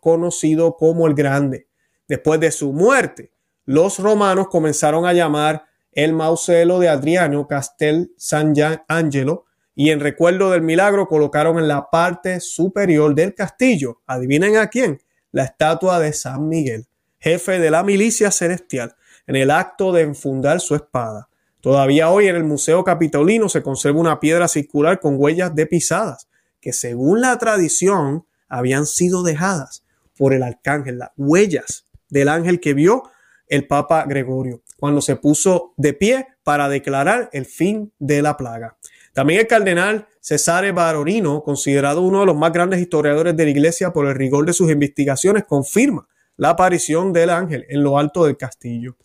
conocido 0.00 0.76
como 0.76 1.06
el 1.06 1.14
Grande. 1.14 1.68
Después 2.08 2.40
de 2.40 2.50
su 2.50 2.72
muerte, 2.72 3.32
los 3.64 3.98
romanos 3.98 4.48
comenzaron 4.48 5.06
a 5.06 5.12
llamar 5.12 5.64
el 5.92 6.12
mausoleo 6.12 6.78
de 6.78 6.88
Adriano 6.88 7.46
Castel 7.46 8.12
San 8.16 8.54
Angelo 8.88 9.44
y 9.74 9.90
en 9.90 10.00
recuerdo 10.00 10.50
del 10.50 10.62
milagro 10.62 11.08
colocaron 11.08 11.58
en 11.58 11.68
la 11.68 11.90
parte 11.90 12.40
superior 12.40 13.14
del 13.14 13.34
castillo, 13.34 14.02
adivinen 14.06 14.56
a 14.56 14.68
quién, 14.68 15.00
la 15.34 15.42
estatua 15.42 15.98
de 15.98 16.12
San 16.12 16.48
Miguel, 16.48 16.86
jefe 17.18 17.58
de 17.58 17.70
la 17.70 17.82
milicia 17.82 18.30
celestial, 18.30 18.94
en 19.26 19.34
el 19.34 19.50
acto 19.50 19.92
de 19.92 20.02
enfundar 20.02 20.60
su 20.60 20.76
espada. 20.76 21.28
Todavía 21.60 22.08
hoy 22.08 22.28
en 22.28 22.36
el 22.36 22.44
Museo 22.44 22.84
Capitolino 22.84 23.48
se 23.48 23.62
conserva 23.62 23.98
una 23.98 24.20
piedra 24.20 24.46
circular 24.46 25.00
con 25.00 25.16
huellas 25.18 25.52
de 25.52 25.66
pisadas, 25.66 26.28
que 26.60 26.72
según 26.72 27.20
la 27.20 27.36
tradición 27.36 28.26
habían 28.48 28.86
sido 28.86 29.24
dejadas 29.24 29.84
por 30.16 30.34
el 30.34 30.44
arcángel, 30.44 30.98
las 30.98 31.10
huellas 31.16 31.84
del 32.08 32.28
ángel 32.28 32.60
que 32.60 32.74
vio 32.74 33.02
el 33.48 33.66
Papa 33.66 34.04
Gregorio 34.06 34.62
cuando 34.78 35.00
se 35.00 35.16
puso 35.16 35.74
de 35.76 35.94
pie 35.94 36.28
para 36.44 36.68
declarar 36.68 37.28
el 37.32 37.46
fin 37.46 37.92
de 37.98 38.22
la 38.22 38.36
plaga. 38.36 38.76
También 39.12 39.40
el 39.40 39.46
cardenal 39.48 40.06
Cesare 40.26 40.72
Barorino, 40.72 41.42
considerado 41.42 42.00
uno 42.00 42.20
de 42.20 42.26
los 42.26 42.34
más 42.34 42.50
grandes 42.50 42.80
historiadores 42.80 43.36
de 43.36 43.44
la 43.44 43.50
iglesia 43.50 43.92
por 43.92 44.06
el 44.06 44.14
rigor 44.14 44.46
de 44.46 44.54
sus 44.54 44.70
investigaciones, 44.70 45.44
confirma 45.44 46.08
la 46.38 46.48
aparición 46.48 47.12
del 47.12 47.28
ángel 47.28 47.66
en 47.68 47.82
lo 47.82 47.98
alto 47.98 48.24
del 48.24 48.38
castillo. 48.38 48.96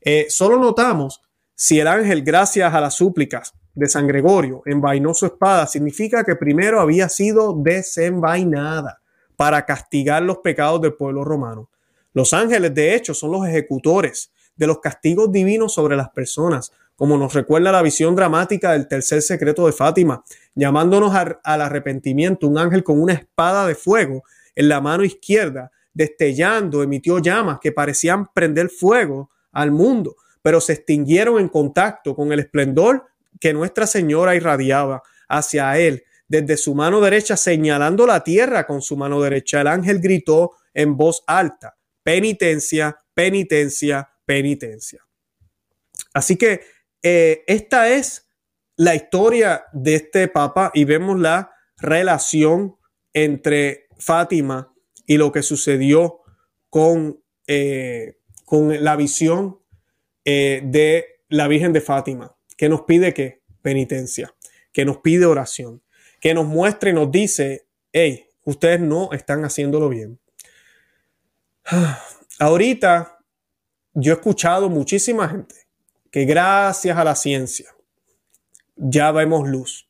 Eh, 0.00 0.26
solo 0.28 0.58
notamos 0.58 1.22
si 1.54 1.78
el 1.78 1.86
ángel, 1.86 2.22
gracias 2.22 2.74
a 2.74 2.80
las 2.80 2.94
súplicas 2.94 3.54
de 3.76 3.88
San 3.88 4.08
Gregorio, 4.08 4.62
envainó 4.66 5.14
su 5.14 5.26
espada, 5.26 5.68
significa 5.68 6.24
que 6.24 6.34
primero 6.34 6.80
había 6.80 7.08
sido 7.08 7.54
desenvainada 7.56 9.00
para 9.36 9.64
castigar 9.64 10.24
los 10.24 10.38
pecados 10.38 10.80
del 10.80 10.94
pueblo 10.94 11.22
romano. 11.22 11.70
Los 12.12 12.32
ángeles, 12.32 12.74
de 12.74 12.96
hecho, 12.96 13.14
son 13.14 13.30
los 13.30 13.46
ejecutores 13.46 14.32
de 14.56 14.66
los 14.66 14.80
castigos 14.80 15.30
divinos 15.30 15.74
sobre 15.74 15.96
las 15.96 16.10
personas, 16.10 16.72
como 16.96 17.18
nos 17.18 17.34
recuerda 17.34 17.70
la 17.70 17.82
visión 17.82 18.16
dramática 18.16 18.72
del 18.72 18.88
tercer 18.88 19.22
secreto 19.22 19.66
de 19.66 19.72
Fátima, 19.72 20.24
llamándonos 20.54 21.14
al 21.14 21.60
arrepentimiento, 21.60 22.48
un 22.48 22.58
ángel 22.58 22.82
con 22.82 23.00
una 23.00 23.12
espada 23.12 23.66
de 23.66 23.74
fuego 23.74 24.24
en 24.54 24.68
la 24.68 24.80
mano 24.80 25.04
izquierda, 25.04 25.70
destellando, 25.92 26.82
emitió 26.82 27.18
llamas 27.18 27.58
que 27.60 27.72
parecían 27.72 28.32
prender 28.32 28.70
fuego 28.70 29.30
al 29.52 29.70
mundo, 29.70 30.16
pero 30.42 30.60
se 30.60 30.72
extinguieron 30.72 31.38
en 31.38 31.48
contacto 31.48 32.14
con 32.14 32.32
el 32.32 32.40
esplendor 32.40 33.06
que 33.38 33.52
Nuestra 33.52 33.86
Señora 33.86 34.34
irradiaba 34.34 35.02
hacia 35.28 35.78
él. 35.78 36.04
Desde 36.28 36.56
su 36.56 36.74
mano 36.74 37.00
derecha, 37.00 37.36
señalando 37.36 38.06
la 38.06 38.24
tierra 38.24 38.66
con 38.66 38.82
su 38.82 38.96
mano 38.96 39.20
derecha, 39.20 39.60
el 39.60 39.66
ángel 39.68 40.00
gritó 40.00 40.52
en 40.74 40.96
voz 40.96 41.22
alta, 41.26 41.76
penitencia, 42.02 42.98
penitencia, 43.14 44.08
penitencia. 44.24 45.06
Así 46.12 46.36
que 46.36 46.60
eh, 47.02 47.44
esta 47.46 47.88
es 47.90 48.30
la 48.76 48.94
historia 48.94 49.64
de 49.72 49.96
este 49.96 50.28
papa 50.28 50.70
y 50.74 50.84
vemos 50.84 51.18
la 51.18 51.52
relación 51.78 52.76
entre 53.12 53.86
Fátima 53.98 54.72
y 55.06 55.16
lo 55.16 55.32
que 55.32 55.42
sucedió 55.42 56.20
con, 56.68 57.22
eh, 57.46 58.18
con 58.44 58.84
la 58.84 58.96
visión 58.96 59.60
eh, 60.24 60.60
de 60.64 61.22
la 61.28 61.48
Virgen 61.48 61.72
de 61.72 61.80
Fátima, 61.80 62.36
que 62.56 62.68
nos 62.68 62.82
pide 62.82 63.14
que 63.14 63.42
penitencia, 63.62 64.34
que 64.72 64.84
nos 64.84 64.98
pide 64.98 65.26
oración, 65.26 65.82
que 66.20 66.34
nos 66.34 66.46
muestre 66.46 66.90
y 66.90 66.94
nos 66.94 67.10
dice, 67.10 67.66
hey, 67.92 68.26
ustedes 68.44 68.80
no 68.80 69.12
están 69.12 69.44
haciéndolo 69.44 69.88
bien. 69.88 70.18
Ahorita 72.38 73.18
yo 73.94 74.12
he 74.12 74.16
escuchado 74.16 74.68
muchísima 74.68 75.28
gente 75.28 75.65
que 76.16 76.24
gracias 76.24 76.96
a 76.96 77.04
la 77.04 77.14
ciencia 77.14 77.76
ya 78.74 79.12
vemos 79.12 79.46
luz. 79.46 79.86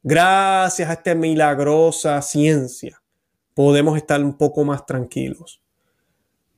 Gracias 0.00 0.88
a 0.88 0.92
esta 0.92 1.12
milagrosa 1.16 2.22
ciencia 2.22 3.02
podemos 3.52 3.96
estar 3.96 4.22
un 4.22 4.38
poco 4.38 4.64
más 4.64 4.86
tranquilos. 4.86 5.60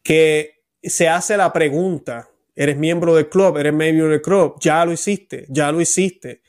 Que 0.02 0.60
se 0.82 1.08
hace 1.08 1.38
la 1.38 1.54
pregunta, 1.54 2.28
eres 2.54 2.76
miembro 2.76 3.14
del 3.14 3.30
club, 3.30 3.56
eres 3.56 3.72
miembro 3.72 4.10
del 4.10 4.20
club, 4.20 4.56
ya 4.60 4.84
lo 4.84 4.92
hiciste, 4.92 5.46
ya 5.48 5.72
lo 5.72 5.80
hiciste, 5.80 6.42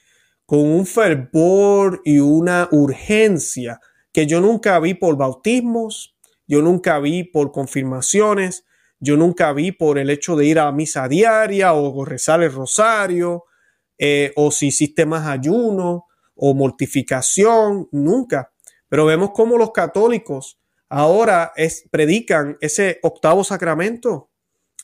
con 0.46 0.60
un 0.60 0.86
fervor 0.86 2.02
y 2.04 2.20
una 2.20 2.68
urgencia 2.74 3.80
que 4.12 4.28
yo 4.28 4.42
nunca 4.42 4.78
vi 4.82 4.96
por 4.96 5.16
bautismos, 5.16 6.14
yo 6.46 6.62
nunca 6.62 7.00
vi 7.00 7.24
por 7.24 7.54
confirmaciones, 7.54 8.66
yo 9.00 9.18
nunca 9.18 9.54
vi 9.54 9.72
por 9.72 9.98
el 9.98 10.10
hecho 10.10 10.36
de 10.36 10.46
ir 10.46 10.60
a 10.60 10.72
misa 10.72 11.08
diaria 11.08 11.74
o 11.74 12.04
rezar 12.06 12.44
el 12.44 12.52
rosario, 12.52 13.46
eh, 13.98 14.32
o 14.36 14.52
si 14.52 14.68
hiciste 14.68 15.06
más 15.06 15.28
ayuno 15.28 16.06
o 16.36 16.54
mortificación, 16.54 17.90
nunca. 17.92 18.52
Pero 18.88 19.06
vemos 19.06 19.32
cómo 19.34 19.58
los 19.58 19.72
católicos 19.72 20.60
ahora 20.88 21.52
es, 21.56 21.84
predican 21.92 22.58
ese 22.62 23.00
octavo 23.04 23.44
sacramento. 23.44 24.30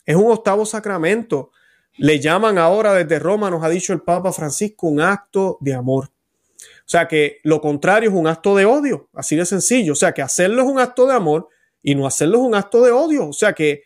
Es 0.06 0.16
un 0.16 0.32
octavo 0.32 0.66
sacramento. 0.66 1.52
Le 1.98 2.20
llaman 2.20 2.58
ahora 2.58 2.94
desde 2.94 3.20
Roma, 3.20 3.50
nos 3.50 3.64
ha 3.64 3.70
dicho 3.70 3.94
el 3.94 4.02
Papa 4.02 4.34
Francisco, 4.34 4.88
un 4.88 5.02
acto 5.02 5.58
de 5.62 5.74
amor. 5.74 6.12
O 6.60 6.88
sea 6.88 7.08
que 7.08 7.40
lo 7.44 7.62
contrario 7.62 8.10
es 8.10 8.16
un 8.16 8.28
acto 8.28 8.56
de 8.56 8.66
odio, 8.66 9.10
así 9.14 9.36
de 9.36 9.46
sencillo. 9.46 9.94
O 9.94 9.96
sea 9.96 10.14
que 10.14 10.22
hacerlo 10.22 10.62
es 10.62 10.68
un 10.68 10.80
acto 10.80 11.08
de 11.08 11.14
amor 11.14 11.48
y 11.82 11.96
no 11.96 12.06
hacerlo 12.06 12.40
es 12.40 12.44
un 12.44 12.56
acto 12.56 12.84
de 12.84 12.92
odio. 12.92 13.28
O 13.30 13.34
sea 13.34 13.54
que 13.54 13.84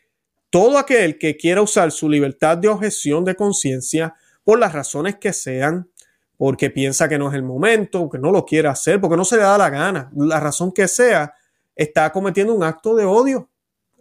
todo 0.50 0.78
aquel 0.78 1.18
que 1.18 1.38
quiera 1.38 1.62
usar 1.62 1.91
su 1.91 2.10
libertad 2.10 2.58
de 2.58 2.68
objeción 2.68 3.24
de 3.26 3.36
conciencia 3.36 4.16
por 4.43 4.60
las 4.60 4.74
razones 4.74 5.18
que 5.18 5.34
sean, 5.34 5.89
porque 6.38 6.70
piensa 6.70 7.08
que 7.08 7.20
no 7.20 7.30
es 7.30 7.36
el 7.36 7.43
momento, 7.43 8.10
que 8.10 8.18
no 8.18 8.32
lo 8.32 8.45
quiere 8.45 8.68
hacer, 8.68 9.00
porque 9.00 9.18
no 9.18 9.26
se 9.26 9.36
le 9.36 9.43
da 9.43 9.58
la 9.58 9.70
gana, 9.70 10.10
la 10.16 10.39
razón 10.39 10.72
que 10.72 10.88
sea, 10.88 11.34
está 11.76 12.12
cometiendo 12.12 12.54
un 12.54 12.64
acto 12.64 12.95
de 12.95 13.06
odio, 13.06 13.50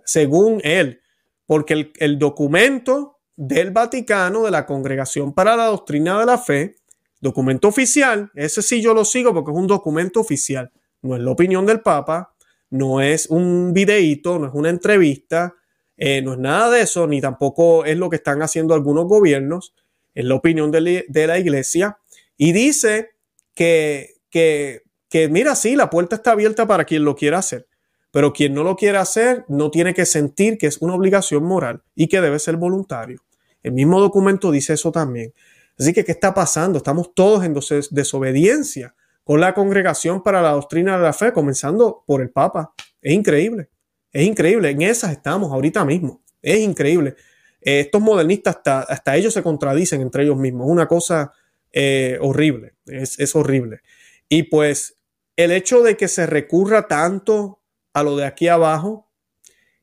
según 0.05 0.61
él, 0.65 1.01
porque 1.47 1.75
el, 1.75 1.93
el 1.97 2.19
documento 2.19 3.19
del 3.37 3.71
Vaticano, 3.71 4.45
de 4.45 4.51
la 4.51 4.67
Congregación 4.67 5.33
para 5.33 5.57
la 5.57 5.67
Doctrina 5.67 6.19
de 6.19 6.27
la 6.27 6.39
Fe, 6.39 6.77
documento 7.21 7.69
oficial, 7.69 8.31
ese 8.35 8.63
sí 8.63 8.81
yo 8.81 8.95
lo 8.95 9.05
sigo 9.05 9.35
porque 9.35 9.51
es 9.51 9.57
un 9.57 9.67
documento 9.67 10.21
oficial, 10.21 10.73
no 11.03 11.15
es 11.15 11.23
la 11.23 11.31
opinión 11.31 11.67
del 11.67 11.81
Papa, 11.81 12.35
no 12.71 13.01
es 13.01 13.27
un 13.29 13.73
videíto, 13.73 14.39
no 14.39 14.47
es 14.47 14.53
una 14.55 14.71
entrevista, 14.71 15.55
eh, 15.99 16.23
no 16.23 16.33
es 16.35 16.39
nada 16.39 16.71
de 16.71 16.81
eso, 16.83 17.07
ni 17.07 17.21
tampoco 17.21 17.85
es 17.85 17.99
lo 17.99 18.09
que 18.09 18.17
están 18.17 18.41
haciendo 18.41 18.73
algunos 18.73 19.07
gobiernos, 19.07 19.75
es 20.15 20.25
la 20.25 20.37
opinión 20.37 20.71
de, 20.71 21.05
la 21.27 21.39
iglesia, 21.39 21.99
y 22.37 22.53
dice 22.53 23.11
que, 23.55 24.15
que, 24.31 24.83
que, 25.11 25.29
mira, 25.29 25.57
sí, 25.57 25.77
la 25.77 25.91
puerta 25.91 26.17
está 26.17 26.33
abierta 26.33 26.67
para 26.67 26.85
quien 26.85 27.05
lo 27.05 27.17
quiera 27.17 27.39
hacer, 27.39 27.67
pero 28.13 28.33
quien 28.33 28.55
no 28.55 28.63
lo 28.63 28.77
quiera 28.77 29.01
hacer 29.01 29.45
no 29.49 29.71
tiene 29.71 29.93
que 29.93 30.07
sentir 30.07 30.57
que 30.57 30.69
es 30.69 30.79
una 30.79 30.95
obligación 30.95 31.45
moral 31.45 31.83
y 31.95 32.07
que 32.07 32.21
debe 32.21 32.39
ser 32.39 32.57
voluntario. 32.57 33.21
El 33.63 33.73
mismo 33.73 34.01
documento 34.01 34.51
dice 34.51 34.75
eso 34.75 34.93
también. 34.93 35.35
Así 35.79 35.93
que, 35.93 36.05
¿qué 36.05 36.13
está 36.13 36.33
pasando? 36.33 36.79
Estamos 36.79 37.13
todos 37.15 37.45
en 37.45 37.55
desobediencia 37.91 38.95
con 39.25 39.41
la 39.41 39.53
congregación 39.53 40.23
para 40.23 40.41
la 40.43 40.53
doctrina 40.53 40.97
de 40.97 41.03
la 41.03 41.13
fe, 41.13 41.33
comenzando 41.33 42.03
por 42.07 42.23
el 42.23 42.31
Papa. 42.31 42.73
Es 43.03 43.13
increíble. 43.13 43.69
Es 44.13 44.27
increíble, 44.27 44.71
en 44.71 44.83
esas 44.83 45.13
estamos 45.13 45.53
ahorita 45.53 45.85
mismo. 45.85 46.23
Es 46.43 46.61
increíble. 46.61 47.17
Eh, 47.61 47.81
estos 47.81 48.01
modernistas 48.01 48.59
hasta, 48.65 49.17
ellos 49.17 49.35
se 49.35 49.43
contradicen 49.43 50.01
entre 50.01 50.25
ellos 50.25 50.37
mismos. 50.37 50.67
Es 50.67 50.73
una 50.73 50.89
cosa 50.89 51.33
eh, 51.73 52.19
horrible, 52.21 52.75
es, 52.87 53.19
es 53.19 53.35
horrible. 53.37 53.81
Y 54.29 54.45
pues 54.45 54.99
el 55.37 55.53
hecho 55.53 55.83
de 55.83 55.97
que 55.97 56.09
se 56.09 56.27
recurra 56.27 56.89
tanto 56.89 57.61
a 57.93 58.03
lo 58.03 58.17
de 58.17 58.25
aquí 58.25 58.49
abajo 58.49 59.11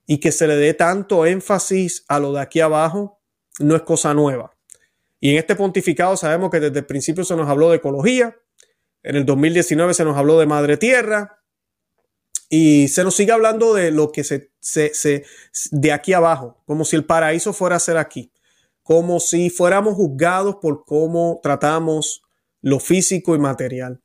y 0.07 0.19
que 0.19 0.31
se 0.31 0.47
le 0.47 0.55
dé 0.55 0.73
tanto 0.73 1.25
énfasis 1.25 2.05
a 2.07 2.19
lo 2.19 2.33
de 2.33 2.41
aquí 2.41 2.59
abajo 2.59 3.19
no 3.59 3.75
es 3.75 3.81
cosa 3.81 4.13
nueva. 4.13 4.55
Y 5.19 5.31
en 5.31 5.37
este 5.37 5.55
pontificado 5.55 6.17
sabemos 6.17 6.51
que 6.51 6.59
desde 6.59 6.79
el 6.79 6.85
principio 6.85 7.23
se 7.23 7.35
nos 7.35 7.49
habló 7.49 7.69
de 7.69 7.77
ecología, 7.77 8.37
en 9.01 9.15
el 9.15 9.25
2019 9.25 9.93
se 9.93 10.03
nos 10.03 10.17
habló 10.17 10.39
de 10.39 10.45
madre 10.45 10.77
tierra, 10.77 11.39
y 12.49 12.87
se 12.87 13.03
nos 13.03 13.15
sigue 13.15 13.31
hablando 13.31 13.73
de 13.73 13.91
lo 13.91 14.11
que 14.11 14.23
se, 14.23 14.51
se, 14.59 15.25
de 15.71 15.91
aquí 15.91 16.13
abajo, 16.13 16.61
como 16.65 16.85
si 16.85 16.95
el 16.95 17.05
paraíso 17.05 17.53
fuera 17.53 17.77
a 17.77 17.79
ser 17.79 17.97
aquí, 17.97 18.31
como 18.83 19.19
si 19.19 19.49
fuéramos 19.49 19.95
juzgados 19.95 20.57
por 20.61 20.85
cómo 20.85 21.39
tratamos 21.41 22.23
lo 22.61 22.79
físico 22.79 23.35
y 23.35 23.39
material. 23.39 24.01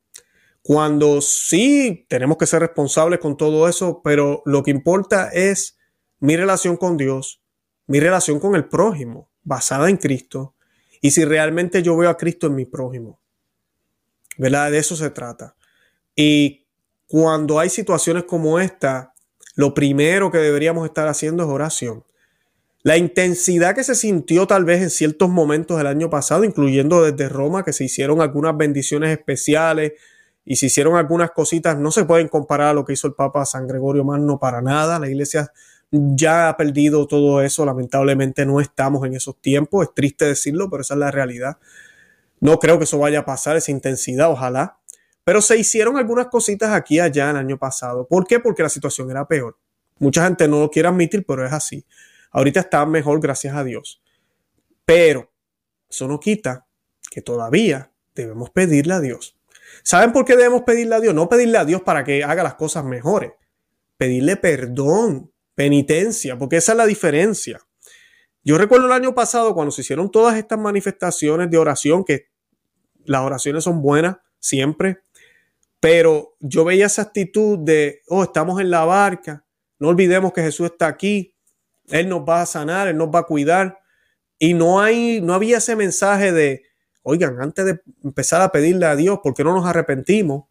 Cuando 0.63 1.21
sí 1.21 2.07
tenemos 2.09 2.37
que 2.37 2.47
ser 2.47 2.61
responsables 2.61 3.21
con 3.21 3.37
todo 3.37 3.69
eso, 3.69 4.03
pero 4.03 4.43
lo 4.45 4.63
que 4.63 4.71
importa 4.71 5.31
es 5.31 5.79
mi 6.19 6.37
relación 6.37 6.77
con 6.77 6.97
Dios, 6.97 7.43
mi 7.87 8.01
relación 8.01 8.41
con 8.41 8.55
el 8.55 8.69
prójimo, 8.69 9.31
basada 9.43 9.89
en 9.89 9.97
Cristo, 9.97 10.55
y 11.01 11.13
si 11.13 11.25
realmente 11.25 11.83
yo 11.83 11.97
veo 11.97 12.11
a 12.11 12.17
Cristo 12.17 12.47
en 12.47 12.55
mi 12.55 12.67
prójimo. 12.67 13.21
¿Verdad? 14.37 14.71
De 14.71 14.79
eso 14.79 14.97
se 14.97 15.11
trata. 15.11 15.57
Y 16.15 16.67
cuando 17.11 17.59
hay 17.59 17.69
situaciones 17.71 18.23
como 18.23 18.61
esta, 18.61 19.15
lo 19.57 19.75
primero 19.75 20.31
que 20.31 20.39
deberíamos 20.39 20.87
estar 20.87 21.09
haciendo 21.09 21.43
es 21.43 21.49
oración. 21.49 22.05
La 22.85 22.99
intensidad 22.99 23.75
que 23.75 23.83
se 23.83 23.97
sintió 23.97 24.47
tal 24.47 24.65
vez 24.65 24.81
en 24.81 24.91
ciertos 24.91 25.29
momentos 25.29 25.77
del 25.77 25.89
año 25.89 26.09
pasado, 26.09 26.45
incluyendo 26.45 27.03
desde 27.03 27.29
Roma, 27.29 27.65
que 27.65 27.73
se 27.73 27.83
hicieron 27.83 28.21
algunas 28.21 28.57
bendiciones 28.57 29.11
especiales 29.11 29.95
y 30.45 30.55
se 30.55 30.67
hicieron 30.67 30.95
algunas 30.95 31.33
cositas, 31.33 31.77
no 31.77 31.91
se 31.91 32.05
pueden 32.05 32.29
comparar 32.29 32.69
a 32.69 32.75
lo 32.75 32.85
que 32.85 32.93
hizo 32.93 33.09
el 33.09 33.15
Papa 33.15 33.45
San 33.45 33.67
Gregorio 33.67 34.05
Magno 34.05 34.39
para 34.39 34.63
nada. 34.63 35.01
La 35.01 35.09
iglesia 35.09 35.51
ya 35.91 36.49
ha 36.49 36.57
perdido 36.57 37.09
todo 37.09 37.43
eso, 37.43 37.67
lamentablemente 37.67 38.47
no 38.47 38.61
estamos 38.61 39.05
en 39.05 39.17
esos 39.17 39.37
tiempos, 39.41 39.89
es 39.89 39.95
triste 39.97 40.27
decirlo, 40.27 40.71
pero 40.71 40.83
esa 40.83 40.95
es 40.95 41.01
la 41.01 41.11
realidad. 41.11 41.59
No 42.39 42.61
creo 42.61 42.79
que 42.79 42.85
eso 42.85 42.99
vaya 42.99 43.19
a 43.19 43.25
pasar, 43.25 43.57
esa 43.57 43.73
intensidad, 43.73 44.31
ojalá. 44.31 44.80
Pero 45.31 45.41
se 45.41 45.57
hicieron 45.57 45.97
algunas 45.97 46.27
cositas 46.27 46.73
aquí 46.73 46.97
y 46.97 46.99
allá 46.99 47.31
el 47.31 47.37
año 47.37 47.57
pasado. 47.57 48.05
¿Por 48.05 48.27
qué? 48.27 48.41
Porque 48.41 48.65
la 48.65 48.69
situación 48.69 49.13
era 49.13 49.29
peor. 49.29 49.57
Mucha 50.01 50.25
gente 50.25 50.49
no 50.49 50.59
lo 50.59 50.69
quiere 50.73 50.89
admitir, 50.89 51.25
pero 51.25 51.47
es 51.47 51.53
así. 51.53 51.87
Ahorita 52.33 52.59
está 52.59 52.85
mejor, 52.85 53.21
gracias 53.21 53.55
a 53.55 53.63
Dios. 53.63 54.03
Pero 54.85 55.31
eso 55.89 56.09
no 56.09 56.19
quita 56.19 56.67
que 57.13 57.23
todavía 57.23 57.93
debemos 58.13 58.51
pedirle 58.51 58.95
a 58.95 58.99
Dios. 58.99 59.39
¿Saben 59.85 60.11
por 60.13 60.25
qué 60.25 60.35
debemos 60.35 60.63
pedirle 60.63 60.97
a 60.97 61.01
Dios? 61.01 61.15
No 61.15 61.29
pedirle 61.29 61.59
a 61.59 61.65
Dios 61.65 61.83
para 61.83 62.03
que 62.03 62.25
haga 62.25 62.43
las 62.43 62.55
cosas 62.57 62.85
mejores. 62.85 63.31
Pedirle 63.99 64.35
perdón, 64.35 65.31
penitencia, 65.55 66.37
porque 66.39 66.57
esa 66.57 66.73
es 66.73 66.79
la 66.79 66.87
diferencia. 66.87 67.61
Yo 68.43 68.59
recuerdo 68.59 68.87
el 68.87 68.93
año 68.93 69.15
pasado 69.15 69.55
cuando 69.55 69.71
se 69.71 69.83
hicieron 69.83 70.11
todas 70.11 70.37
estas 70.37 70.59
manifestaciones 70.59 71.49
de 71.53 71.57
oración, 71.57 72.03
que 72.03 72.27
las 73.05 73.23
oraciones 73.23 73.63
son 73.63 73.81
buenas 73.81 74.17
siempre, 74.41 75.03
pero 75.81 76.37
yo 76.41 76.65
veía 76.65 76.87
esa 76.87 77.03
actitud 77.03 77.59
de, 77.59 78.03
oh, 78.09 78.23
estamos 78.23 78.61
en 78.61 78.71
la 78.71 78.85
barca, 78.85 79.45
no 79.79 79.89
olvidemos 79.89 80.33
que 80.33 80.43
Jesús 80.43 80.67
está 80.67 80.87
aquí, 80.87 81.35
Él 81.89 82.09
nos 82.09 82.21
va 82.21 82.43
a 82.43 82.47
sanar, 82.47 82.87
Él 82.87 82.99
nos 82.99 83.09
va 83.09 83.21
a 83.21 83.25
cuidar. 83.25 83.81
Y 84.39 84.55
no 84.55 84.81
hay, 84.81 85.21
no 85.23 85.35
había 85.35 85.59
ese 85.59 85.75
mensaje 85.77 86.33
de, 86.33 86.63
oigan, 87.03 87.41
antes 87.41 87.65
de 87.65 87.81
empezar 88.05 88.43
a 88.43 88.53
pedirle 88.53 88.87
a 88.87 88.95
Dios, 88.95 89.21
¿por 89.23 89.35
qué 89.35 89.43
no 89.43 89.55
nos 89.55 89.67
arrepentimos? 89.67 90.45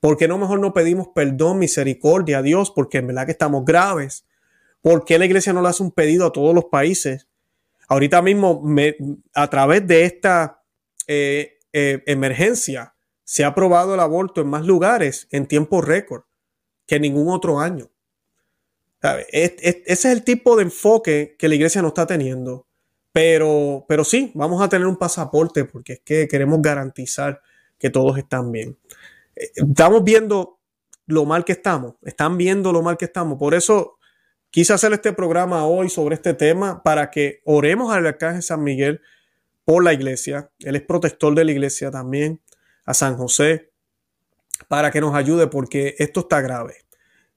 ¿Por 0.00 0.18
qué 0.18 0.28
no 0.28 0.36
mejor 0.36 0.60
no 0.60 0.74
pedimos 0.74 1.08
perdón, 1.14 1.58
misericordia 1.58 2.38
a 2.38 2.42
Dios? 2.42 2.70
Porque 2.70 2.98
en 2.98 3.06
verdad 3.06 3.24
que 3.24 3.32
estamos 3.32 3.64
graves. 3.64 4.26
¿Por 4.82 5.06
qué 5.06 5.18
la 5.18 5.24
iglesia 5.24 5.54
no 5.54 5.62
le 5.62 5.68
hace 5.68 5.82
un 5.82 5.92
pedido 5.92 6.26
a 6.26 6.32
todos 6.32 6.54
los 6.54 6.66
países? 6.66 7.26
Ahorita 7.88 8.20
mismo, 8.20 8.62
a 9.34 9.48
través 9.48 9.86
de 9.86 10.04
esta 10.04 10.62
eh, 11.06 11.58
eh, 11.72 12.02
emergencia, 12.06 12.93
se 13.24 13.44
ha 13.44 13.48
aprobado 13.48 13.94
el 13.94 14.00
aborto 14.00 14.42
en 14.42 14.48
más 14.48 14.64
lugares 14.66 15.26
en 15.30 15.46
tiempo 15.46 15.80
récord 15.80 16.24
que 16.86 17.00
ningún 17.00 17.28
otro 17.28 17.58
año. 17.58 17.90
ese 19.30 19.82
es 19.86 20.04
el 20.04 20.22
tipo 20.22 20.56
de 20.56 20.64
enfoque 20.64 21.36
que 21.38 21.48
la 21.48 21.54
iglesia 21.54 21.82
no 21.82 21.88
está 21.88 22.06
teniendo. 22.06 22.66
Pero, 23.12 23.84
pero 23.88 24.04
sí, 24.04 24.32
vamos 24.34 24.60
a 24.60 24.68
tener 24.68 24.86
un 24.86 24.96
pasaporte 24.96 25.64
porque 25.64 25.94
es 25.94 26.00
que 26.00 26.28
queremos 26.28 26.60
garantizar 26.60 27.40
que 27.78 27.88
todos 27.88 28.18
están 28.18 28.50
bien. 28.50 28.76
Eh, 29.36 29.50
estamos 29.54 30.02
viendo 30.02 30.58
lo 31.06 31.24
mal 31.24 31.44
que 31.44 31.52
estamos, 31.52 31.94
están 32.02 32.36
viendo 32.36 32.72
lo 32.72 32.82
mal 32.82 32.96
que 32.96 33.04
estamos. 33.04 33.38
Por 33.38 33.54
eso 33.54 33.98
quise 34.50 34.72
hacer 34.72 34.92
este 34.92 35.12
programa 35.12 35.64
hoy 35.64 35.88
sobre 35.90 36.16
este 36.16 36.34
tema 36.34 36.82
para 36.82 37.10
que 37.10 37.40
oremos 37.44 37.94
al 37.94 38.06
arcángel 38.06 38.42
San 38.42 38.64
Miguel 38.64 39.00
por 39.64 39.84
la 39.84 39.92
iglesia. 39.92 40.50
Él 40.58 40.76
es 40.76 40.82
protector 40.82 41.34
de 41.34 41.44
la 41.44 41.52
iglesia 41.52 41.90
también 41.90 42.40
a 42.84 42.94
San 42.94 43.16
José 43.16 43.70
para 44.68 44.90
que 44.90 45.00
nos 45.00 45.14
ayude 45.14 45.46
porque 45.46 45.94
esto 45.98 46.20
está 46.20 46.40
grave. 46.40 46.84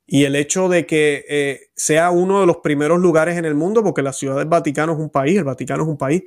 Y 0.06 0.24
el 0.24 0.36
hecho 0.36 0.70
de 0.70 0.86
que 0.86 1.26
eh, 1.28 1.60
sea 1.76 2.12
uno 2.12 2.40
de 2.40 2.46
los 2.46 2.58
primeros 2.58 3.00
lugares 3.00 3.38
en 3.38 3.46
el 3.46 3.56
mundo, 3.56 3.84
porque 3.84 4.02
la 4.02 4.14
ciudad 4.14 4.38
del 4.38 4.48
Vaticano 4.48 4.94
es 4.94 5.00
un 5.00 5.10
país, 5.10 5.38
el 5.38 5.44
Vaticano 5.44 5.84
es 5.84 5.90
un 5.90 5.98
país, 5.98 6.24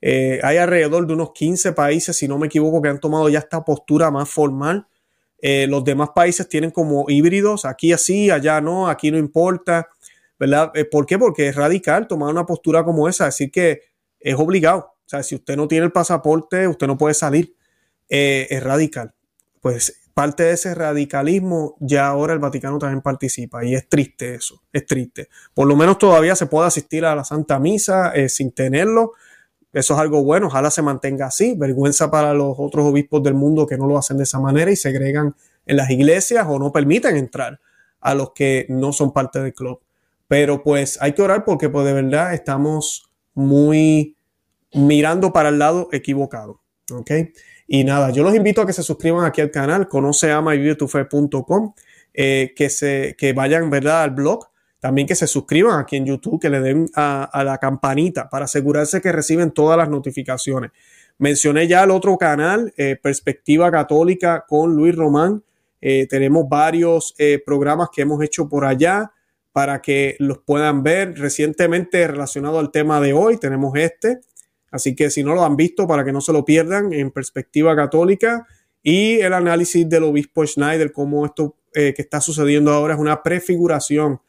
eh, 0.00 0.40
hay 0.42 0.56
alrededor 0.56 1.06
de 1.06 1.14
unos 1.14 1.30
15 1.32 1.72
países, 1.72 2.16
si 2.16 2.26
no 2.26 2.36
me 2.36 2.48
equivoco, 2.48 2.82
que 2.82 2.88
han 2.88 2.98
tomado 2.98 3.28
ya 3.28 3.38
esta 3.38 3.64
postura 3.64 4.10
más 4.10 4.28
formal. 4.28 4.88
Eh, 5.40 5.68
los 5.68 5.84
demás 5.84 6.10
países 6.14 6.48
tienen 6.48 6.72
como 6.72 7.04
híbridos, 7.08 7.64
aquí 7.64 7.92
así, 7.92 8.30
allá 8.30 8.60
no, 8.60 8.88
aquí 8.88 9.12
no 9.12 9.18
importa, 9.18 9.88
¿verdad? 10.38 10.72
¿Por 10.90 11.06
qué? 11.06 11.18
Porque 11.18 11.48
es 11.48 11.54
radical 11.54 12.08
tomar 12.08 12.30
una 12.30 12.44
postura 12.44 12.84
como 12.84 13.08
esa, 13.08 13.26
decir 13.26 13.52
que 13.52 13.82
es 14.18 14.34
obligado. 14.34 14.78
O 14.78 15.08
sea, 15.08 15.22
si 15.22 15.36
usted 15.36 15.56
no 15.56 15.68
tiene 15.68 15.86
el 15.86 15.92
pasaporte, 15.92 16.66
usted 16.66 16.88
no 16.88 16.98
puede 16.98 17.14
salir. 17.14 17.54
Eh, 18.08 18.46
es 18.50 18.62
radical. 18.62 19.14
Pues 19.60 20.02
parte 20.14 20.42
de 20.44 20.52
ese 20.52 20.74
radicalismo 20.74 21.76
ya 21.80 22.06
ahora 22.06 22.32
el 22.32 22.38
Vaticano 22.38 22.78
también 22.78 23.00
participa 23.00 23.64
y 23.64 23.74
es 23.74 23.88
triste 23.88 24.34
eso, 24.34 24.62
es 24.72 24.86
triste. 24.86 25.28
Por 25.54 25.66
lo 25.66 25.76
menos 25.76 25.98
todavía 25.98 26.36
se 26.36 26.46
puede 26.46 26.66
asistir 26.68 27.04
a 27.04 27.14
la 27.14 27.24
Santa 27.24 27.58
Misa 27.58 28.12
eh, 28.14 28.28
sin 28.28 28.52
tenerlo. 28.52 29.12
Eso 29.72 29.94
es 29.94 30.00
algo 30.00 30.22
bueno, 30.22 30.48
ojalá 30.48 30.70
se 30.70 30.82
mantenga 30.82 31.26
así. 31.26 31.54
Vergüenza 31.56 32.10
para 32.10 32.34
los 32.34 32.54
otros 32.58 32.86
obispos 32.86 33.22
del 33.22 33.34
mundo 33.34 33.66
que 33.66 33.78
no 33.78 33.86
lo 33.86 33.96
hacen 33.96 34.18
de 34.18 34.24
esa 34.24 34.38
manera 34.38 34.70
y 34.70 34.76
segregan 34.76 35.34
en 35.64 35.76
las 35.76 35.90
iglesias 35.90 36.46
o 36.48 36.58
no 36.58 36.72
permiten 36.72 37.16
entrar 37.16 37.58
a 38.00 38.14
los 38.14 38.32
que 38.32 38.66
no 38.68 38.92
son 38.92 39.12
parte 39.12 39.40
del 39.40 39.54
club. 39.54 39.80
Pero 40.28 40.62
pues 40.62 40.98
hay 41.00 41.14
que 41.14 41.22
orar 41.22 41.44
porque 41.44 41.70
pues 41.70 41.86
de 41.86 41.94
verdad 41.94 42.34
estamos 42.34 43.10
muy 43.34 44.16
mirando 44.74 45.32
para 45.32 45.50
el 45.50 45.58
lado 45.58 45.88
equivocado 45.92 46.60
¿Ok? 46.90 47.10
Y 47.66 47.84
nada, 47.84 48.10
yo 48.10 48.22
los 48.22 48.34
invito 48.34 48.62
a 48.62 48.66
que 48.66 48.72
se 48.72 48.82
suscriban 48.82 49.24
aquí 49.24 49.40
al 49.40 49.50
canal, 49.50 49.88
conoce, 49.88 50.30
ama 50.30 50.54
y 50.54 50.58
vive 50.58 50.74
tu 50.74 50.88
fe.com, 50.88 51.74
eh, 52.12 52.52
que, 52.56 53.14
que 53.16 53.32
vayan, 53.32 53.70
¿verdad?, 53.70 54.02
al 54.02 54.10
blog. 54.10 54.46
También 54.80 55.06
que 55.06 55.14
se 55.14 55.28
suscriban 55.28 55.78
aquí 55.78 55.96
en 55.96 56.06
YouTube, 56.06 56.40
que 56.40 56.50
le 56.50 56.60
den 56.60 56.90
a, 56.96 57.42
la 57.44 57.58
campanita 57.58 58.28
para 58.28 58.46
asegurarse 58.46 59.00
que 59.00 59.12
reciben 59.12 59.52
todas 59.52 59.78
las 59.78 59.88
notificaciones. 59.88 60.72
Mencioné 61.18 61.68
ya 61.68 61.84
el 61.84 61.92
otro 61.92 62.18
canal, 62.18 62.74
eh, 62.76 62.96
Perspectiva 63.00 63.70
Católica 63.70 64.44
con 64.48 64.74
Luis 64.74 64.96
Román. 64.96 65.44
Eh, 65.80 66.08
tenemos 66.08 66.48
varios 66.48 67.14
programas 67.46 67.90
que 67.94 68.02
hemos 68.02 68.22
hecho 68.24 68.48
por 68.48 68.64
allá 68.64 69.12
para 69.52 69.80
que 69.80 70.16
los 70.18 70.38
puedan 70.38 70.82
ver. 70.82 71.16
Recientemente 71.16 72.06
relacionado 72.08 72.58
al 72.58 72.72
tema 72.72 73.00
de 73.00 73.12
hoy, 73.12 73.36
tenemos 73.36 73.76
este. 73.76 74.20
Así 74.72 74.96
que 74.96 75.10
si 75.10 75.22
no 75.22 75.34
lo 75.34 75.44
han 75.44 75.54
visto, 75.54 75.86
para 75.86 76.04
que 76.04 76.12
no 76.12 76.22
se 76.22 76.32
lo 76.32 76.44
pierdan, 76.44 76.92
en 76.94 77.10
perspectiva 77.10 77.76
católica 77.76 78.46
y 78.82 79.20
el 79.20 79.34
análisis 79.34 79.88
del 79.88 80.04
obispo 80.04 80.44
Schneider, 80.44 80.90
cómo 80.90 81.24
esto 81.26 81.56
eh, 81.74 81.92
que 81.94 82.02
está 82.02 82.20
sucediendo 82.20 82.72
ahora 82.72 82.94
es 82.94 83.00
una 83.00 83.22
prefiguración 83.22 84.20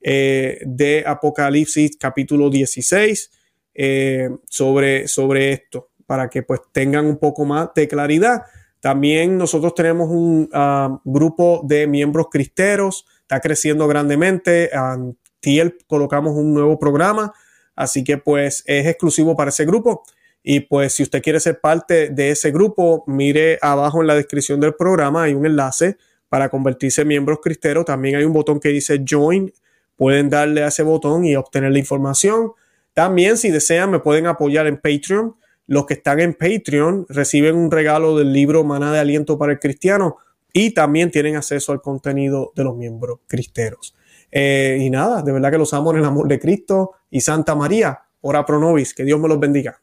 eh, 0.00 0.60
de 0.64 1.04
Apocalipsis 1.06 1.96
capítulo 1.98 2.50
16 2.50 3.30
eh, 3.74 4.30
sobre, 4.48 5.06
sobre 5.06 5.52
esto, 5.52 5.90
para 6.06 6.28
que 6.28 6.42
pues 6.42 6.60
tengan 6.72 7.04
un 7.06 7.18
poco 7.18 7.44
más 7.44 7.68
de 7.74 7.86
claridad. 7.86 8.42
También 8.80 9.36
nosotros 9.36 9.74
tenemos 9.74 10.10
un 10.10 10.48
ah, 10.54 11.00
grupo 11.04 11.62
de 11.64 11.86
miembros 11.86 12.26
cristeros, 12.30 13.06
está 13.20 13.40
creciendo 13.40 13.86
grandemente. 13.86 14.70
Antiel 14.74 15.78
colocamos 15.86 16.34
un 16.34 16.54
nuevo 16.54 16.78
programa 16.78 17.32
Así 17.74 18.04
que 18.04 18.18
pues 18.18 18.62
es 18.66 18.86
exclusivo 18.86 19.36
para 19.36 19.50
ese 19.50 19.64
grupo. 19.64 20.02
Y 20.42 20.60
pues 20.60 20.94
si 20.94 21.02
usted 21.02 21.22
quiere 21.22 21.40
ser 21.40 21.60
parte 21.60 22.08
de 22.08 22.30
ese 22.30 22.50
grupo, 22.50 23.04
mire 23.06 23.58
abajo 23.62 24.00
en 24.00 24.08
la 24.08 24.14
descripción 24.14 24.60
del 24.60 24.74
programa, 24.74 25.24
hay 25.24 25.34
un 25.34 25.46
enlace 25.46 25.96
para 26.28 26.48
convertirse 26.48 27.02
en 27.02 27.08
miembros 27.08 27.38
cristeros. 27.42 27.84
También 27.84 28.16
hay 28.16 28.24
un 28.24 28.32
botón 28.32 28.58
que 28.58 28.70
dice 28.70 29.04
Join. 29.08 29.52
Pueden 29.96 30.30
darle 30.30 30.64
a 30.64 30.68
ese 30.68 30.82
botón 30.82 31.24
y 31.24 31.36
obtener 31.36 31.70
la 31.70 31.78
información. 31.78 32.52
También 32.94 33.36
si 33.36 33.50
desean 33.50 33.90
me 33.90 34.00
pueden 34.00 34.26
apoyar 34.26 34.66
en 34.66 34.76
Patreon. 34.76 35.36
Los 35.66 35.86
que 35.86 35.94
están 35.94 36.20
en 36.20 36.34
Patreon 36.34 37.06
reciben 37.08 37.54
un 37.56 37.70
regalo 37.70 38.18
del 38.18 38.32
libro 38.32 38.64
Maná 38.64 38.92
de 38.92 38.98
Aliento 38.98 39.38
para 39.38 39.52
el 39.52 39.60
Cristiano 39.60 40.16
y 40.52 40.72
también 40.72 41.10
tienen 41.10 41.36
acceso 41.36 41.72
al 41.72 41.80
contenido 41.80 42.52
de 42.54 42.64
los 42.64 42.76
miembros 42.76 43.20
cristeros. 43.26 43.94
Eh, 44.32 44.78
y 44.80 44.88
nada, 44.88 45.22
de 45.22 45.30
verdad 45.30 45.50
que 45.50 45.58
los 45.58 45.74
amo 45.74 45.92
en 45.92 45.98
el 45.98 46.04
amor 46.06 46.26
de 46.26 46.40
Cristo 46.40 46.92
y 47.10 47.20
Santa 47.20 47.54
María, 47.54 48.00
ora 48.22 48.46
pro 48.46 48.58
nobis, 48.58 48.94
que 48.94 49.04
Dios 49.04 49.20
me 49.20 49.28
los 49.28 49.38
bendiga. 49.38 49.81